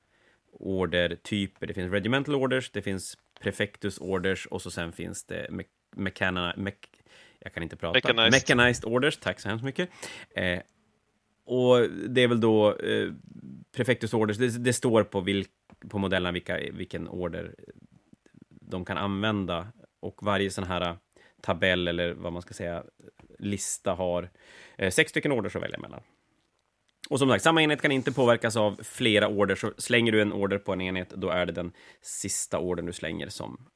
[0.51, 1.67] ordertyper.
[1.67, 5.63] Det finns regimental orders, det finns prefectus orders och så sen finns det me
[5.95, 6.71] mechana, me
[7.39, 7.93] jag kan inte prata.
[7.93, 8.31] Mechanized.
[8.31, 9.89] Mechanized orders, tack så hemskt mycket.
[10.35, 10.59] Eh,
[11.47, 13.13] och det är väl då eh,
[13.75, 15.49] prefectus orders, det, det står på, vilk,
[15.89, 17.55] på modellerna vilka, vilken order
[18.49, 19.67] de kan använda
[19.99, 20.97] och varje sån här
[21.41, 22.83] tabell eller vad man ska säga
[23.39, 24.29] lista har
[24.77, 26.01] eh, sex stycken orders att välja mellan.
[27.09, 30.33] Och som sagt, samma enhet kan inte påverkas av flera order, så slänger du en
[30.33, 31.71] order på en enhet, då är det den
[32.01, 33.69] sista ordern du slänger som,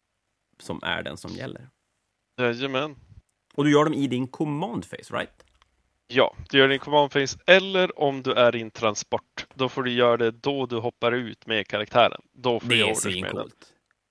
[0.59, 1.69] som är den som gäller.
[2.39, 2.95] Jajamän.
[3.53, 5.45] Och du gör dem i din command face, right?
[6.14, 9.84] Ja, du gör i command face, eller om du är i en transport, då får
[9.84, 12.22] du göra det då du hoppar ut med karaktären.
[12.34, 13.51] Då får det du med den.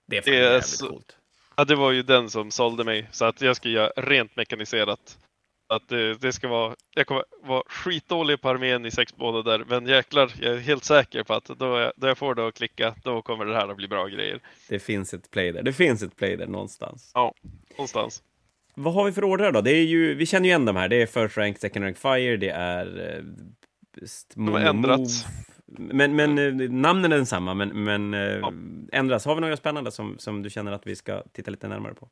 [0.06, 0.86] Det är, det är jävligt så...
[0.86, 1.16] coolt.
[1.56, 5.18] Ja, det var ju den som sålde mig, så att jag ska göra rent mekaniserat.
[5.68, 9.86] Att det, det ska vara, jag kommer vara skitdålig på armén i sex månader, men
[9.86, 12.94] jäklar, jag är helt säker på att då jag, då jag får det att klicka,
[13.04, 14.40] då kommer det här att bli bra grejer.
[14.68, 17.10] Det finns ett play där, det finns ett play där någonstans.
[17.14, 17.34] Ja,
[17.70, 18.22] någonstans.
[18.74, 19.60] Vad har vi för ordrar då?
[19.60, 21.98] Det är ju, vi känner ju igen de här, det är First Rank, Second Rank
[21.98, 23.16] Fire, det är...
[23.16, 23.24] Eh,
[24.34, 25.24] de har ändrats.
[25.66, 28.52] Men, men eh, namnen är densamma, men, men eh, ja.
[28.92, 29.24] ändras.
[29.24, 32.08] Har vi några spännande som, som du känner att vi ska titta lite närmare på?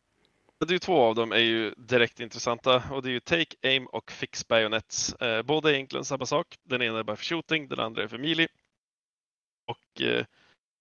[0.66, 3.86] Det är två av dem är ju direkt intressanta och det är ju Take, Aim
[3.86, 5.14] och Fix Bayonets.
[5.14, 6.56] Eh, båda är egentligen samma sak.
[6.64, 8.48] Den ena är bara för shooting, den andra är för melee.
[9.66, 10.24] Och eh,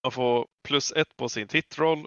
[0.02, 2.06] man får plus ett på sin hitroll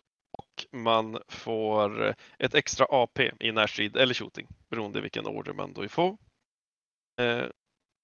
[0.71, 5.87] och man får ett extra AP i närstrid eller shooting beroende vilken order man då
[5.87, 6.17] får.
[7.21, 7.45] Eh,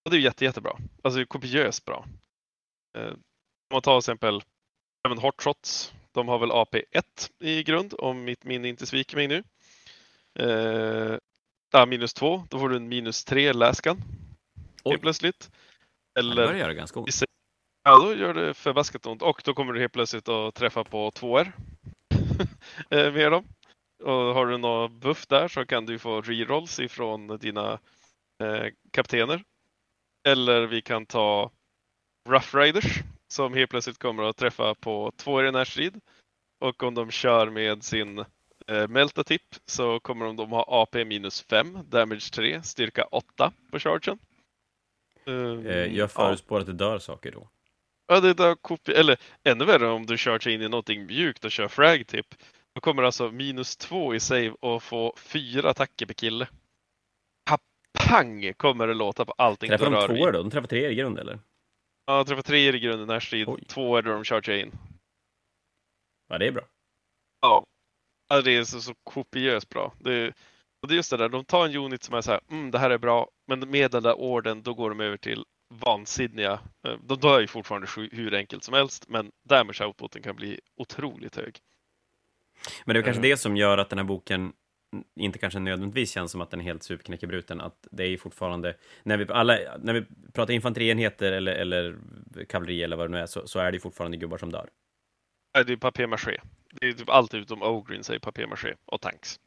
[0.06, 0.78] och det är jätte, jättebra.
[1.04, 2.06] Alltså kopiöst bra.
[2.98, 4.42] Eh, om man tar till exempel
[5.08, 5.94] även Hot Shots.
[6.12, 9.44] De har väl AP1 i grund om mitt minne inte sviker mig nu.
[10.40, 11.18] Eh,
[11.72, 14.02] ja, minus 2, då får du en minus 3 läskan.
[14.86, 15.52] Helt plötsligt.
[16.20, 17.24] Eller, det börjar göra ganska ont.
[17.84, 21.12] Ja, då gör det förbaskat ont och då kommer du helt plötsligt att träffa på
[21.12, 21.52] 2R eh,
[22.90, 23.46] med dem.
[24.04, 27.80] Och har du någon buff där så kan du få rerolls ifrån dina
[28.44, 29.44] eh, kaptener.
[30.28, 31.52] Eller vi kan ta
[32.30, 36.02] Rough Riders som helt plötsligt kommer att träffa på två i närstrid.
[36.60, 38.20] Och om de kör med sin
[38.68, 43.80] eh, Melta-tipp så kommer de, de ha AP minus 5, damage 3, styrka 8 på
[43.80, 44.20] chargen.
[45.26, 45.66] Um,
[45.96, 46.62] jag förutspår ja.
[46.62, 47.50] att det dör saker då.
[48.08, 51.52] Ja, det dör kopi eller ännu värre om du chargear in i någonting mjukt och
[51.52, 52.36] kör frag-tipp.
[52.76, 56.48] Då kommer alltså minus 2 i save och få fyra attacker per kille.
[58.00, 60.32] Pang kommer det låta på allting Träffar de två då?
[60.32, 61.40] De träffar tre i grund eller?
[62.06, 63.48] Ja, träffar tre i grunden närstrid.
[63.68, 64.72] Två är då de chargear in.
[66.28, 66.64] Ja, det är bra.
[67.42, 67.66] Ja.
[68.30, 69.94] ja det är så, så kopiöst bra.
[70.00, 70.34] Det,
[70.82, 72.72] och det är just det där, de tar en unit som är så här, mm,
[72.72, 76.60] det här är bra, men med den där orden då går de över till vansinniga.
[76.88, 81.36] Eh, de dör ju fortfarande hur enkelt som helst, men damage outputen kan bli otroligt
[81.36, 81.60] hög.
[82.86, 83.30] Men det är kanske uh.
[83.30, 84.54] det som gör att den här boken
[85.20, 89.18] inte kanske nödvändigtvis känns som att den är helt superknäckebruten, att det är fortfarande, när
[89.18, 91.98] vi, alla, när vi pratar infanterienheter eller, eller
[92.50, 94.70] kavalleri eller vad det nu är, så, så är det fortfarande gubbar som dör.
[95.56, 96.42] Nej, det är papier-maché.
[96.72, 99.40] Det är typ allt utom Ogrin säger papier-maché och tanks.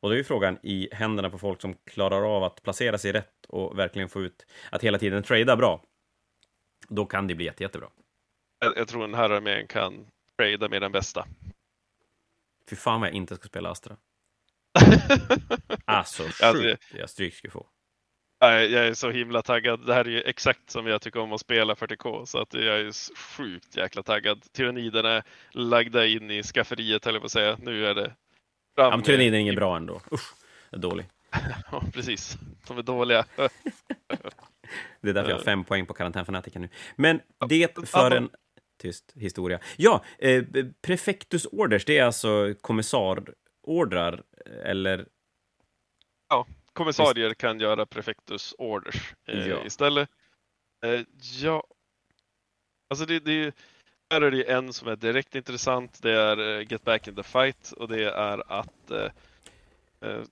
[0.00, 3.12] Och då är ju frågan i händerna på folk som klarar av att placera sig
[3.12, 5.82] rätt och verkligen få ut att hela tiden trada bra.
[6.88, 7.88] Då kan det bli jätte, jättebra.
[8.58, 11.26] Jag, jag tror den här armén kan trada med den bästa.
[12.70, 13.96] Fy fan vad jag inte ska spela Astra.
[15.84, 17.66] alltså, sjukt jag stryk ska få.
[18.40, 19.86] Jag är så himla taggad.
[19.86, 22.80] Det här är ju exakt som jag tycker om att spela 40K så att jag
[22.80, 24.52] är sjukt jäkla taggad.
[24.52, 27.56] Tyranniderna är lagda in i skafferiet på att säga.
[27.62, 28.14] Nu är det
[28.78, 30.00] Ja, men Tyrannider är inget bra ändå.
[30.12, 30.34] Usch,
[30.70, 31.06] är dålig.
[31.72, 32.38] ja, precis.
[32.68, 33.24] De är dåliga.
[35.00, 36.68] det är därför jag har fem poäng på karantänfanatiken nu.
[36.96, 38.30] Men det för en
[38.78, 39.60] tyst historia.
[39.76, 40.44] Ja, eh,
[40.82, 44.22] prefectus orders, det är alltså kommissarordrar,
[44.64, 45.06] eller?
[46.28, 49.64] Ja, kommissarier kan göra prefectus orders eh, ja.
[49.66, 50.08] istället.
[50.84, 51.00] Eh,
[51.42, 51.64] ja,
[52.90, 53.54] alltså det, det
[54.10, 56.02] här är det en som är direkt intressant.
[56.02, 59.10] Det är eh, Get Back in the Fight och det är att eh,
[60.00, 60.22] eh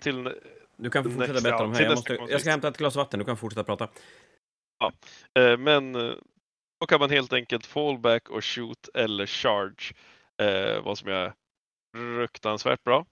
[0.00, 0.34] till
[0.76, 1.82] du kan fortsätta berätta om här.
[1.82, 3.88] Jag, måste, jag ska hämta ett glas vatten, du kan fortsätta prata.
[4.78, 4.92] Ja,
[5.42, 5.92] eh, men
[6.80, 9.94] då kan man helt enkelt fallback och shoot eller charge,
[10.42, 11.32] eh, vad som är
[11.96, 13.06] fruktansvärt bra.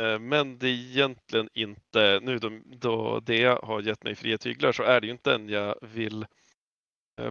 [0.00, 4.72] Eh, men det är egentligen inte, nu då, då det har gett mig fria tyglar
[4.72, 6.26] så är det ju inte den jag vill eh,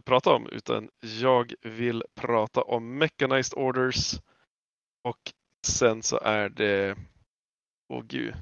[0.03, 0.89] prata om utan
[1.21, 4.13] jag vill prata om mechanized orders
[5.03, 5.34] och
[5.67, 6.95] sen så är det,
[7.89, 8.34] åh oh, gud,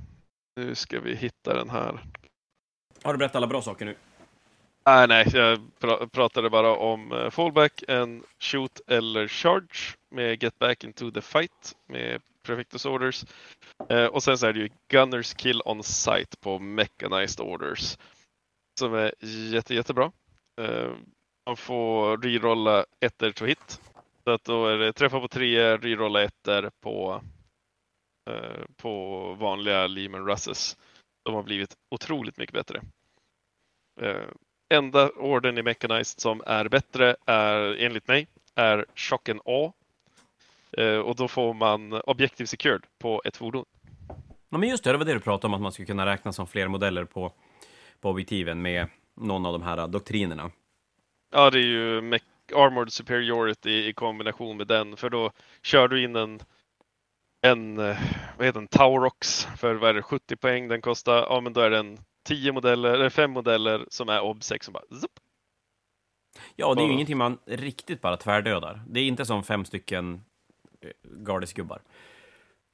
[0.55, 1.99] nu ska vi hitta den här.
[3.03, 3.95] Har du berättat alla bra saker nu?
[4.85, 10.59] Nej, nej, jag pr pratade bara om uh, fallback, en shoot eller charge med get
[10.59, 13.25] back into the fight med Prefectus orders.
[13.91, 17.97] Uh, och sen så är det ju Gunners kill on site på mechanized orders
[18.79, 20.11] som är jätte, jättebra.
[20.61, 20.95] Uh,
[21.49, 23.81] man får rerolla ettor to hit.
[24.23, 27.21] Så att då är det träffa på tre, rerolla ettor på,
[28.29, 30.77] eh, på vanliga Lehman Russes.
[31.25, 32.81] De har blivit otroligt mycket bättre
[34.01, 34.27] eh,
[34.73, 39.73] enda orden i Mechanized som är bättre är enligt mig är Shocken A.
[40.77, 43.65] Eh, och då får man Objective Secured på ett fordon.
[44.49, 46.33] Ja, men just det, det var det du pratade om, att man skulle kunna räkna
[46.33, 47.31] som fler modeller på,
[48.01, 50.51] på objektiven med någon av de här doktrinerna.
[51.31, 52.19] Ja, det är ju
[52.55, 56.39] Armored Superiority i kombination med den, för då kör du in en
[57.41, 57.97] en, eh,
[58.37, 61.61] vad heter den, Taurox för vad är det, 70 poäng den kostar, ja men då
[61.61, 65.11] är den tio modeller, eller fem modeller som är obsec som bara zup.
[66.55, 68.81] Ja, det är ju ingenting man riktigt bara tvärdödar.
[68.87, 70.21] Det är inte som fem stycken
[70.81, 71.81] eh, gardesgubbar.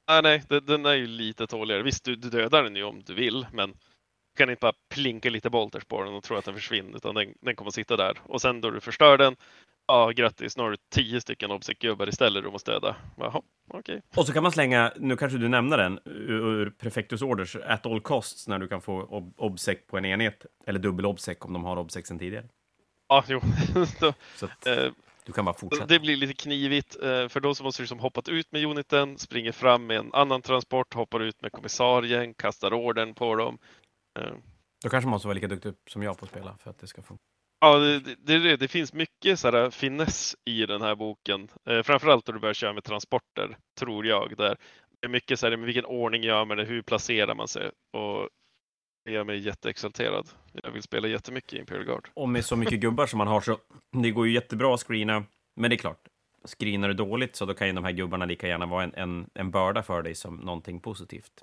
[0.08, 1.82] Nej, nej, den är ju lite tåligare.
[1.82, 3.74] Visst, du, du dödar den ju om du vill, men
[4.36, 7.34] kan inte bara plinka lite bolters på den och tro att den försvinner, utan den,
[7.40, 8.18] den kommer sitta där.
[8.22, 9.36] Och sen då du förstör den,
[9.86, 12.96] ja grattis, nu har du tio stycken obsec-gubbar istället du måste döda.
[13.16, 14.00] Jaha, Okay.
[14.16, 18.00] Och så kan man slänga, nu kanske du nämner den, ur Prefectus Orders, at all
[18.00, 20.46] costs, när du kan få ob obsec på en enhet.
[20.66, 22.44] Eller dubbel obsec om de har obsec sen tidigare.
[23.08, 23.40] Ja, jo.
[24.36, 24.92] så att, eh,
[25.24, 25.86] du kan bara fortsätta.
[25.86, 26.96] Det blir lite knivigt.
[27.02, 30.10] Eh, för då så måste du liksom hoppat ut med uniten, springer fram med en
[30.12, 33.58] annan transport, hoppar ut med kommissarien, kastar orden på dem.
[34.16, 34.32] Eh.
[34.84, 36.86] Då kanske man måste vara lika duktig som jag på att spela för att det
[36.86, 37.22] ska funka.
[37.60, 41.48] Ja, det, det, det, finns mycket så här finess i den här boken.
[41.68, 44.36] Eh, framförallt när du börjar köra med transporter, tror jag.
[44.36, 44.56] Där
[45.00, 47.70] det är mycket så här, med vilken ordning gör man det, hur placerar man sig?
[47.92, 48.28] Och
[49.04, 50.28] det gör mig jätteexalterad.
[50.52, 52.08] Jag vill spela jättemycket i Imperial Guard.
[52.14, 53.58] Och med så mycket gubbar som man har så
[54.02, 55.24] det går ju jättebra att screena.
[55.56, 56.08] Men det är klart,
[56.58, 59.30] screenar du dåligt så då kan ju de här gubbarna lika gärna vara en, en,
[59.34, 61.42] en börda för dig som någonting positivt.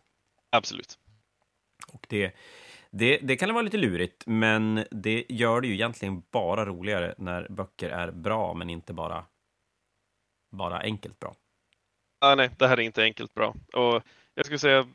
[0.49, 0.99] Absolut.
[1.93, 2.35] Och det,
[2.91, 7.47] det, det kan vara lite lurigt, men det gör det ju egentligen bara roligare när
[7.49, 9.25] böcker är bra, men inte bara,
[10.51, 11.35] bara enkelt bra.
[12.21, 13.55] Ah, nej, det här är inte enkelt bra.
[13.73, 14.03] Och
[14.35, 14.87] jag skulle säga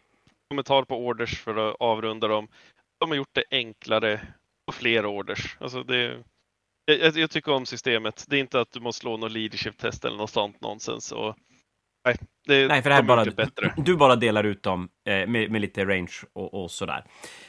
[0.49, 2.49] kommentar på orders för att avrunda dem.
[3.01, 4.21] De har gjort det enklare
[4.67, 5.57] på fler orders.
[5.61, 6.25] Alltså det,
[6.85, 8.25] jag, jag, tycker om systemet.
[8.29, 11.13] Det är inte att du måste slå något leadership-test eller något sånt nonsens.
[11.13, 11.37] Och
[12.09, 13.75] Nej, det, Nej för det här bara, bättre.
[13.77, 17.05] du bara delar ut dem eh, med, med, lite range och, och, sådär.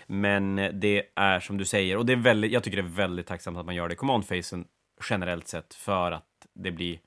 [0.08, 3.28] Men det är som du säger, och det är väldigt, jag tycker det är väldigt
[3.28, 4.66] tacksamt att man gör det i command-facen
[5.10, 7.00] generellt sett för att det blir,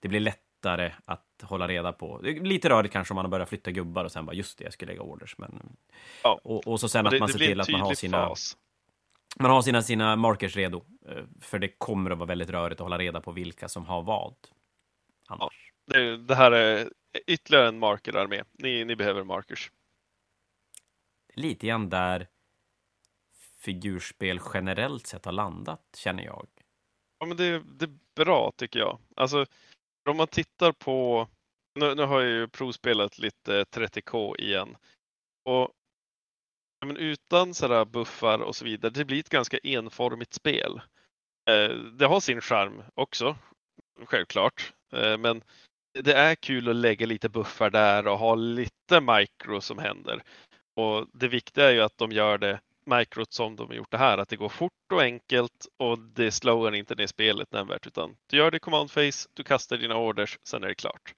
[0.00, 2.20] det blir lättare att hålla reda på.
[2.22, 4.72] Lite rörigt kanske om man har börjat flytta gubbar och sen bara just det, jag
[4.72, 5.38] ska lägga orders.
[5.38, 5.76] Men,
[6.22, 6.40] ja.
[6.44, 8.56] och, och så sen att det, man ser till att man har sina fas.
[9.38, 10.84] man har sina, sina markers redo.
[11.08, 14.02] Eh, för det kommer att vara väldigt rörigt att hålla reda på vilka som har
[14.02, 14.34] vad.
[15.26, 15.40] Annars.
[15.40, 16.92] Ja det, det här är
[17.26, 18.42] ytterligare en markerarmé.
[18.52, 19.72] Ni, ni behöver markers.
[21.34, 22.28] Lite grann där
[23.58, 26.46] figurspel generellt sett har landat, känner jag.
[27.18, 28.98] Ja, men det, det är bra tycker jag.
[29.16, 29.46] Alltså,
[30.10, 31.28] om man tittar på,
[31.74, 34.76] nu, nu har jag ju provspelat lite 30K igen.
[35.44, 35.72] Och
[36.86, 40.80] men utan sådär buffar och så vidare, det blir ett ganska enformigt spel.
[41.50, 43.36] Eh, det har sin charm också,
[44.04, 44.72] självklart.
[44.92, 45.42] Eh, men
[45.92, 50.22] det är kul att lägga lite buffar där och ha lite micro som händer.
[50.76, 53.98] Och det viktiga är ju att de gör det microt som de har gjort det
[53.98, 58.16] här, att det går fort och enkelt och det slowar inte ner spelet nämnvärt utan
[58.26, 61.14] du gör det command face, du kastar dina orders, sen är det klart.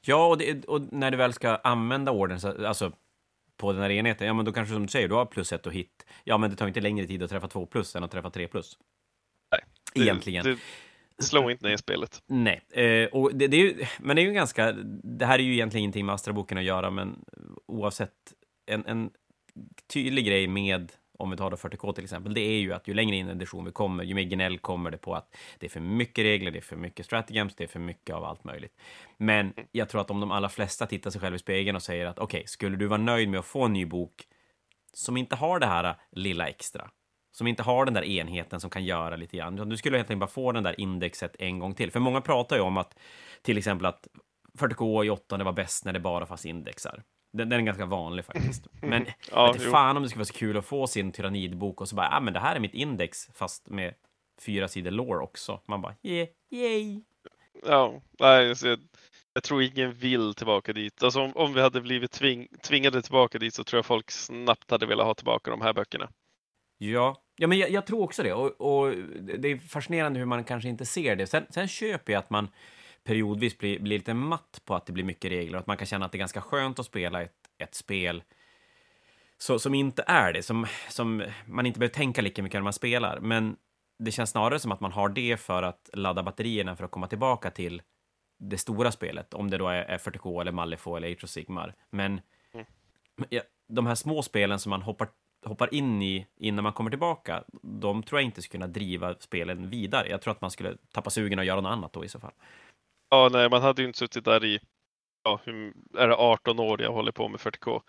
[0.00, 2.92] Ja, och, det, och när du väl ska använda orden, alltså
[3.56, 5.66] på den här enheten, ja men då kanske som du säger, du har plus ett
[5.66, 6.06] och hit.
[6.24, 8.48] Ja, men det tar inte längre tid att träffa två plus än att träffa tre
[8.48, 8.78] plus.
[9.50, 9.64] Nej.
[10.04, 10.44] Egentligen.
[10.44, 10.58] Det,
[11.22, 12.22] Slå inte ner spelet.
[12.26, 15.42] Nej, eh, och det, det, är ju, men det är ju ganska, det här är
[15.42, 17.24] ju egentligen ingenting med Astra-boken att göra, men
[17.66, 18.12] oavsett,
[18.66, 19.10] en, en
[19.86, 20.92] tydlig grej med
[21.22, 23.30] om vi tar då 40K till exempel, det är ju att ju längre in i
[23.30, 26.50] edition vi kommer, ju mer gnäll kommer det på att det är för mycket regler,
[26.50, 28.76] det är för mycket strategems, det är för mycket av allt möjligt.
[29.16, 32.06] Men jag tror att om de allra flesta tittar sig själva i spegeln och säger
[32.06, 34.24] att okej, okay, skulle du vara nöjd med att få en ny bok
[34.92, 36.90] som inte har det här lilla extra,
[37.32, 39.68] som inte har den där enheten som kan göra lite grann.
[39.68, 41.90] Du skulle helt enkelt bara få den där indexet en gång till.
[41.90, 42.98] För många pratar ju om att
[43.42, 44.08] till exempel att
[44.58, 47.02] 40K i 8 var bäst när det bara fanns indexar.
[47.32, 48.66] Den, den är ganska vanlig faktiskt.
[48.80, 51.88] Men ja, vet fan om det skulle vara så kul att få sin tyrannidbok och
[51.88, 53.94] så bara, ja ah, men det här är mitt index fast med
[54.40, 55.60] fyra sidor lore också.
[55.66, 57.02] Man bara, yeah, yay!
[57.66, 58.78] Ja, nej, jag,
[59.34, 61.02] jag tror ingen vill tillbaka dit.
[61.02, 64.70] Alltså om, om vi hade blivit tving, tvingade tillbaka dit så tror jag folk snabbt
[64.70, 66.08] hade velat ha tillbaka de här böckerna.
[66.90, 68.32] Ja, ja men jag, jag tror också det.
[68.32, 68.94] Och, och,
[69.38, 71.26] det är fascinerande hur man kanske inte ser det.
[71.26, 72.48] Sen, sen köper jag att man
[73.04, 75.86] periodvis blir, blir lite matt på att det blir mycket regler och att man kan
[75.86, 78.22] känna att det är ganska skönt att spela ett, ett spel
[79.38, 82.72] så, som inte är det, som, som man inte behöver tänka lika mycket när man
[82.72, 83.20] spelar.
[83.20, 83.56] Men
[83.98, 87.06] det känns snarare som att man har det för att ladda batterierna för att komma
[87.06, 87.82] tillbaka till
[88.38, 91.74] det stora spelet, om det då är 40K eller Malifaux eller Age of Sigmar.
[91.90, 92.20] Men
[92.54, 92.66] mm.
[93.28, 95.08] ja, de här små spelen som man hoppar,
[95.44, 99.70] hoppar in i innan man kommer tillbaka, de tror jag inte skulle kunna driva spelen
[99.70, 100.08] vidare.
[100.08, 102.32] Jag tror att man skulle tappa sugen och göra något annat då i så fall.
[103.10, 104.60] Ja, nej, man hade ju inte suttit där i,
[105.24, 105.40] ja,
[105.98, 107.82] är det 18 år jag håller på med 40K.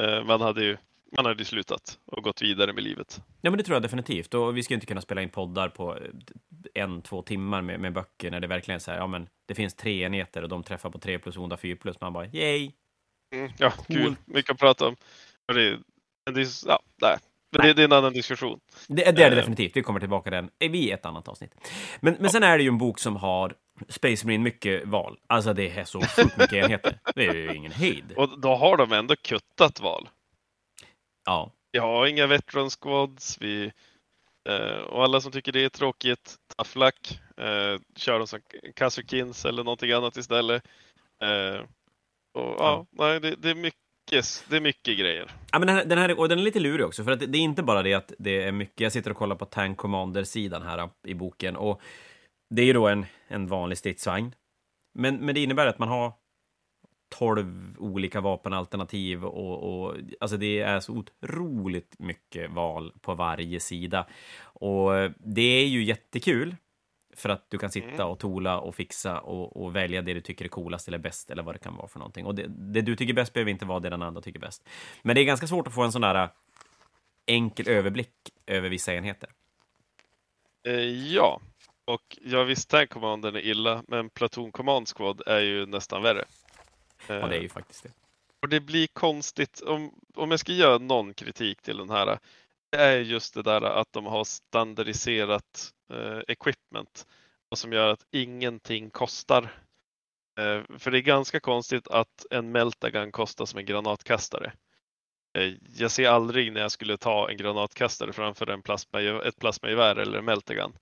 [0.00, 0.76] Eh, man hade ju
[1.16, 3.22] man hade slutat och gått vidare med livet.
[3.40, 4.34] Ja, men det tror jag definitivt.
[4.34, 6.02] Och vi ska inte kunna spela in poddar på eh,
[6.74, 9.54] en, två timmar med, med böcker när det verkligen är så här, ja men det
[9.54, 12.00] finns tre enheter och de träffar på tre plus, onda fyra plus.
[12.00, 12.72] Man bara, yay!
[13.34, 13.96] Mm, ja, cool.
[13.96, 14.16] kul.
[14.24, 14.96] Mycket att prata om.
[15.54, 15.78] Det,
[16.30, 17.16] det, ja, nej.
[17.50, 18.60] Det, det, är en annan diskussion.
[18.88, 19.76] Det, det är det uh, definitivt.
[19.76, 21.54] Vi kommer tillbaka till den vid ett annat avsnitt.
[22.00, 23.54] Men, men sen är det ju en bok som har
[23.88, 25.18] Space Marine mycket val.
[25.26, 26.98] Alltså det är så sjukt mycket enheter.
[27.14, 28.12] Det är ju ingen hejd.
[28.16, 30.08] Och då har de ändå kuttat val.
[31.24, 31.52] Ja.
[31.72, 33.38] Vi har inga veteran squads.
[33.40, 33.72] Vi,
[34.48, 37.20] eh, och alla som tycker det är tråkigt, tough luck.
[37.36, 38.40] Eh, kör dem som
[38.74, 40.62] Kazukins eller någonting annat istället.
[41.22, 41.60] Eh,
[42.34, 42.58] och, ja.
[42.58, 43.81] ja, nej, det, det, är mycket
[44.48, 45.30] det är mycket grejer.
[45.52, 47.26] Ja, men den här, den här, och den är lite lurig också, för att det,
[47.26, 48.80] det är inte bara det att det är mycket.
[48.80, 51.80] Jag sitter och kollar på Tank Commander-sidan här äh, i boken och
[52.50, 54.34] det är ju då en, en vanlig stridsvagn.
[54.94, 56.12] Men, men det innebär att man har
[57.18, 64.06] 12 olika vapenalternativ och, och alltså det är så otroligt mycket val på varje sida.
[64.42, 66.56] Och äh, det är ju jättekul
[67.16, 68.06] för att du kan sitta mm.
[68.06, 71.42] och tola och fixa och, och, välja det du tycker är coolast eller bäst eller
[71.42, 72.26] vad det kan vara för någonting.
[72.26, 74.68] Och det, det du tycker bäst behöver inte vara det den andra tycker bäst.
[75.02, 76.28] Men det är ganska svårt att få en sån där
[77.26, 78.14] enkel överblick
[78.46, 79.30] över vissa enheter.
[80.66, 81.40] Eh, ja,
[81.84, 86.24] och jag visst Tank Commandern är illa, men Platoon Command Squad är ju nästan värre.
[87.06, 87.90] Ja, det är ju faktiskt det.
[88.42, 92.18] Och det blir konstigt, om, om jag ska göra någon kritik till den här,
[92.76, 97.06] är just det där att de har standardiserat eh, equipment
[97.50, 99.42] och som gör att ingenting kostar.
[100.40, 104.52] Eh, för det är ganska konstigt att en Meltagun kostar som en granatkastare.
[105.38, 109.96] Eh, jag ser aldrig när jag skulle ta en granatkastare framför en plasma, ett plasmagevär
[109.96, 110.72] eller en Meltagun.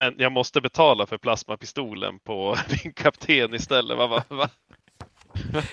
[0.00, 3.98] Men jag måste betala för plasmapistolen på min kapten istället.
[3.98, 4.50] Va, va, va?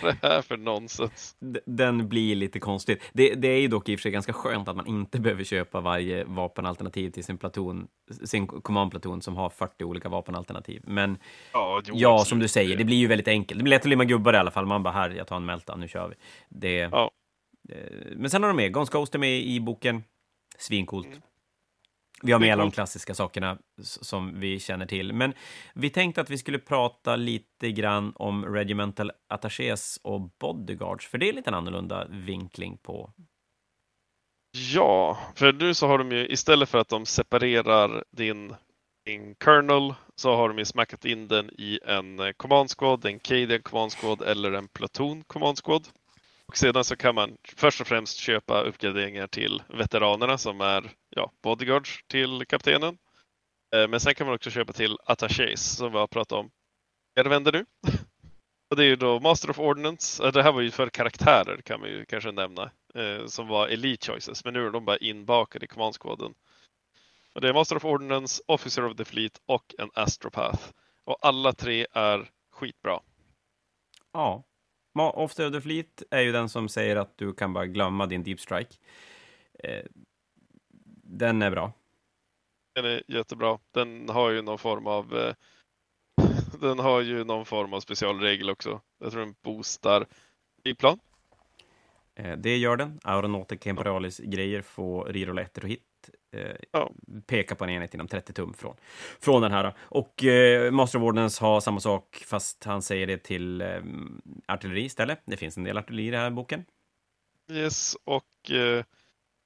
[0.01, 1.35] Vad det här för nonsens?
[1.65, 3.01] Den blir lite konstig.
[3.13, 5.43] Det, det, är ju dock i och för sig ganska skönt att man inte behöver
[5.43, 7.87] köpa varje vapenalternativ till sin platon,
[8.23, 10.81] sin command-platon som har 40 olika vapenalternativ.
[10.87, 11.17] Men
[11.53, 13.59] ja, jo, ja som du säger, det blir ju väldigt enkelt.
[13.59, 14.65] Det blir lätt att limma gubbar i alla fall.
[14.65, 16.15] Man bara, här, jag tar en Melta, nu kör vi.
[16.49, 17.11] Det, ja.
[18.15, 20.03] Men sen har de med, Gons Ghost är med i boken.
[20.57, 21.07] Svincoolt.
[21.07, 21.21] Mm.
[22.25, 25.13] Vi har med alla de klassiska sakerna som vi känner till.
[25.13, 25.33] Men
[25.73, 31.29] vi tänkte att vi skulle prata lite grann om regimental attachés och bodyguards, för det
[31.29, 33.13] är lite en annorlunda vinkling på.
[34.73, 38.55] Ja, för nu så har de ju istället för att de separerar din,
[39.05, 43.61] din kernel så har de ju smackat in den i en command squad, en Cadian
[43.61, 45.87] command squad eller en platoon command squad.
[46.47, 51.31] Och sedan så kan man först och främst köpa uppgraderingar till veteranerna som är ja,
[51.41, 52.97] bodyguards till kaptenen.
[53.75, 56.51] Eh, men sen kan man också köpa till attachés som vi har pratat om.
[57.13, 57.65] Jag vänder nu.
[58.69, 60.23] Och det är ju då Master of Ordnance.
[60.23, 62.71] Eh, det här var ju för karaktärer kan man ju kanske nämna.
[62.95, 66.33] Eh, som var Elite Choices, men nu är de bara inbakade i commandskoden.
[67.33, 70.63] Och det är Master of Ordnance, Officer of the Fleet och en Astropath.
[71.03, 72.99] Och alla tre är skitbra.
[74.11, 74.43] Ja.
[75.01, 78.23] Officer of the Fleet är ju den som säger att du kan bara glömma din
[78.23, 78.75] Deep Strike.
[79.59, 79.85] Eh,
[81.03, 81.73] den är bra.
[82.75, 83.59] Den är jättebra.
[83.71, 85.33] Den har ju någon form av eh,
[86.61, 88.81] den har ju någon form av specialregel också.
[88.99, 90.05] Jag tror den boostar
[90.61, 90.99] flygplan.
[92.15, 92.99] Eh, det gör den.
[93.03, 95.92] Aeronautic Imperialis-grejer får rerolla ettor och hit.
[96.33, 96.91] Eh, ja.
[97.27, 98.75] Peka på en enhet inom 30 tum från,
[99.19, 99.73] från den här.
[99.79, 103.81] Och eh, Master of Ordnance har samma sak, fast han säger det till eh,
[104.47, 105.21] artilleri istället.
[105.25, 106.65] Det finns en del artilleri i den här boken.
[107.51, 108.83] Yes, och eh,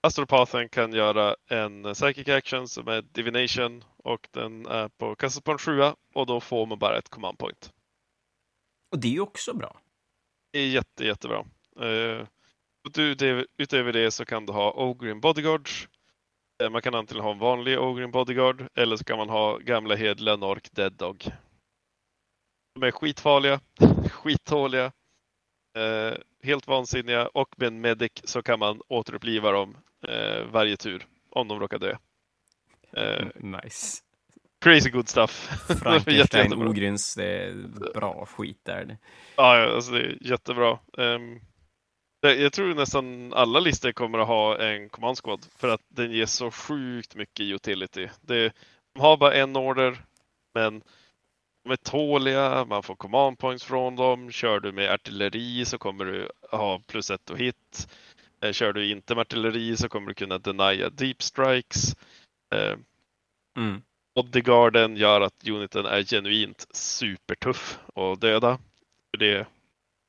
[0.01, 5.95] Astropathen kan göra en psychic action som är divination och den är på en sjua
[6.13, 7.73] och då får man bara ett command point.
[8.91, 9.79] Och det är ju också bra.
[10.51, 11.45] Det är jätte, jättebra.
[11.81, 12.25] Uh,
[13.57, 15.87] utöver det så kan du ha Ogrin Bodyguards.
[16.63, 19.95] Uh, man kan antingen ha en vanlig Ogrin Bodyguard eller så kan man ha gamla
[19.95, 21.25] hedliga Nork Dead Dog.
[22.75, 23.59] De är skitfarliga,
[24.11, 24.85] skittåliga,
[25.77, 29.77] uh, helt vansinniga och med en medic så kan man återuppliva dem
[30.51, 31.95] varje tur om de råkar dö.
[33.35, 34.03] nice.
[34.61, 35.49] Crazy good stuff.
[35.83, 37.53] Frankenstein, Ogryns, det är
[37.93, 38.97] bra skit där.
[39.35, 40.79] Ja, alltså det är jättebra.
[40.93, 41.39] Um,
[42.21, 46.25] jag tror nästan alla listor kommer att ha en command squad för att den ger
[46.25, 48.09] så sjukt mycket utility.
[48.21, 48.53] Det,
[48.93, 49.97] de har bara en order,
[50.53, 50.83] men
[51.63, 54.31] de är tåliga, man får command points från dem.
[54.31, 57.87] Kör du med artilleri så kommer du ha plus ett och hit.
[58.41, 61.95] Eh, kör du inte med artilleri så kommer du kunna denia deep strikes.
[62.55, 62.83] Ehm,
[63.57, 63.81] mm.
[64.15, 68.59] Bodyguarden gör att uniten är genuint supertuff att döda.
[69.17, 69.47] Det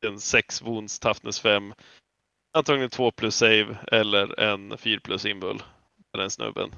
[0.06, 1.74] en 6 wounds, toughness 5,
[2.52, 5.62] antagligen 2 plus save eller en 4 plus inbull
[6.18, 6.74] den snubben.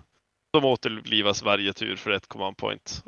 [0.53, 3.05] De återlivas varje tur för ett command point.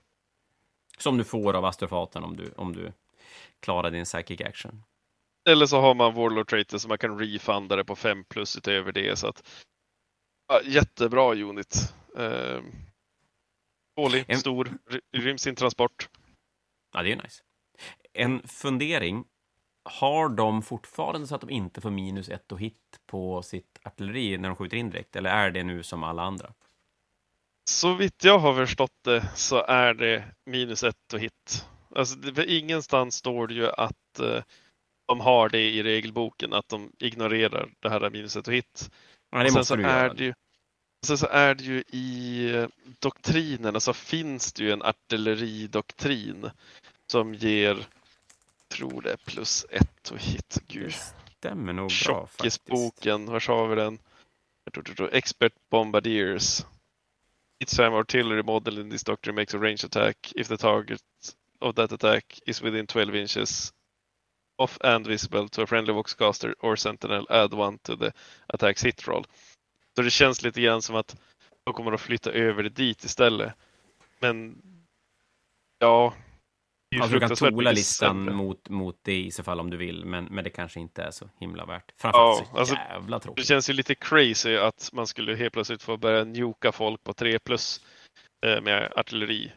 [0.98, 2.92] Som du får av astrofaten om du, om du
[3.60, 4.82] klarar din psychic action.
[5.48, 8.92] Eller så har man Warlord Traitor så man kan refunda det på 5 plus utöver
[8.92, 9.18] det.
[9.18, 9.64] Så att,
[10.48, 11.94] ja, jättebra unit.
[12.18, 12.62] Uh,
[13.96, 14.40] Tålig, en...
[14.40, 14.78] stor,
[15.12, 16.08] ryms sin transport.
[16.92, 17.42] Ja, det är ju nice.
[18.12, 19.24] En fundering.
[19.84, 24.38] Har de fortfarande så att de inte får minus ett och hit på sitt artilleri
[24.38, 25.16] när de skjuter indirekt?
[25.16, 26.52] Eller är det nu som alla andra?
[27.70, 31.66] Så vitt jag har förstått det så är det minus ett och hit.
[31.94, 34.42] Alltså, det, ingenstans står det ju att uh,
[35.08, 38.90] de har det i regelboken, att de ignorerar det här minus ett och hit.
[39.30, 40.14] Ja, det måste du göra.
[40.14, 40.34] Det ju,
[41.06, 42.68] Sen så är det ju i eh,
[42.98, 46.50] doktrinen, alltså finns det ju en artilleridoktrin
[47.12, 47.86] som ger,
[48.72, 50.58] tror det, plus ett och hit.
[50.66, 50.94] Gud.
[51.38, 52.64] Stämmer nog bra faktiskt.
[52.64, 53.98] boken, var har vi den?
[55.12, 56.64] Expert Bombardiers.
[57.60, 61.02] Each time artillery model in this doctrine makes a range attack if the target
[61.60, 63.72] of that attack is within 12 inches
[64.58, 68.12] off and visible to a friendly voxcaster or sentinel add one to the
[68.48, 69.26] attacks hit roll.
[69.96, 71.16] Så det känns lite grann som att
[71.64, 73.52] de kommer att flytta över det dit istället.
[74.18, 74.62] Men
[75.78, 76.14] ja.
[76.92, 80.04] Det alltså, du kan tola listan mot, mot det i så fall om du vill,
[80.04, 81.92] men, men det kanske inte är så himla värt.
[81.96, 83.42] Framförallt ja, så alltså, jävla tråkigt.
[83.42, 87.12] Det känns ju lite crazy att man skulle helt plötsligt få börja njuka folk på
[87.12, 87.80] 3 plus
[88.46, 89.52] eh, med artilleri.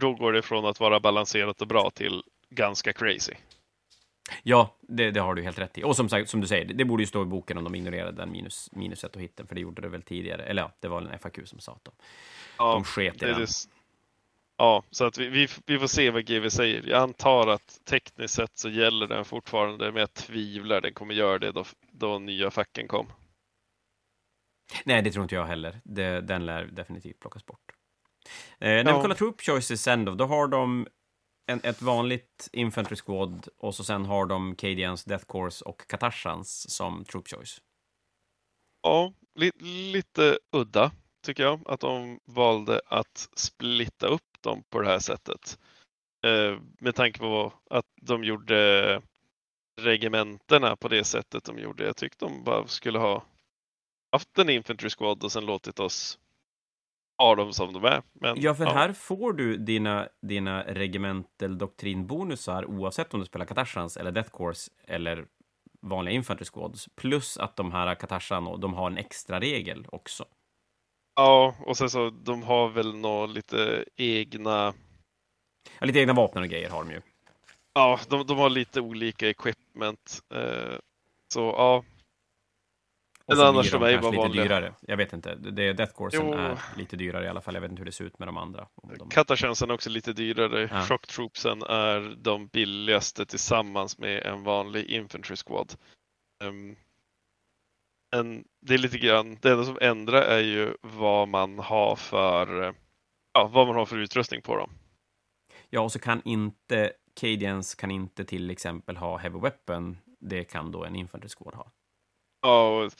[0.00, 3.34] Då går det från att vara balanserat och bra till ganska crazy.
[4.42, 5.84] Ja, det, det, har du helt rätt i.
[5.84, 8.16] Och som, sagt, som du säger, det borde ju stå i boken om de ignorerade
[8.16, 10.42] den minus, minuset och hitten, för det gjorde det väl tidigare.
[10.42, 11.94] Eller ja, det var en FAQ som sa att de,
[12.58, 13.46] ja, de sket i den.
[14.60, 16.82] Ja, så att vi, vi, vi, får se vad GV säger.
[16.86, 21.38] Jag antar att tekniskt sett så gäller den fortfarande, men jag tvivlar den kommer göra
[21.38, 23.12] det då, då nya facken kom.
[24.84, 25.80] Nej, det tror inte jag heller.
[25.84, 27.72] Det, den lär definitivt plockas bort.
[28.58, 28.96] Eh, när ja.
[28.96, 30.86] vi kollar Troop Choices sen då, då har de
[31.46, 36.76] en, ett vanligt Infantry Squad och så sen har de Cadians, Death Course och Katashans
[36.76, 37.60] som Troop Choice.
[38.82, 39.50] Ja, li
[39.92, 40.90] lite udda
[41.26, 45.58] tycker jag att de valde att splitta upp dem på det här sättet.
[46.26, 49.02] Eh, med tanke på att de gjorde
[49.80, 51.84] regementena på det sättet de gjorde.
[51.84, 53.24] Jag tyckte de bara skulle ha
[54.12, 56.18] haft en Infantry Squad och sen låtit oss
[57.18, 58.02] har dem som de är.
[58.12, 58.72] Men, ja, för ja.
[58.72, 64.70] här får du dina, dina regimental doktrinbonusar oavsett om du spelar Katashans eller Death Course
[64.84, 65.26] eller
[65.80, 66.88] vanliga Infantry Squads.
[66.96, 70.24] Plus att de här Katashan, de har en extra regel också.
[71.18, 74.74] Ja, och sen så de har väl nå lite egna...
[75.78, 77.00] Ja, lite egna vapen och grejer har de ju.
[77.74, 80.22] Ja, de, de har lite olika equipment.
[80.34, 80.78] Eh,
[81.32, 81.84] så ja.
[83.34, 84.42] Så annars de är ju bara lite vanliga.
[84.42, 84.74] dyrare.
[84.80, 85.34] Jag vet inte.
[85.34, 87.54] Det, Death Coursen är lite dyrare i alla fall.
[87.54, 88.68] Jag vet inte hur det ser ut med de andra.
[88.98, 89.10] De...
[89.16, 90.68] Är också lite dyrare.
[90.72, 90.82] Ja.
[90.82, 95.74] Shock Troopsen är de billigaste tillsammans med en vanlig Infantry Squad.
[96.44, 96.76] Ehm,
[98.12, 102.74] men det är lite grann, det enda som ändrar är ju vad man har för,
[103.32, 104.70] ja, vad man har för utrustning på dem.
[105.70, 109.98] Ja, och så kan inte Cadians kan inte till exempel ha Heavy Weapon.
[110.20, 111.70] Det kan då en Infantry Squad ha.
[112.42, 112.92] Ja, och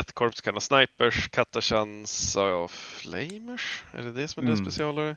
[0.00, 3.84] ett korps kan ha snipers, Katachans har flamers.
[3.92, 4.70] Är det det som är deras Mm.
[4.70, 5.16] specialare?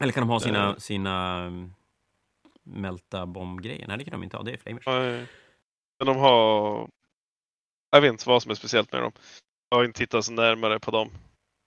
[0.00, 0.76] Eller kan de ha sina, Eh.
[0.76, 1.74] sina um,
[2.62, 3.88] Melta bombgrejer?
[3.88, 4.44] Nej, det kan de inte ha.
[4.44, 4.86] Det är flamers.
[4.86, 5.26] Nej.
[5.98, 6.88] Men de har,
[7.92, 9.12] jag vet inte vad som är speciellt med dem.
[9.70, 11.10] Jag har inte tittat så närmare på dem.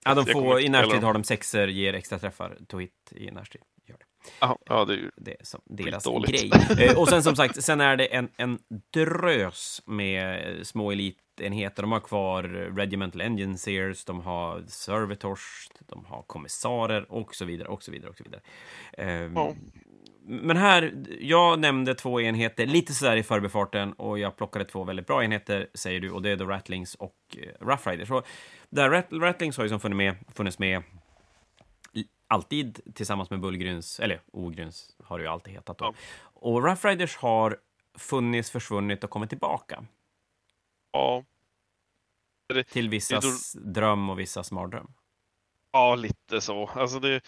[0.04, 1.04] Ja, de får, I dem.
[1.04, 3.24] har de sexer, ger extra träffar to hit i.
[3.88, 4.04] Gör det.
[4.40, 6.50] Aha, ja, det är ju det är som deras grej.
[6.80, 8.58] Eh, och sen som sagt, sen är det en, en
[8.92, 11.82] drös med små elitenheter.
[11.82, 12.42] De har kvar
[12.76, 18.16] Regimental Engineers, de har Servitors, de har kommissarer och så vidare, och så vidare, och
[18.16, 18.40] så vidare.
[18.92, 19.54] Eh, Ja.
[20.28, 25.06] Men här, jag nämnde två enheter lite sådär i förbifarten och jag plockade två väldigt
[25.06, 28.10] bra enheter, säger du, och det är då Rattlings och eh, Rough Riders.
[28.10, 28.26] Och
[28.70, 30.82] där Rat Rattlings har ju som funnits med, funnits med
[32.26, 35.84] alltid tillsammans med Bullgryns, eller Ogryns har det ju alltid hetat då.
[35.84, 35.94] Ja.
[36.22, 37.58] Och Rough Riders har
[37.98, 39.84] funnits, försvunnit och kommit tillbaka
[40.92, 41.24] ja,
[42.72, 44.92] till vissas Det dröm och vissas mardröm.
[45.72, 46.66] Ja, lite så.
[46.66, 47.20] Alltså det,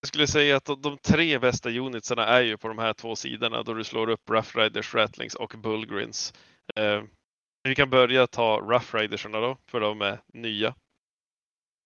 [0.00, 3.16] jag skulle säga att de, de tre bästa unitsarna är ju på de här två
[3.16, 6.34] sidorna då du slår upp Rough Riders, Rattlings och Bullgrins.
[6.76, 7.02] Eh,
[7.62, 10.74] vi kan börja ta Rough Ridersarna då, för de är nya.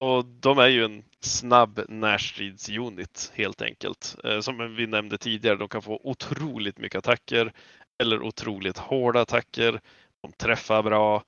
[0.01, 4.17] Och de är ju en snabb närstridsunit helt enkelt.
[4.25, 7.53] Eh, som vi nämnde tidigare, de kan få otroligt mycket attacker
[8.03, 9.81] eller otroligt hårda attacker.
[10.23, 11.25] De träffar bra.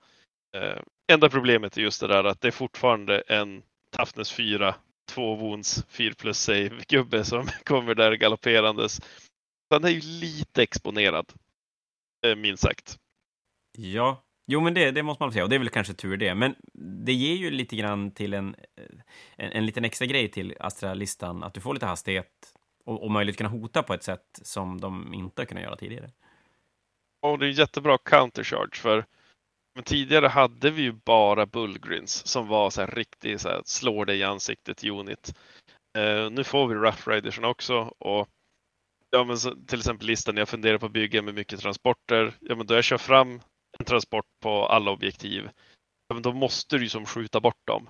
[0.56, 0.78] Eh,
[1.12, 3.62] enda problemet är just det där att det är fortfarande en
[3.96, 4.74] Toughness 4,
[5.06, 9.00] 2 wounds, 4 plus save gubbe som kommer där galopperandes.
[9.70, 11.32] Han är ju lite exponerad,
[12.26, 12.98] eh, minst sagt.
[13.78, 16.34] Ja, jo men det, det måste man säga, och det är väl kanske tur det.
[16.34, 16.54] Men
[17.04, 18.56] det ger ju lite grann till en,
[19.36, 23.34] en, en liten extra grej till Astra-listan, att du får lite hastighet och, och möjlighet
[23.34, 26.10] att kunna hota på ett sätt som de inte har kunnat göra tidigare.
[27.22, 29.04] Och det är jättebra countercharge för
[29.74, 34.04] men tidigare hade vi ju bara Bullgrins som var så här riktigt så här, slår
[34.04, 35.34] dig i ansiktet unit.
[35.98, 38.28] Uh, nu får vi Rough Ridersen också och
[39.10, 42.34] ja, men så, till exempel listan jag funderar på att bygga med mycket transporter.
[42.40, 43.40] Ja, men då jag kör fram
[43.78, 45.50] en transport på alla objektiv,
[46.08, 47.88] ja, men då måste du ju som skjuta bort dem.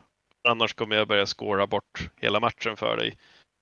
[0.48, 3.18] Annars kommer jag börja skåra bort hela matchen för dig.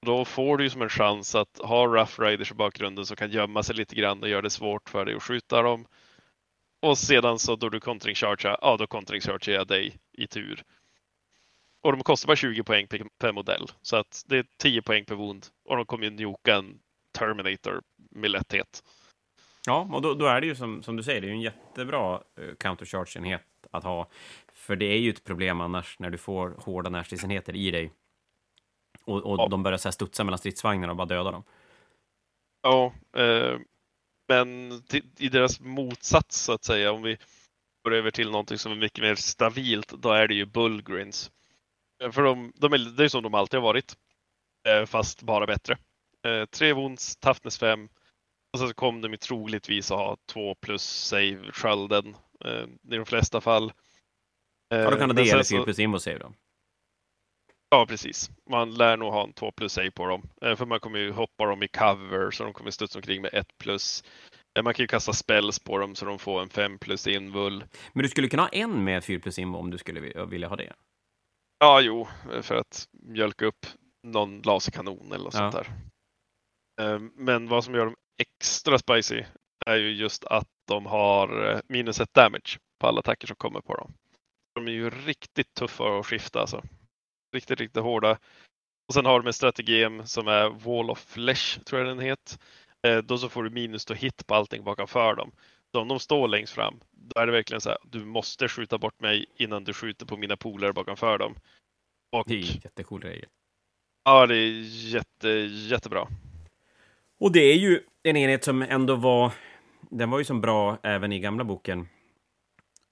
[0.07, 3.31] Då får du ju som en chans att ha Rough Riders i bakgrunden som kan
[3.31, 5.87] gömma sig lite grann och göra det svårt för dig att skjuta dem.
[6.83, 10.63] Och sedan så då du kontring chargear, ja då kontring chargear jag dig i tur.
[11.83, 13.67] Och de kostar bara 20 poäng per, per modell.
[13.83, 15.47] Så att det är 10 poäng per wound.
[15.65, 16.79] Och de kommer ju njoka en
[17.19, 18.83] Terminator med lätthet.
[19.67, 21.41] Ja, och då, då är det ju som, som du säger, det är ju en
[21.41, 24.09] jättebra uh, countercharge-enhet att ha.
[24.53, 27.93] För det är ju ett problem annars när du får hårda närstridsenheter i dig.
[29.05, 29.49] Och, och Ja.
[29.49, 31.45] de börjar så här studsa mellan stridsvagnarna och bara döda dem.
[32.63, 33.59] Ja, eh,
[34.29, 34.73] men
[35.19, 37.17] i deras motsats så att säga, om vi
[37.85, 41.31] går över till någonting som är mycket mer stabilt, då är det ju Bullgrins.
[42.03, 43.97] Eh, För de, de är, det är som de alltid har varit,
[44.69, 45.79] eh, fast bara bättre.
[46.27, 47.89] Eh, tre wounds, toughness 5
[48.53, 52.17] och så kom de ju troligtvis att ha två plus save skölden
[52.93, 53.73] i de flesta fall.
[54.69, 56.33] Ja, då kan det eller sen 4 så- plus invo save då.
[57.73, 58.31] Ja, precis.
[58.51, 60.23] Man lär nog ha en 2 plus save på dem.
[60.43, 63.31] Eh, För man kommer ju hoppa dem i cover så de kommer studsa omkring med
[63.35, 64.05] 1 plus.
[64.59, 67.65] Eh, Man kan ju kasta spells på dem så de får en 5 plus invul.
[67.93, 70.49] Men du skulle kunna ha en med 4 plus invo om du skulle vi- vilja
[70.49, 70.73] ha det.
[71.59, 73.67] Ja, jo, eh, för att mjölka upp
[74.07, 75.53] någon laserkanon eller något Ja.
[75.53, 75.73] sånt där.
[77.17, 79.25] Men vad som gör dem extra spicy
[79.67, 83.75] är ju just att de har minus ett damage på alla attacker som kommer på
[83.75, 83.95] dem.
[84.55, 86.63] De är ju riktigt tuffa att skifta alltså.
[87.33, 88.19] Riktigt, riktigt hårda.
[88.89, 92.39] Och sen har de en strategem som är Wall of Flesh, tror jag den heter.
[92.87, 95.33] Eh, Då så får du minus to hit på allting bakom dem.
[95.73, 98.79] Så om de står längst fram, då är det verkligen så här, du måste skjuta
[98.79, 101.35] bort mig innan du skjuter på mina polare bakom dem.
[102.13, 103.29] Och Det är en jättecool regel.
[104.05, 104.63] ja, det är
[104.95, 105.29] jätte,
[105.69, 106.09] jättebra.
[107.21, 109.33] Och det är ju en enhet som ändå var...
[109.91, 111.89] Den var ju som bra även i gamla boken.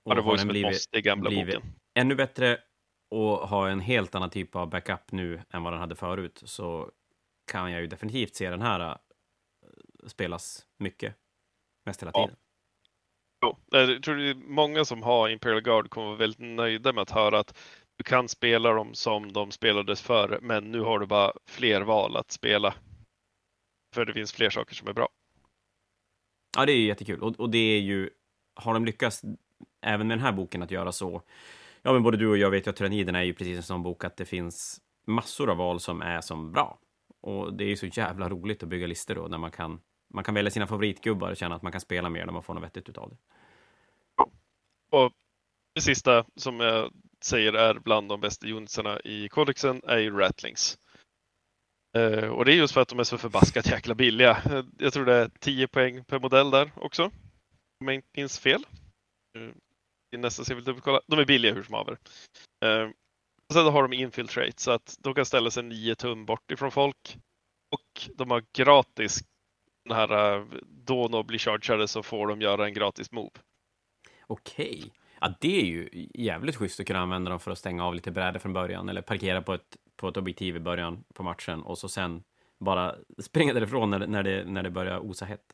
[0.05, 1.73] Ja, det Och var ju som den ett måste i gamla blivit boken.
[1.95, 2.59] ännu bättre
[3.11, 6.91] och ha en helt annan typ av backup nu än vad den hade förut så
[7.53, 8.97] kan jag ju definitivt se den här äh,
[10.07, 11.15] spelas mycket.
[11.85, 12.23] Mest hela Ja.
[12.27, 12.37] tiden.
[13.45, 17.03] Jo, jag tror det är många som har Imperial Guard kommer vara väldigt nöjda med
[17.03, 17.59] att höra att
[17.97, 22.17] du kan spela dem som de spelades förr, men nu har du bara fler val
[22.17, 22.75] att spela.
[23.95, 25.09] För det finns fler saker som är bra.
[26.57, 27.23] Ja, det är ju jättekul.
[27.23, 28.11] Och, och det är ju,
[28.55, 29.23] har de lyckats
[29.81, 31.23] även med den här boken att göra så,
[31.83, 33.83] ja men både du och jag vet ju att tyranniderna är ju precis en sån
[33.83, 36.79] bok att det finns massor av val som är som bra.
[37.21, 39.81] Och det är ju så jävla roligt att bygga listor då, när man kan,
[40.15, 42.55] man kan välja sina favoritgubbar och känna att man kan spela mer när man får
[42.55, 43.17] något vettigt utav det.
[44.91, 45.13] Och
[45.75, 46.93] det sista som jag
[47.25, 50.79] säger är bland de bästa unitsarna i kodexen är ju Rattlings.
[51.99, 54.31] Uh, och det är just för att de är så förbaskat jäkla billiga.
[54.31, 57.05] Eh, jag tror det är 10 poäng per modell där också.
[57.81, 58.67] Om jag inte minns fel.
[59.39, 59.53] Uh,
[60.19, 61.01] nästa så jag vill dubbelkolla.
[61.07, 61.99] De är billiga hur som haver.
[62.65, 62.89] Eh,
[63.53, 67.17] sen har de infiltrate så att de kan ställa sig 9 tum bort ifrån folk.
[67.71, 69.25] Och de har gratis
[69.85, 70.47] den här
[70.87, 73.31] då de blir chargade så får de göra en gratis move.
[74.27, 74.77] Okej.
[74.79, 74.91] Okay.
[75.21, 78.11] Ja, det är ju jävligt schysst att kunna använda dem för att stänga av lite
[78.11, 81.79] brädor från början eller parkera på ett, på ett objektiv i början på matchen och
[81.79, 82.23] så sen
[82.59, 85.45] bara springa därifrån när, när, det, när det börjar osa hett.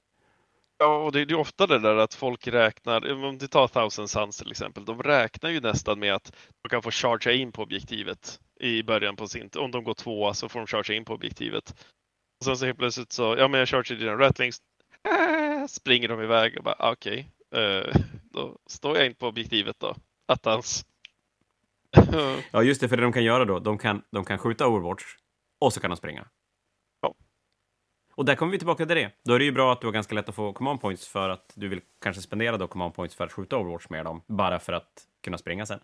[0.79, 4.11] Ja, och det är ju ofta det där att folk räknar, om du tar Thousand
[4.11, 7.63] Suns till exempel, de räknar ju nästan med att de kan få chargea in på
[7.63, 11.15] objektivet i början på sin, om de går tvåa så får de chargea in på
[11.15, 11.75] objektivet.
[12.41, 14.59] Och sen så helt plötsligt så, ja men jag chargear dina Rattlings,
[15.09, 17.95] äh, springer de iväg och bara okej, okay, eh,
[18.33, 19.97] då står jag in på objektivet då,
[20.29, 20.87] attans.
[22.51, 25.05] ja just det, för det de kan göra då, de kan, de kan skjuta Overwatch
[25.61, 26.27] och så kan de springa.
[28.17, 29.13] Och där kommer vi tillbaka till det.
[29.25, 31.29] Då är det ju bra att du har ganska lätt att få command points för
[31.29, 34.59] att du vill kanske spendera då command points för att skjuta Overwatch med dem, bara
[34.59, 35.81] för att kunna springa sen.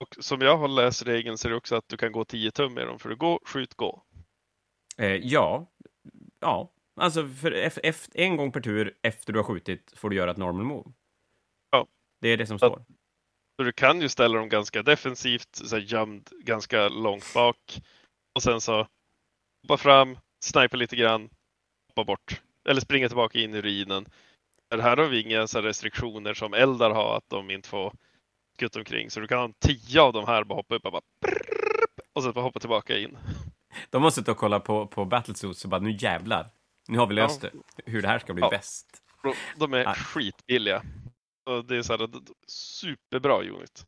[0.00, 2.50] Och som jag har läst regeln så är det också att du kan gå 10
[2.50, 4.02] tum med dem, för du gå, skjut, gå.
[4.96, 5.72] Eh, ja,
[6.40, 7.28] ja, alltså
[8.14, 10.92] en gång per tur efter du har skjutit får du göra ett normal move.
[11.70, 11.86] Ja.
[12.20, 12.84] Det är det som står.
[13.56, 17.82] Så du kan ju ställa dem ganska defensivt, så gömd ganska långt bak
[18.34, 18.86] och sen så
[19.62, 21.28] hoppa fram, snipa lite grann,
[21.88, 24.06] hoppa bort eller springa tillbaka in i ruinen.
[24.70, 27.92] Här har vi inga så restriktioner som eldar har att de inte får
[28.56, 31.02] skutta omkring så du kan ha tio av de här bara hoppa upp och bara
[32.12, 33.18] och sen bara hoppa tillbaka in.
[33.90, 36.50] De måste ta och kolla på, på Battlesuits och bara nu jävlar,
[36.88, 37.50] nu har vi löst ja.
[37.76, 38.50] det, hur det här ska bli ja.
[38.50, 39.02] bäst.
[39.56, 39.94] De är ah.
[39.94, 40.82] skitbilliga.
[41.46, 42.08] Och det är så här,
[42.46, 43.86] superbra unit.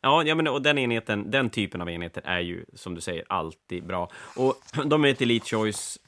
[0.00, 3.24] Ja, ja men, och den enheten, den typen av enheter är ju, som du säger,
[3.28, 4.10] alltid bra.
[4.36, 5.98] Och de är ett Elite Choice,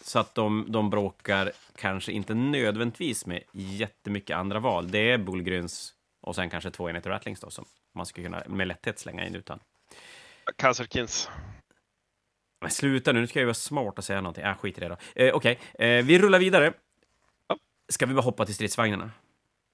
[0.00, 4.90] så att de, de bråkar kanske inte nödvändigtvis med jättemycket andra val.
[4.90, 7.64] Det är Bullgryns och sen kanske två enheter Rattlings då, som
[7.94, 9.60] man skulle kunna med lätthet slänga in utan.
[10.56, 11.30] Cancerkins.
[12.60, 14.44] Men sluta nu, nu ska jag vara smart och säga någonting.
[14.44, 14.96] Äh, skit i det då.
[15.14, 15.88] Eh, Okej, okay.
[15.88, 16.72] eh, vi rullar vidare.
[17.88, 19.10] Ska vi bara hoppa till stridsvagnarna?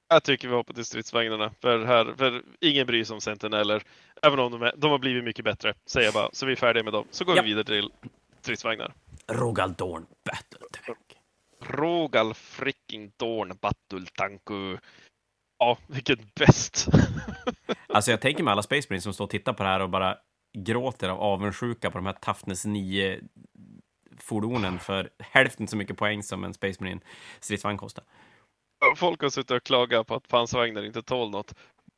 [0.08, 1.50] Jag tycker vi hoppar till stridsvagnarna.
[1.60, 3.82] För, här, för ingen bryr sig om Sentineller.
[4.22, 6.28] Även om de, är, de har blivit mycket bättre, säger jag bara.
[6.32, 7.04] Så vi är färdiga med dem.
[7.10, 7.42] Så går ja.
[7.42, 7.90] vi vidare till
[8.40, 8.94] stridsvagnar.
[9.28, 10.98] Rogal Dorn Battle Tank.
[11.60, 14.76] Rogal freaking Dorn Battle Tanku.
[15.58, 16.88] Ja, vilken bäst!
[17.88, 19.90] alltså jag tänker mig alla Space Marines som står och tittar på det här och
[19.90, 20.16] bara
[20.58, 23.20] gråter av avundsjuka på de här Toughness 9
[24.18, 27.00] fordonen för hälften så mycket poäng som en Space Marine
[27.40, 28.04] stridsvagn kostar.
[28.96, 31.54] Folk har suttit och klagat på att pansarvagnar inte tål något.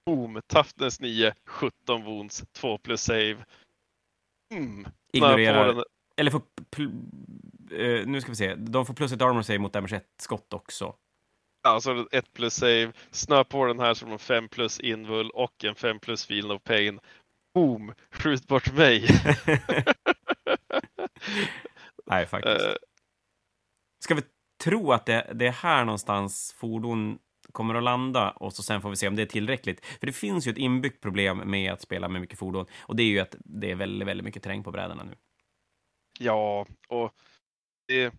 [0.06, 0.42] Boom!
[0.46, 3.36] Toughness 9, 17 wounds, 2 plus save.
[4.54, 4.86] Mm.
[5.12, 5.74] Ignorerar...
[5.74, 5.84] Den...
[6.16, 6.42] Eller får...
[7.72, 8.54] Uh, nu ska vi se.
[8.54, 10.94] De får plus ett armor save mot damage 1-skott också.
[11.62, 12.92] Alltså 1 plus save.
[13.10, 16.62] Snö på den här som en 5 plus invul och en 5 plus feel of
[16.64, 17.00] pain.
[17.54, 17.94] Boom!
[18.10, 19.06] Skjut bort mig!
[22.06, 22.60] Nej, faktiskt.
[22.60, 22.74] Uh...
[24.04, 24.22] Ska vi
[24.64, 27.18] tro att det, det är här någonstans fordon
[27.52, 29.86] kommer att landa och så sen får vi se om det är tillräckligt.
[29.86, 33.02] För det finns ju ett inbyggt problem med att spela med mycket fordon och det
[33.02, 35.14] är ju att det är väldigt, väldigt mycket terräng på brädorna nu.
[36.18, 37.12] Ja, och
[37.88, 38.14] det,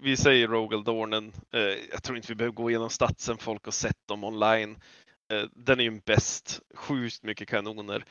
[0.00, 1.32] vi säger Rogal Dornen.
[1.52, 1.60] Eh,
[1.90, 3.36] jag tror inte vi behöver gå igenom statsen.
[3.38, 4.76] Folk har sett dem online.
[5.32, 6.60] Eh, den är ju bäst.
[6.74, 8.04] Sjukt mycket kanoner.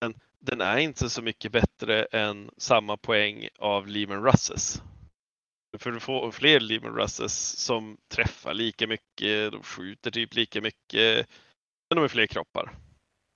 [0.00, 4.82] Men den är inte så mycket bättre än samma poäng av Lehman Russes.
[5.78, 11.28] För du får fler Lehman Russes som träffar lika mycket, de skjuter typ lika mycket,
[11.90, 12.74] men de är fler kroppar.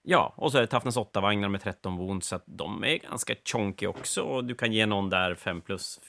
[0.03, 3.35] Ja, och så är det Toughness 8-vagnar med 13 wounds, så att de är ganska
[3.45, 4.23] chonky också.
[4.23, 6.01] Och du kan ge någon där 5 plus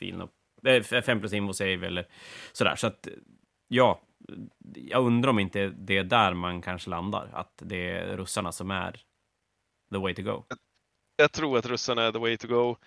[0.63, 2.07] äh, 5 plus invo save eller
[2.51, 2.75] sådär.
[2.75, 3.07] Så att
[3.67, 4.01] ja,
[4.75, 8.71] jag undrar om inte det är där man kanske landar, att det är russarna som
[8.71, 9.01] är
[9.91, 10.43] the way to go.
[11.15, 12.77] Jag tror att russarna är the way to go.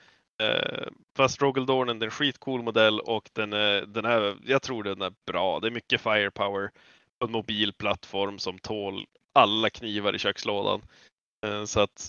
[0.43, 4.85] Eh, fast Rogeldornen, det är en skitcool modell och den är, den är, jag tror
[4.85, 5.61] den är bra.
[5.61, 6.71] Det är mycket firepower.
[7.25, 10.83] en mobil plattform som tål alla knivar i kökslådan.
[11.47, 12.09] Eh, så att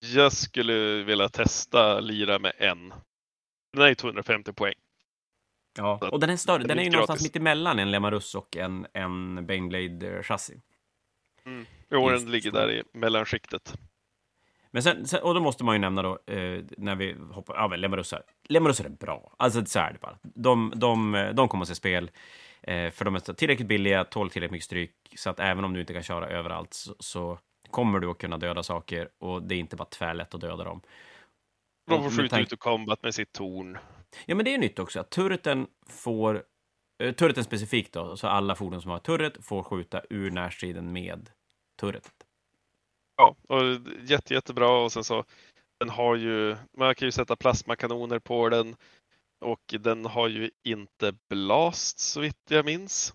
[0.00, 2.94] jag skulle vilja testa lira med en.
[3.72, 4.74] Den är 250 poäng.
[5.78, 6.62] Ja, och den är större.
[6.62, 6.92] Den är ju gratis.
[6.92, 10.60] någonstans mitt emellan en Lemarus och en, en Baneblade-chassi.
[11.44, 11.66] Mm.
[11.90, 13.74] Jo, den ligger där i mellanskiktet.
[14.70, 17.68] Men sen, sen, och då måste man ju nämna då, eh, när vi hoppar, ja
[17.68, 18.22] men Lemarusar.
[18.48, 20.18] Lemarusar är bra, alltså så är det bara.
[20.22, 22.10] De, de, de kommer att se spel,
[22.62, 25.80] eh, för de är tillräckligt billiga, tål tillräckligt mycket stryk, så att även om du
[25.80, 27.38] inte kan köra överallt så, så
[27.70, 30.80] kommer du att kunna döda saker och det är inte bara tvärlätt att döda dem.
[31.88, 33.78] De får skjuta ut ur combat med sitt torn.
[34.26, 36.42] Ja, men det är nytt också, att turreten får,
[37.02, 41.30] eh, turreten specifikt då, så alla fordon som har turret får skjuta ur närstriden med
[41.80, 42.12] turret.
[43.18, 43.62] Ja, och
[44.04, 45.24] jätte, jättebra och sen så
[45.80, 48.76] den har ju, man kan ju sätta plasmakanoner på den
[49.40, 53.14] och den har ju inte blast så vitt jag minns.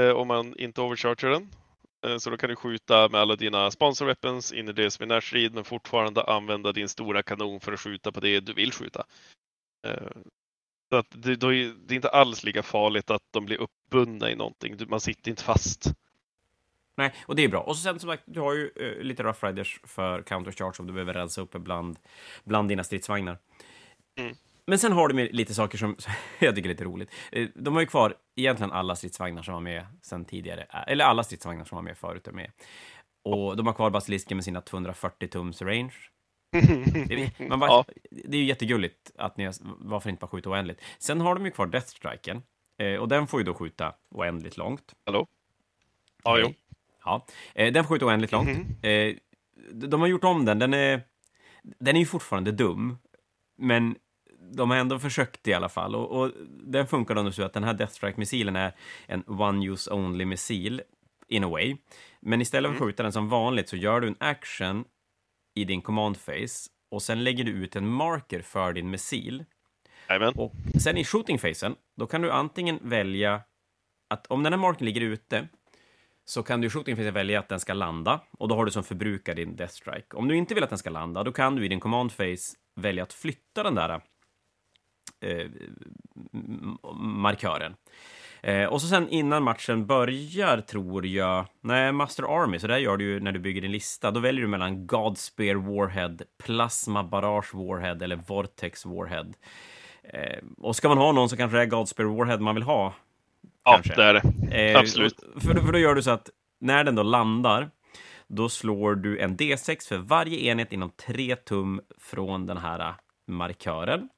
[0.00, 1.50] Eh, om man inte overcharger den.
[2.06, 5.02] Eh, så då kan du skjuta med alla dina sponsor weapons in i det som
[5.02, 8.72] är närstrid men fortfarande använda din stora kanon för att skjuta på det du vill
[8.72, 9.04] skjuta.
[9.86, 10.08] Eh,
[10.90, 14.30] så att det, då är, det är inte alls lika farligt att de blir uppbundna
[14.30, 14.76] i någonting.
[14.76, 15.92] Du- Man sitter inte fast.
[16.96, 17.60] Nej, och det är bra.
[17.60, 20.86] Och så sen som sagt, du har ju eh, lite Rough Riders för countercharge om
[20.86, 21.98] du behöver rensa upp bland,
[22.44, 23.38] bland dina stridsvagnar.
[24.18, 24.34] Mm.
[24.66, 25.96] Men sen har du med lite saker som
[26.38, 27.10] jag tycker är lite roligt.
[27.32, 31.04] Eh, De har ju kvar egentligen alla stridsvagnar som var med sen tidigare, eh, eller
[31.04, 32.50] alla stridsvagnar som var med förut är med.
[33.24, 35.94] Och de har kvar basilisken med sina 240 tums range.
[37.08, 37.84] Det är, man bara, Ja.
[38.10, 40.80] det är ju jättegulligt att ni varför inte bara skjuta oändligt.
[40.98, 42.42] Sen har de ju kvar Deathstriken
[42.78, 44.92] eh, och den får ju då skjuta oändligt långt.
[45.06, 45.26] Hallå?
[46.24, 46.54] Ja, jo.
[47.04, 48.48] Ja, eh, den får skjuta oändligt långt.
[48.48, 48.76] Mhm.
[48.82, 49.14] Eh,
[49.72, 50.58] de har gjort om den.
[50.58, 51.02] Den är,
[51.62, 52.98] den är ju fortfarande dum,
[53.58, 53.96] men
[54.54, 55.94] de har ändå försökt i alla fall.
[55.94, 58.72] Och, och den funkar då så att den här Death Strike-missilen är
[59.06, 60.82] en one-use only-missil,
[61.28, 61.76] in a way.
[62.20, 62.88] Men istället för att Mm.
[62.88, 64.84] skjuta den som vanligt så gör du en action
[65.54, 69.44] i din command phase och sen lägger du ut en marker för din missil.
[70.08, 70.34] Jajamän.
[70.36, 73.40] Och sen i shooting phasen, då kan du antingen välja
[74.10, 75.48] att om den här marken ligger ute
[76.24, 78.70] så kan du i shooting phasen välja att den ska landa och då har du
[78.70, 80.16] som förbrukar din death strike.
[80.16, 82.56] Om du inte vill att den ska landa, då kan du i din command phase
[82.74, 84.00] välja att flytta den där
[85.20, 85.46] eh,
[86.94, 87.74] markören.
[88.42, 91.46] Eh, och så sen innan matchen börjar, tror jag...
[91.60, 94.10] Nej, Master Army, så där gör du ju när du bygger din lista.
[94.10, 99.26] Då väljer du mellan Godspear Warhead, Plasma Barrage Warhead eller Vortex Warhead.
[100.02, 102.94] Eh, och ska man ha någon så kanske det är Godspear Warhead man vill ha.
[103.64, 103.94] Ja, kanske.
[103.94, 104.70] det är det.
[104.72, 105.20] Eh, Absolut.
[105.40, 106.30] För, för då gör du så att
[106.60, 107.70] när den då landar,
[108.28, 112.94] då slår du en D6 för varje enhet inom tre tum från den här
[113.26, 114.08] markören.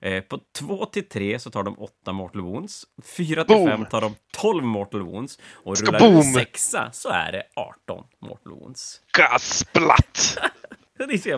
[0.00, 2.84] Eh, på 2 till 3 så tar de 8 mortal wounds.
[3.16, 3.68] 4 till Boom!
[3.68, 5.38] 5 tar de 12 mortal wounds.
[5.52, 6.22] Och rullar du en boom!
[6.22, 9.00] sexa så är det 18 mortal wounds.
[9.18, 10.38] Gasplatt!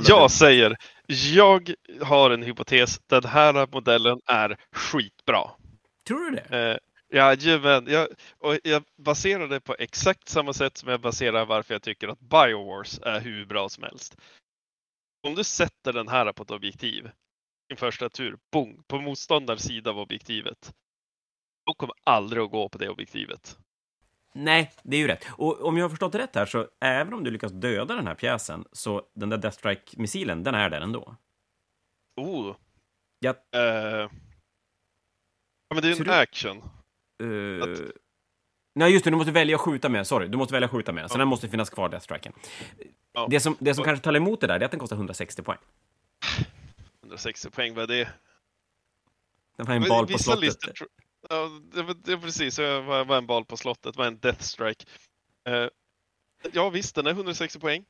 [0.08, 0.76] Jag säger,
[1.06, 3.00] jag har en hypotes.
[3.06, 5.50] Den här modellen är skitbra.
[6.06, 6.70] Tror du det?
[6.70, 6.76] Eh,
[7.08, 8.08] Jajamän, jag,
[8.38, 12.20] och jag baserar det på exakt samma sätt som jag baserar varför jag tycker att
[12.20, 14.16] Biowars är hur bra som helst.
[15.22, 17.10] Om du sätter den här på ett objektiv,
[17.68, 20.74] din första tur, boom, på motståndarens sida av objektivet.
[21.66, 23.58] Då kommer aldrig att gå på det objektivet.
[24.32, 25.24] Nej, det är ju rätt.
[25.32, 28.06] Och om jag har förstått det rätt här, så även om du lyckas döda den
[28.06, 31.16] här pjäsen, så den där Death Strike-missilen, den är där ändå.
[32.16, 32.56] Oh.
[33.18, 33.30] Ja.
[33.54, 34.08] Eh, ja,
[35.74, 36.62] men det är ju en du- action.
[37.22, 37.62] Uh...
[37.62, 37.90] Att-
[38.74, 40.06] Nej, just det, du måste välja att skjuta med.
[40.06, 41.10] Sorry, du måste välja att skjuta med.
[41.10, 41.18] Så Ja.
[41.18, 42.32] den måste finnas kvar, Death Striken.
[43.12, 43.26] Ja.
[43.30, 44.96] Det som, det som Och- kanske talar emot det där, det är att den kostar
[44.96, 45.58] 160 poäng.
[47.02, 48.08] 160 poäng, vad är det?
[49.56, 50.42] Den har en Men bal på slottet.
[50.42, 50.88] listor
[51.30, 52.56] Ja, det, var- det var precis.
[52.56, 53.96] Det var var en bal på slottet.
[53.96, 54.84] Var en Death Strike.
[55.48, 55.68] Eh,
[56.52, 57.84] ja visst, den är 160 poäng.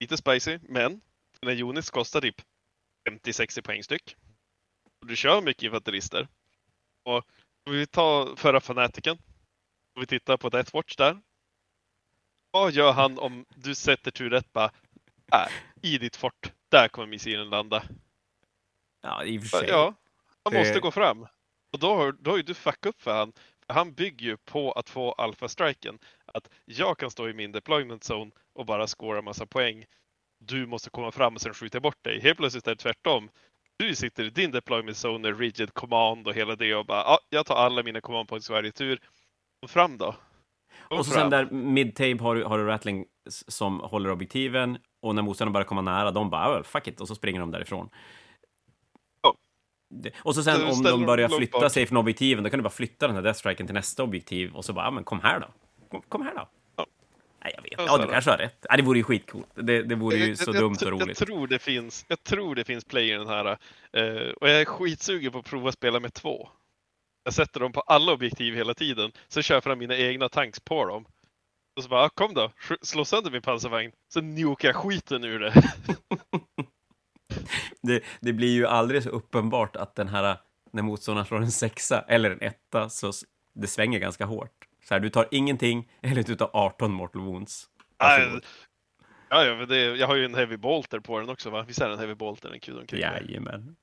[0.00, 1.00] Lite spicy, men
[1.40, 2.36] den här units kostar typ
[3.10, 4.16] 50-60 poäng styck.
[5.06, 6.28] Du kör mycket infanterister.
[7.04, 7.24] Och
[7.70, 9.18] vi tar förra fanatiken.
[9.96, 11.20] Och vi tittar på Death Watch där.
[12.50, 14.70] Vad gör han om du sätter tur rätt bara
[15.32, 15.50] här,
[15.82, 16.52] i ditt fort.
[16.68, 17.82] Där kommer missilen landa.
[19.02, 19.68] Ja, i och för sig.
[19.68, 19.94] Ja,
[20.44, 21.26] han Det- måste gå fram.
[21.72, 23.32] Och då har, då har ju du fuckat upp för han.
[23.66, 25.98] För han bygger ju på att få alfa-striken.
[26.26, 29.84] Att jag kan stå i min deployment zone och bara scora massa poäng.
[30.40, 32.20] Du måste komma fram och sen skjuta bort dig.
[32.20, 33.30] Helt plötsligt är det tvärtom.
[33.78, 37.46] Du sitter i din deployment zone, rigid command och hela det och bara ja, jag
[37.46, 39.00] tar alla mina command points varje tur.
[39.60, 40.14] Kom fram då.
[40.88, 41.20] Kom Och så fram.
[41.22, 43.04] sen där mid-tape har du, har du Rattling
[43.48, 47.08] som håller objektiven och när motståndaren börjar komma nära, de bara "Well, fuck it, och
[47.08, 47.88] så springer de därifrån.
[49.90, 51.72] Det- Och så sen Så om de börjar flytta bak.
[51.72, 54.54] sig från objektiven, då kan du bara flytta den här Death Striken till nästa objektiv
[54.54, 55.46] och så bara, ja men kom här då.
[55.90, 56.48] Kom, kom här då.
[57.56, 57.60] Ja.
[57.62, 57.88] Nej, jag vet.
[57.88, 58.66] Ja, Ja, du kanske har rätt.
[58.68, 59.46] Nej, det vore ju skitcoolt.
[59.54, 61.20] Det, det vore ju så jag- dumt och roligt.
[61.20, 63.46] Jag tror det finns, jag tror det finns play i den här.
[63.92, 66.48] eh, och jag är skitsugen på att prova att spela med två.
[67.24, 69.12] Jag sätter dem på alla objektiv hela tiden.
[69.28, 71.04] Sen kör jag fram mina egna tanks på dem.
[71.76, 72.52] Och så bara, "Ah, kom då,
[72.82, 73.92] slå sönder min pansarvagn.
[74.12, 75.52] Sen nukar jag skiten ur det.
[77.82, 80.36] Det, det blir ju aldrig så uppenbart att den här,
[80.72, 83.12] när motståndaren slår en sexa eller en etta, så
[83.52, 84.67] det svänger ganska hårt.
[84.88, 87.68] Så här, du tar ingenting, eller du tar 18 mortal wounds.
[87.98, 91.62] Ja, ja, men det, jag har ju en heavy bolter på den också va?
[91.62, 92.48] Visst är det en heavy bolter?
[92.48, 92.98] En där?
[92.98, 93.76] Jajamän.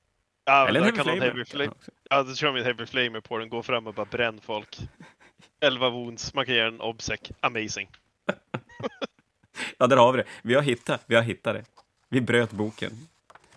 [0.44, 1.20] Ja, men Eller en heavy flamer.
[1.20, 1.72] heavy flame.
[2.10, 4.78] Ja, då kör vi en heavy flamer på den, går fram och bara bränn folk.
[5.60, 7.20] 11 wounds, man kan göra en obsec.
[7.40, 7.88] Amazing.
[9.78, 10.24] Ja, där har vi det.
[10.42, 11.64] Vi har hittat, vi har hittat det.
[12.08, 12.90] Vi bröt boken.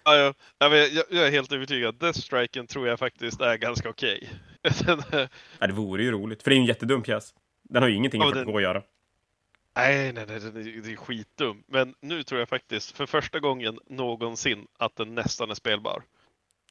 [0.04, 1.96] Ja, ja, jag, jag är helt övertygad.
[1.96, 4.30] Death Striken tror jag faktiskt är ganska okej.
[4.64, 4.74] Eh,
[5.60, 7.34] Ja, det vore ju roligt, för det är ju en jättedum pjäs.
[7.70, 8.82] Den har ju ingenting Ja, den- 40K att göra.
[9.76, 11.64] nej, nej, nej, den är, det är skitdum.
[11.68, 16.04] Men nu tror jag faktiskt för första gången någonsin att den nästan är spelbar.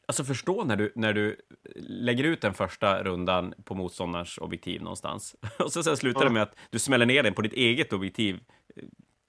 [0.07, 1.37] Alltså förstå när du, när du
[1.77, 5.37] lägger ut den första rundan på motståndarens objektiv någonstans.
[5.59, 6.31] Och så sen slutar det Ja.
[6.33, 8.41] med att du smäller ner den på ditt eget objektiv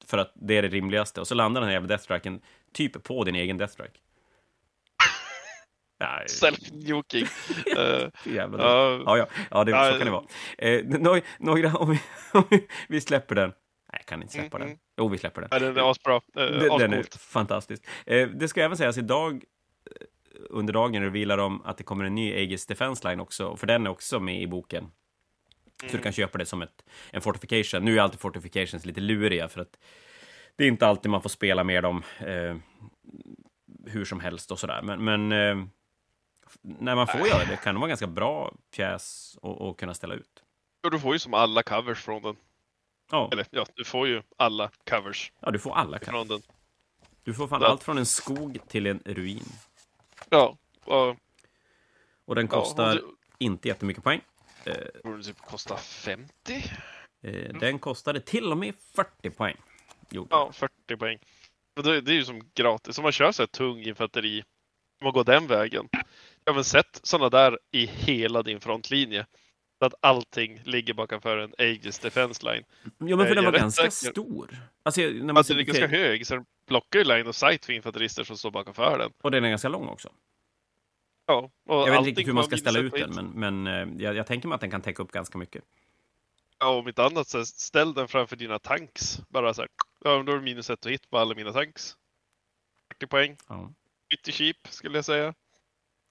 [0.10, 1.22] för att det är det rimligaste.
[1.22, 2.41] Och så landar den här jävla deathstriken
[2.73, 3.94] typ på din egen deathstrike.
[6.02, 7.27] Ja, Self-nuking.
[7.77, 10.26] Eh, jävla ja, Ja, ja, det, Ja, så kan det vara.
[10.57, 12.02] Eh, no, några, om vi,
[12.34, 13.49] om vi, vi släpper den.
[13.49, 14.77] Nej, jag kan inte släppa Mm, den.
[14.98, 15.61] Jo, vi släpper den.
[15.61, 16.15] den är asbra.
[16.15, 17.84] Uh, Den, är fantastisk.
[18.06, 19.44] Eh, det ska även sägas idag
[20.49, 23.86] under dagen revealar de att det kommer en ny Aegis Defense Line också, för den
[23.86, 24.91] är också med i boken.
[25.81, 27.85] Så du kan köpa det som ett, en fortification.
[27.85, 29.77] Nu är alltid fortifications lite luriga, för att
[30.56, 32.56] det är inte alltid man får spela med dem eh,
[33.85, 34.81] hur som helst och sådär.
[34.81, 35.65] Men, men eh,
[36.61, 40.43] när man får göra det kan det vara ganska bra pjäs att kunna ställa ut.
[40.84, 42.35] Och du får ju som alla covers från den.
[43.11, 45.99] Ja, Eller ja, du får ju alla covers ja du får alla.
[45.99, 46.11] Kan.
[46.14, 46.41] från den.
[47.23, 47.68] Du får fan Ja.
[47.68, 49.45] allt från en skog till en ruin.
[50.30, 51.15] Ja, och,
[52.26, 53.01] Och den ja, och kostar det-
[53.39, 54.22] inte jättemycket poäng.
[54.69, 56.31] Eh, borde typ kosta 50?
[57.23, 59.55] Eh, Den kostade till och med 40 poäng.
[60.09, 60.27] Jo.
[60.29, 61.19] Ja, 40 poäng.
[61.83, 62.97] Det, det är ju som gratis.
[62.97, 64.43] Om man kör så här tung infanteri,
[65.01, 65.89] om man går den vägen.
[66.45, 69.25] Ja, men sätt sådana där i hela din frontlinje.
[69.79, 72.63] Så att allting ligger bakom en Aegis Defense Line.
[72.99, 74.11] Jo, men för den jag var är ganska säker.
[74.11, 74.57] stor.
[74.83, 77.65] Alltså, när man Alltså den är ganska hög, så den blockar ju line of sight
[77.65, 79.11] för infanterister som står bakom den.
[79.21, 80.09] och den är ganska lång också.
[81.30, 84.03] Ja, Jag vet inte riktigt hur man ska ställa ut ett den, men, men eh,
[84.03, 85.64] jag, jag tänker mig att den kan täcka upp ganska mycket.
[86.60, 89.19] Ja, om inte annat så ställ den framför dina tanks.
[89.30, 89.69] Bara så här,
[90.03, 91.95] ja, då är det minus ett och hit på alla mina tanks.
[92.93, 93.38] 40 poäng.
[93.47, 93.73] Ja.
[94.10, 95.34] Pretty cheap skulle jag säga.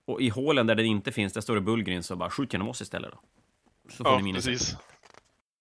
[0.07, 2.69] Och i hålen där det inte finns, där står det Bullgrin, så bara skjut genom
[2.69, 3.21] oss istället då.
[3.91, 4.53] Så får Ja, ni minus ett.
[4.53, 4.77] precis.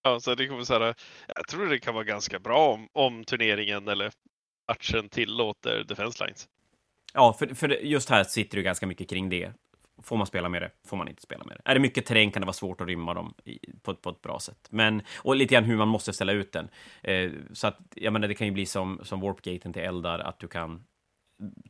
[0.01, 0.95] Ja, så det kommer så här,
[1.35, 4.11] jag tror det kan vara ganska bra om, om turneringen eller
[4.67, 6.47] matchen tillåter defense lines.
[7.17, 9.51] Ja, för, för just här sitter det ganska mycket kring det.
[10.03, 10.71] Får man spela med det?
[10.87, 11.69] Får man inte spela med det?
[11.71, 14.21] Är det mycket terräng kan det vara svårt att rymma dem i, på, på ett
[14.21, 14.67] bra sätt.
[14.69, 16.69] Men, och lite grann hur man måste ställa ut den.
[17.03, 20.39] Eh, så att, jag menar, det kan ju bli som, som Warpgaten till Eldar, att
[20.39, 20.83] du kan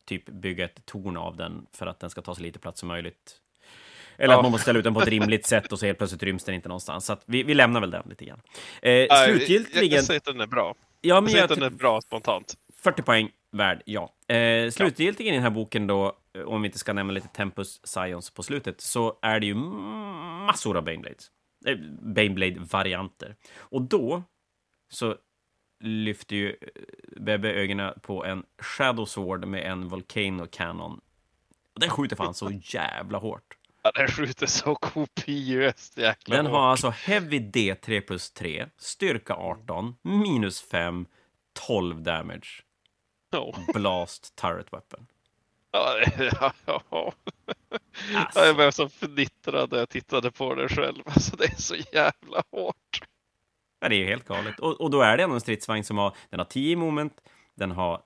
[0.06, 2.88] typ bygga ett torn av den för att den ska ta så lite plats som
[2.90, 3.36] möjligt.
[4.18, 4.38] Eller Ja.
[4.40, 6.44] att man måste ställa ut den på ett rimligt sätt och så helt plötsligt ryms
[6.44, 7.06] den inte någonstans.
[7.06, 8.42] Så att vi, vi lämnar väl den lite grann.
[8.82, 9.90] Eh, Jag, slutgiltigen...
[9.96, 10.76] jag säger att den är bra.
[11.02, 12.54] ja, Jag men säger jag, att den är bra spontant.
[12.84, 14.14] 40 poäng värd, ja.
[14.36, 17.82] Eh, slutgiltigen i den här boken då, eh, om vi inte ska nämna lite Tempus
[17.84, 19.56] Science på slutet, så är det ju
[20.46, 21.32] massor av Baneblades.
[21.66, 23.36] Eh, Baneblade-varianter.
[23.58, 24.24] Och då
[24.90, 25.16] så
[25.84, 26.56] lyfter ju eh,
[27.22, 31.00] Bebbe ögonen på en Shadow Sword med en Volcano Cannon.
[31.74, 33.58] Och den skjuter fan så jävla hårt.
[33.84, 36.56] Ja, den skjuter så kopiöst jäkla Den hårt.
[36.56, 41.06] har alltså Heavy D3 plus 3, styrka 18, minus 5,
[41.68, 42.64] 12 damage.
[43.30, 43.54] Ja.
[43.74, 45.08] Blast Turret Weapon.
[45.72, 47.14] Ja, det- ja, ja.
[48.16, 48.40] Alltså.
[48.40, 48.90] Ja, Jag blev så
[49.72, 51.04] när jag tittade på den själv.
[51.06, 53.02] Alltså det är så jävla hårt.
[53.80, 54.60] Ja, det är ju helt galet.
[54.60, 57.22] Och, och då är det ändå en stridsvagn som har, den har 10 moment,
[57.56, 58.02] den har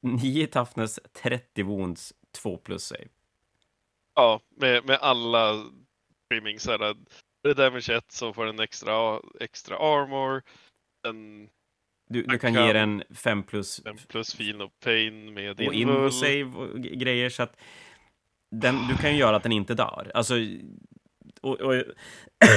[0.00, 3.08] 9 toughness, 30 wounds, 2 plus save.
[4.14, 5.64] Ja, med, med alla
[6.30, 6.62] trimmings.
[6.62, 6.96] så här,
[7.42, 10.42] Det är damage 1 så får den extra, extra armor.
[11.08, 11.48] En
[12.08, 15.60] Du, du kan kan- ge den 5 plus en plus feel of pain med och
[15.60, 15.80] invul.
[15.96, 17.56] invo save och grejer, så att
[18.50, 20.10] den, du kan ju göra att den inte dör.
[20.14, 20.34] Alltså,
[21.40, 21.74] och, och,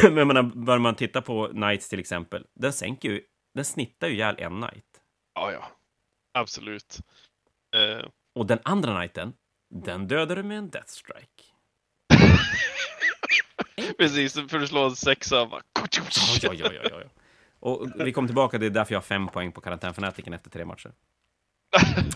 [0.11, 3.21] men menar, börjar man titta på Knights till exempel, den sänker ju,
[3.55, 4.85] den snittar ju ihjäl en Knight.
[5.35, 5.71] Ja, ja.
[6.33, 6.99] Absolut.
[7.75, 8.05] Eh,
[8.35, 9.33] Och den andra Knighten,
[9.73, 11.43] den dödar du med en Death Strike.
[13.97, 15.45] precis, för du slår en sexa.
[15.45, 15.61] Bara...
[16.41, 17.20] Ja, ja, ja, ja, ja.
[17.61, 20.65] Och vi kom tillbaka, det är därför jag har fem poäng på karantänfanatiken efter tre
[20.65, 20.91] matcher.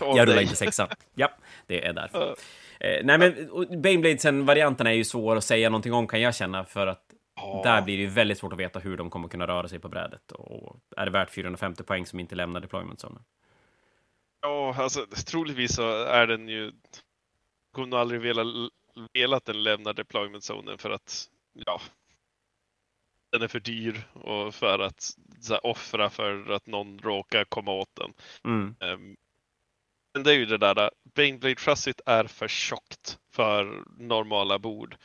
[0.00, 0.88] Jag rullar inte sexa.
[1.14, 1.30] Ja,
[1.66, 2.36] det är därför.
[2.80, 6.64] Eh, nej, men och Banebladesen-varianterna är ju svår att säga någonting om, kan jag känna,
[6.64, 7.02] för att
[7.36, 7.60] Ja.
[7.64, 9.88] där blir det ju väldigt svårt att veta hur de kommer kunna röra sig på
[9.88, 10.32] brädet.
[10.32, 13.20] Och är det värt 450 poäng som inte lämnar deployment zone?
[14.40, 16.72] Ja, alltså troligtvis så är den ju...
[17.72, 18.46] Hon har aldrig velat,
[19.12, 21.80] velat den lämna deployment zonen för att, ja,
[23.32, 25.00] den är för dyr och för att
[25.40, 28.12] så här, offra för att någon råkar komma åt den.
[28.44, 28.76] Mm.
[28.80, 29.16] Ehm,
[30.14, 34.96] Men det är ju det där, Baneblade chassit är för tjockt för normala bord.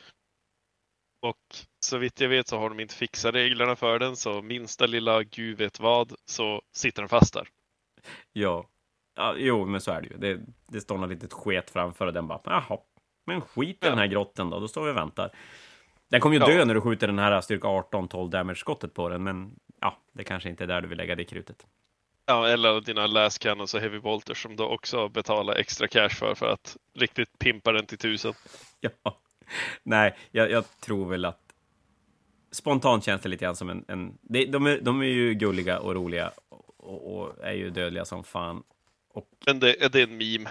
[1.22, 4.86] Och så vitt jag vet så har de inte fixat reglerna för den, så minsta
[4.86, 7.48] lilla gud vet vad så sitter den fast där.
[8.32, 8.68] Ja.
[9.16, 9.34] ja.
[9.38, 10.16] Jo, men så är det ju.
[10.16, 12.78] Det, det står något litet sket framför och den bara, jaha,
[13.26, 13.88] men skit i Ja.
[13.90, 15.30] den här grotten då, då står vi och väntar.
[16.12, 16.46] Den kommer ju Ja.
[16.46, 20.48] dö när du skjuter den här styrka 18-12 damage-skottet på den, men ja, det kanske
[20.48, 21.66] inte är där du vill lägga det krutet.
[22.26, 26.34] Ja, eller dina last cannons och heavy bolters som du också betalar extra cash för
[26.34, 28.32] för att riktigt pimpa den till tusen.
[28.80, 29.20] Ja.
[29.82, 31.40] Nej, jag, jag tror väl att
[32.50, 33.84] spontant känns det lite grann som en...
[33.88, 36.32] en det, de, är, de är ju gulliga och roliga
[36.76, 38.62] och, och är ju dödliga som fan.
[39.46, 40.50] Men det, det är en meme.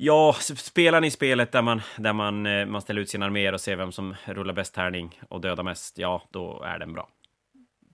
[0.00, 3.60] Ja, spelar ni spelet där man, där man, eh, man ställer ut sina arméer och
[3.60, 7.08] ser vem som rullar bäst tärning och dödar mest, ja, då är den bra.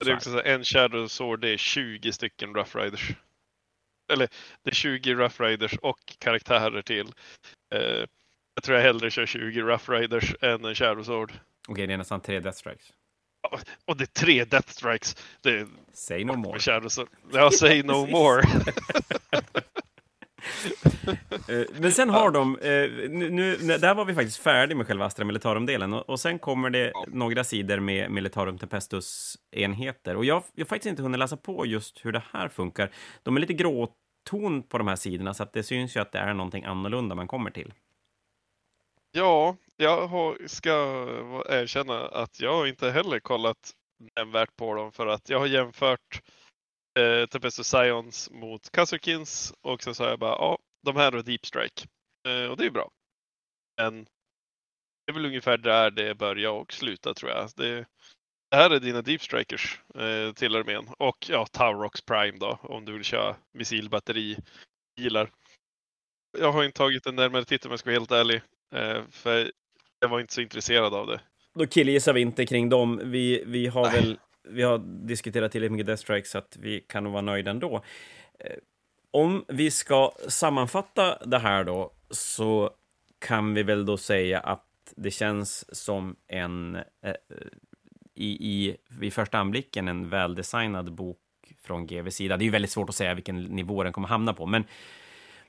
[0.01, 3.11] Det är också så här, en Shadow Sword, det är 20 stycken Rough Riders.
[4.13, 4.29] Eller
[4.63, 7.07] det är 20 Rough Riders och karaktärer till.
[7.75, 8.05] Eh,
[8.55, 11.33] jag tror jag hellre kör 20 Rough Riders än en Shadow Sword.
[11.69, 12.93] Okej, det är nästan tre Death Strikes.
[13.85, 15.17] Och det är tre Death Strikes.
[15.41, 16.53] Det är Say no more.
[16.53, 17.09] med Shadow Sword.
[17.33, 18.43] Ja, say no more.
[21.49, 25.25] Eh, Men sen har de, eh, nu, där var vi faktiskt färdiga med själva Astra
[25.25, 30.17] Militarum-delen och, sen kommer det några sidor med Militarum Tempestus-enheter.
[30.17, 32.91] Och jag jag har faktiskt inte hunnit läsa på just hur det här funkar.
[33.23, 36.19] De är lite gråton på de här sidorna, så att det syns ju att det
[36.19, 37.73] är någonting annorlunda man kommer till.
[39.13, 40.71] Ja, jag har, ska
[41.49, 43.71] erkänna att jag inte heller kollat
[44.17, 46.23] nämnvärt på dem för att jag har jämfört
[46.99, 51.47] eh, Tempestus Scions mot Kazukins och så sa jag bara ja, de här har Deep
[51.47, 51.87] Strike.
[52.29, 52.91] Eh, och det är bra.
[53.83, 54.05] Men
[55.07, 57.51] det är väl ungefär där det börjar och slutar tror jag.
[57.57, 57.85] Det,
[58.51, 62.85] det här är dina Deep Strikers eh, till armén och ja, Taurox Prime då om
[62.85, 64.37] du vill köra missilbatteri
[64.97, 65.31] bilar.
[66.39, 68.43] Jag har inte tagit en närmare titt om jag ska vara helt ärlig.
[68.75, 69.53] Eh, för
[70.01, 71.21] jag var inte så intresserad av det.
[71.55, 73.01] Då killgissar vi inte kring dem.
[73.05, 74.01] Vi, vi har Nej.
[74.01, 77.51] väl vi har diskuterat tillräckligt mycket Death Strike så att vi kan nog vara nöjda
[77.51, 77.83] ändå.
[78.39, 78.57] Eh,
[79.11, 82.71] om vi ska sammanfatta det här då, så
[83.19, 84.65] kan vi väl då säga att
[84.97, 87.15] det känns som en, eh,
[88.15, 91.19] i, i, vid första anblicken, en väldesignad bok
[91.63, 92.37] från GVs sida.
[92.37, 94.65] Det är ju väldigt svårt att säga vilken nivå den kommer hamna på, men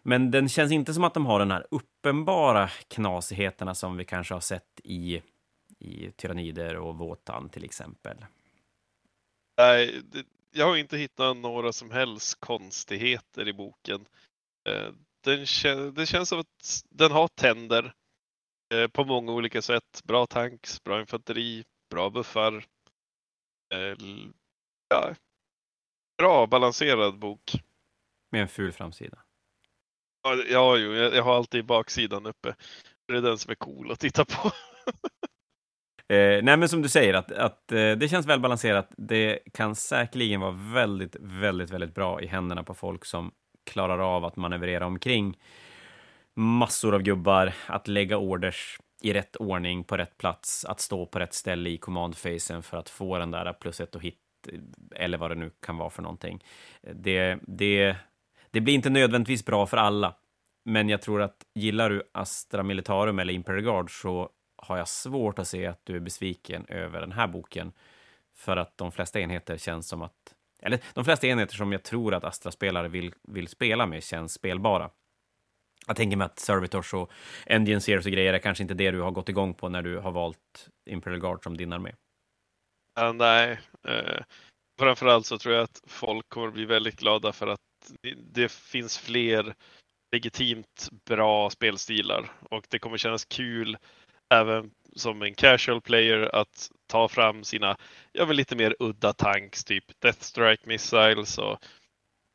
[0.08, 4.34] men den känns inte som att de har den här uppenbara knasigheterna som vi kanske
[4.34, 5.22] har sett i,
[5.80, 8.18] i Tyrannider och Våtan till exempel.
[9.57, 10.02] Nej,
[10.52, 14.06] jag har inte hittat några som helst konstigheter i boken.
[14.69, 14.91] Eh,
[15.23, 17.94] Den, kä- det känns som att den har tänder
[18.73, 20.02] eh, på många olika sätt.
[20.03, 22.65] Bra tanks, bra infanteri, bra buffar.
[23.73, 23.95] Eh,
[24.90, 25.15] Ja,
[26.18, 27.52] bra balanserad bok.
[28.32, 29.23] Med en ful framsida.
[30.23, 32.56] Ja, Ja, jo, jag, jag har alltid baksidan uppe.
[33.07, 34.52] Det är den som är cool att titta på.
[36.07, 38.90] Eh, nej, men som du säger, att, att eh, det känns välbalanserat.
[38.98, 43.32] Det kan säkerligen vara väldigt, väldigt, väldigt bra i händerna på folk som
[43.64, 45.38] klarar av att manövrera omkring
[46.36, 51.19] massor av gubbar, att lägga orders i rätt ordning på rätt plats, att stå på
[51.19, 54.19] rätt ställe i command-facen för att få den där plus ett och hit,
[54.52, 54.60] eh,
[54.95, 56.44] eller vad det nu kan vara för någonting.
[56.94, 57.95] Det, det,
[58.52, 60.15] det blir inte nödvändigtvis bra för alla,
[60.65, 64.30] men jag tror att gillar du Astra Militarum eller Imperial Guard så
[64.66, 67.72] har jag svårt att se att du är besviken över den här boken.
[68.36, 70.36] För att de flesta enheter känns som att...
[70.62, 74.90] Eller de flesta enheter som jag tror att Astra-spelare vill, vill spela med känns spelbara.
[75.88, 77.12] Jag tänker mig att Servitors och
[77.46, 79.98] Engine Series och grejer är kanske inte det du har gått igång på när du
[79.98, 81.92] har valt Imperial Guard som din armé.
[82.96, 84.24] Ja, nej, eh,
[84.80, 87.60] framförallt så tror jag att folk kommer bli väldigt glada för att
[88.02, 89.56] det- det finns fler
[90.12, 93.78] legitimt bra spelstilar och det kommer kännas kul
[94.30, 97.78] även som en casual player att ta fram sina,
[98.12, 101.66] ja men lite mer udda tanks, typ Death Strike Missiles och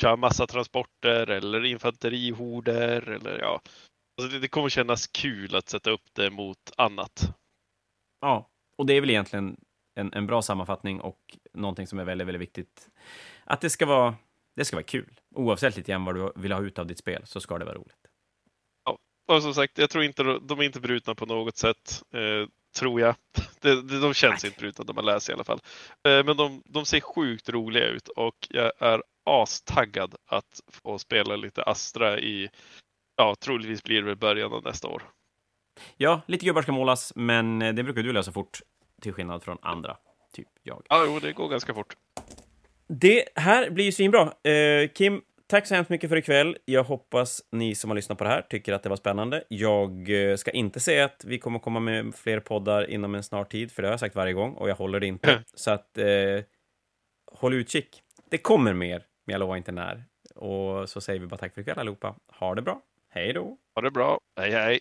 [0.03, 3.61] köra massa transporter eller infanterihorder eller ja.
[4.19, 7.35] Alltså det, det kommer kännas kul att sätta upp det mot annat.
[8.21, 9.57] Ja, och det är väl egentligen
[9.95, 12.91] en, en bra sammanfattning och någonting som är väldigt, väldigt viktigt.
[13.45, 14.15] Att det ska vara,
[14.57, 15.21] det ska vara kul.
[15.35, 17.77] Oavsett lite grann vad du vill ha ut av ditt spel så ska det vara
[17.77, 18.00] roligt.
[19.31, 22.03] Och som sagt, jag tror inte de är inte brutna på något sätt.
[22.15, 22.49] Eh,
[22.79, 23.15] tror jag.
[23.61, 25.61] De, de känns inte brutna de man läser i alla fall.
[26.09, 31.37] Eh, men de, de ser sjukt roliga ut och jag är astaggad att få spela
[31.37, 32.49] lite Astra i,
[33.17, 35.03] ja, troligtvis blir det början av nästa år.
[35.97, 38.61] Ja, lite gubbar ska målas, men det brukar du lösa fort,
[39.03, 39.97] till skillnad från andra,
[40.33, 40.83] typ jag.
[40.89, 41.97] Ja, jo, det går ganska fort.
[42.87, 44.33] Det här blir ju svinbra.
[44.51, 46.57] Eh, Kim, tack så hemskt mycket för ikväll.
[46.65, 49.45] Jag hoppas ni som har lyssnat på det här tycker att det var spännande.
[49.49, 53.45] Jag eh, ska inte säga att vi kommer komma med fler poddar inom en snar
[53.45, 55.31] tid, för det har jag sagt varje gång och jag håller det inte.
[55.31, 55.43] Mm.
[55.55, 56.45] Så att eh,
[57.33, 58.03] håll utkik.
[58.31, 60.05] Det kommer mer, men jag lovar inte när.
[60.35, 62.15] Och så säger vi bara tack för ikväll allihopa.
[62.39, 62.83] Ha det bra.
[63.09, 63.57] Hej då!
[63.75, 64.21] Ha det bra.
[64.41, 64.81] Hej, hej!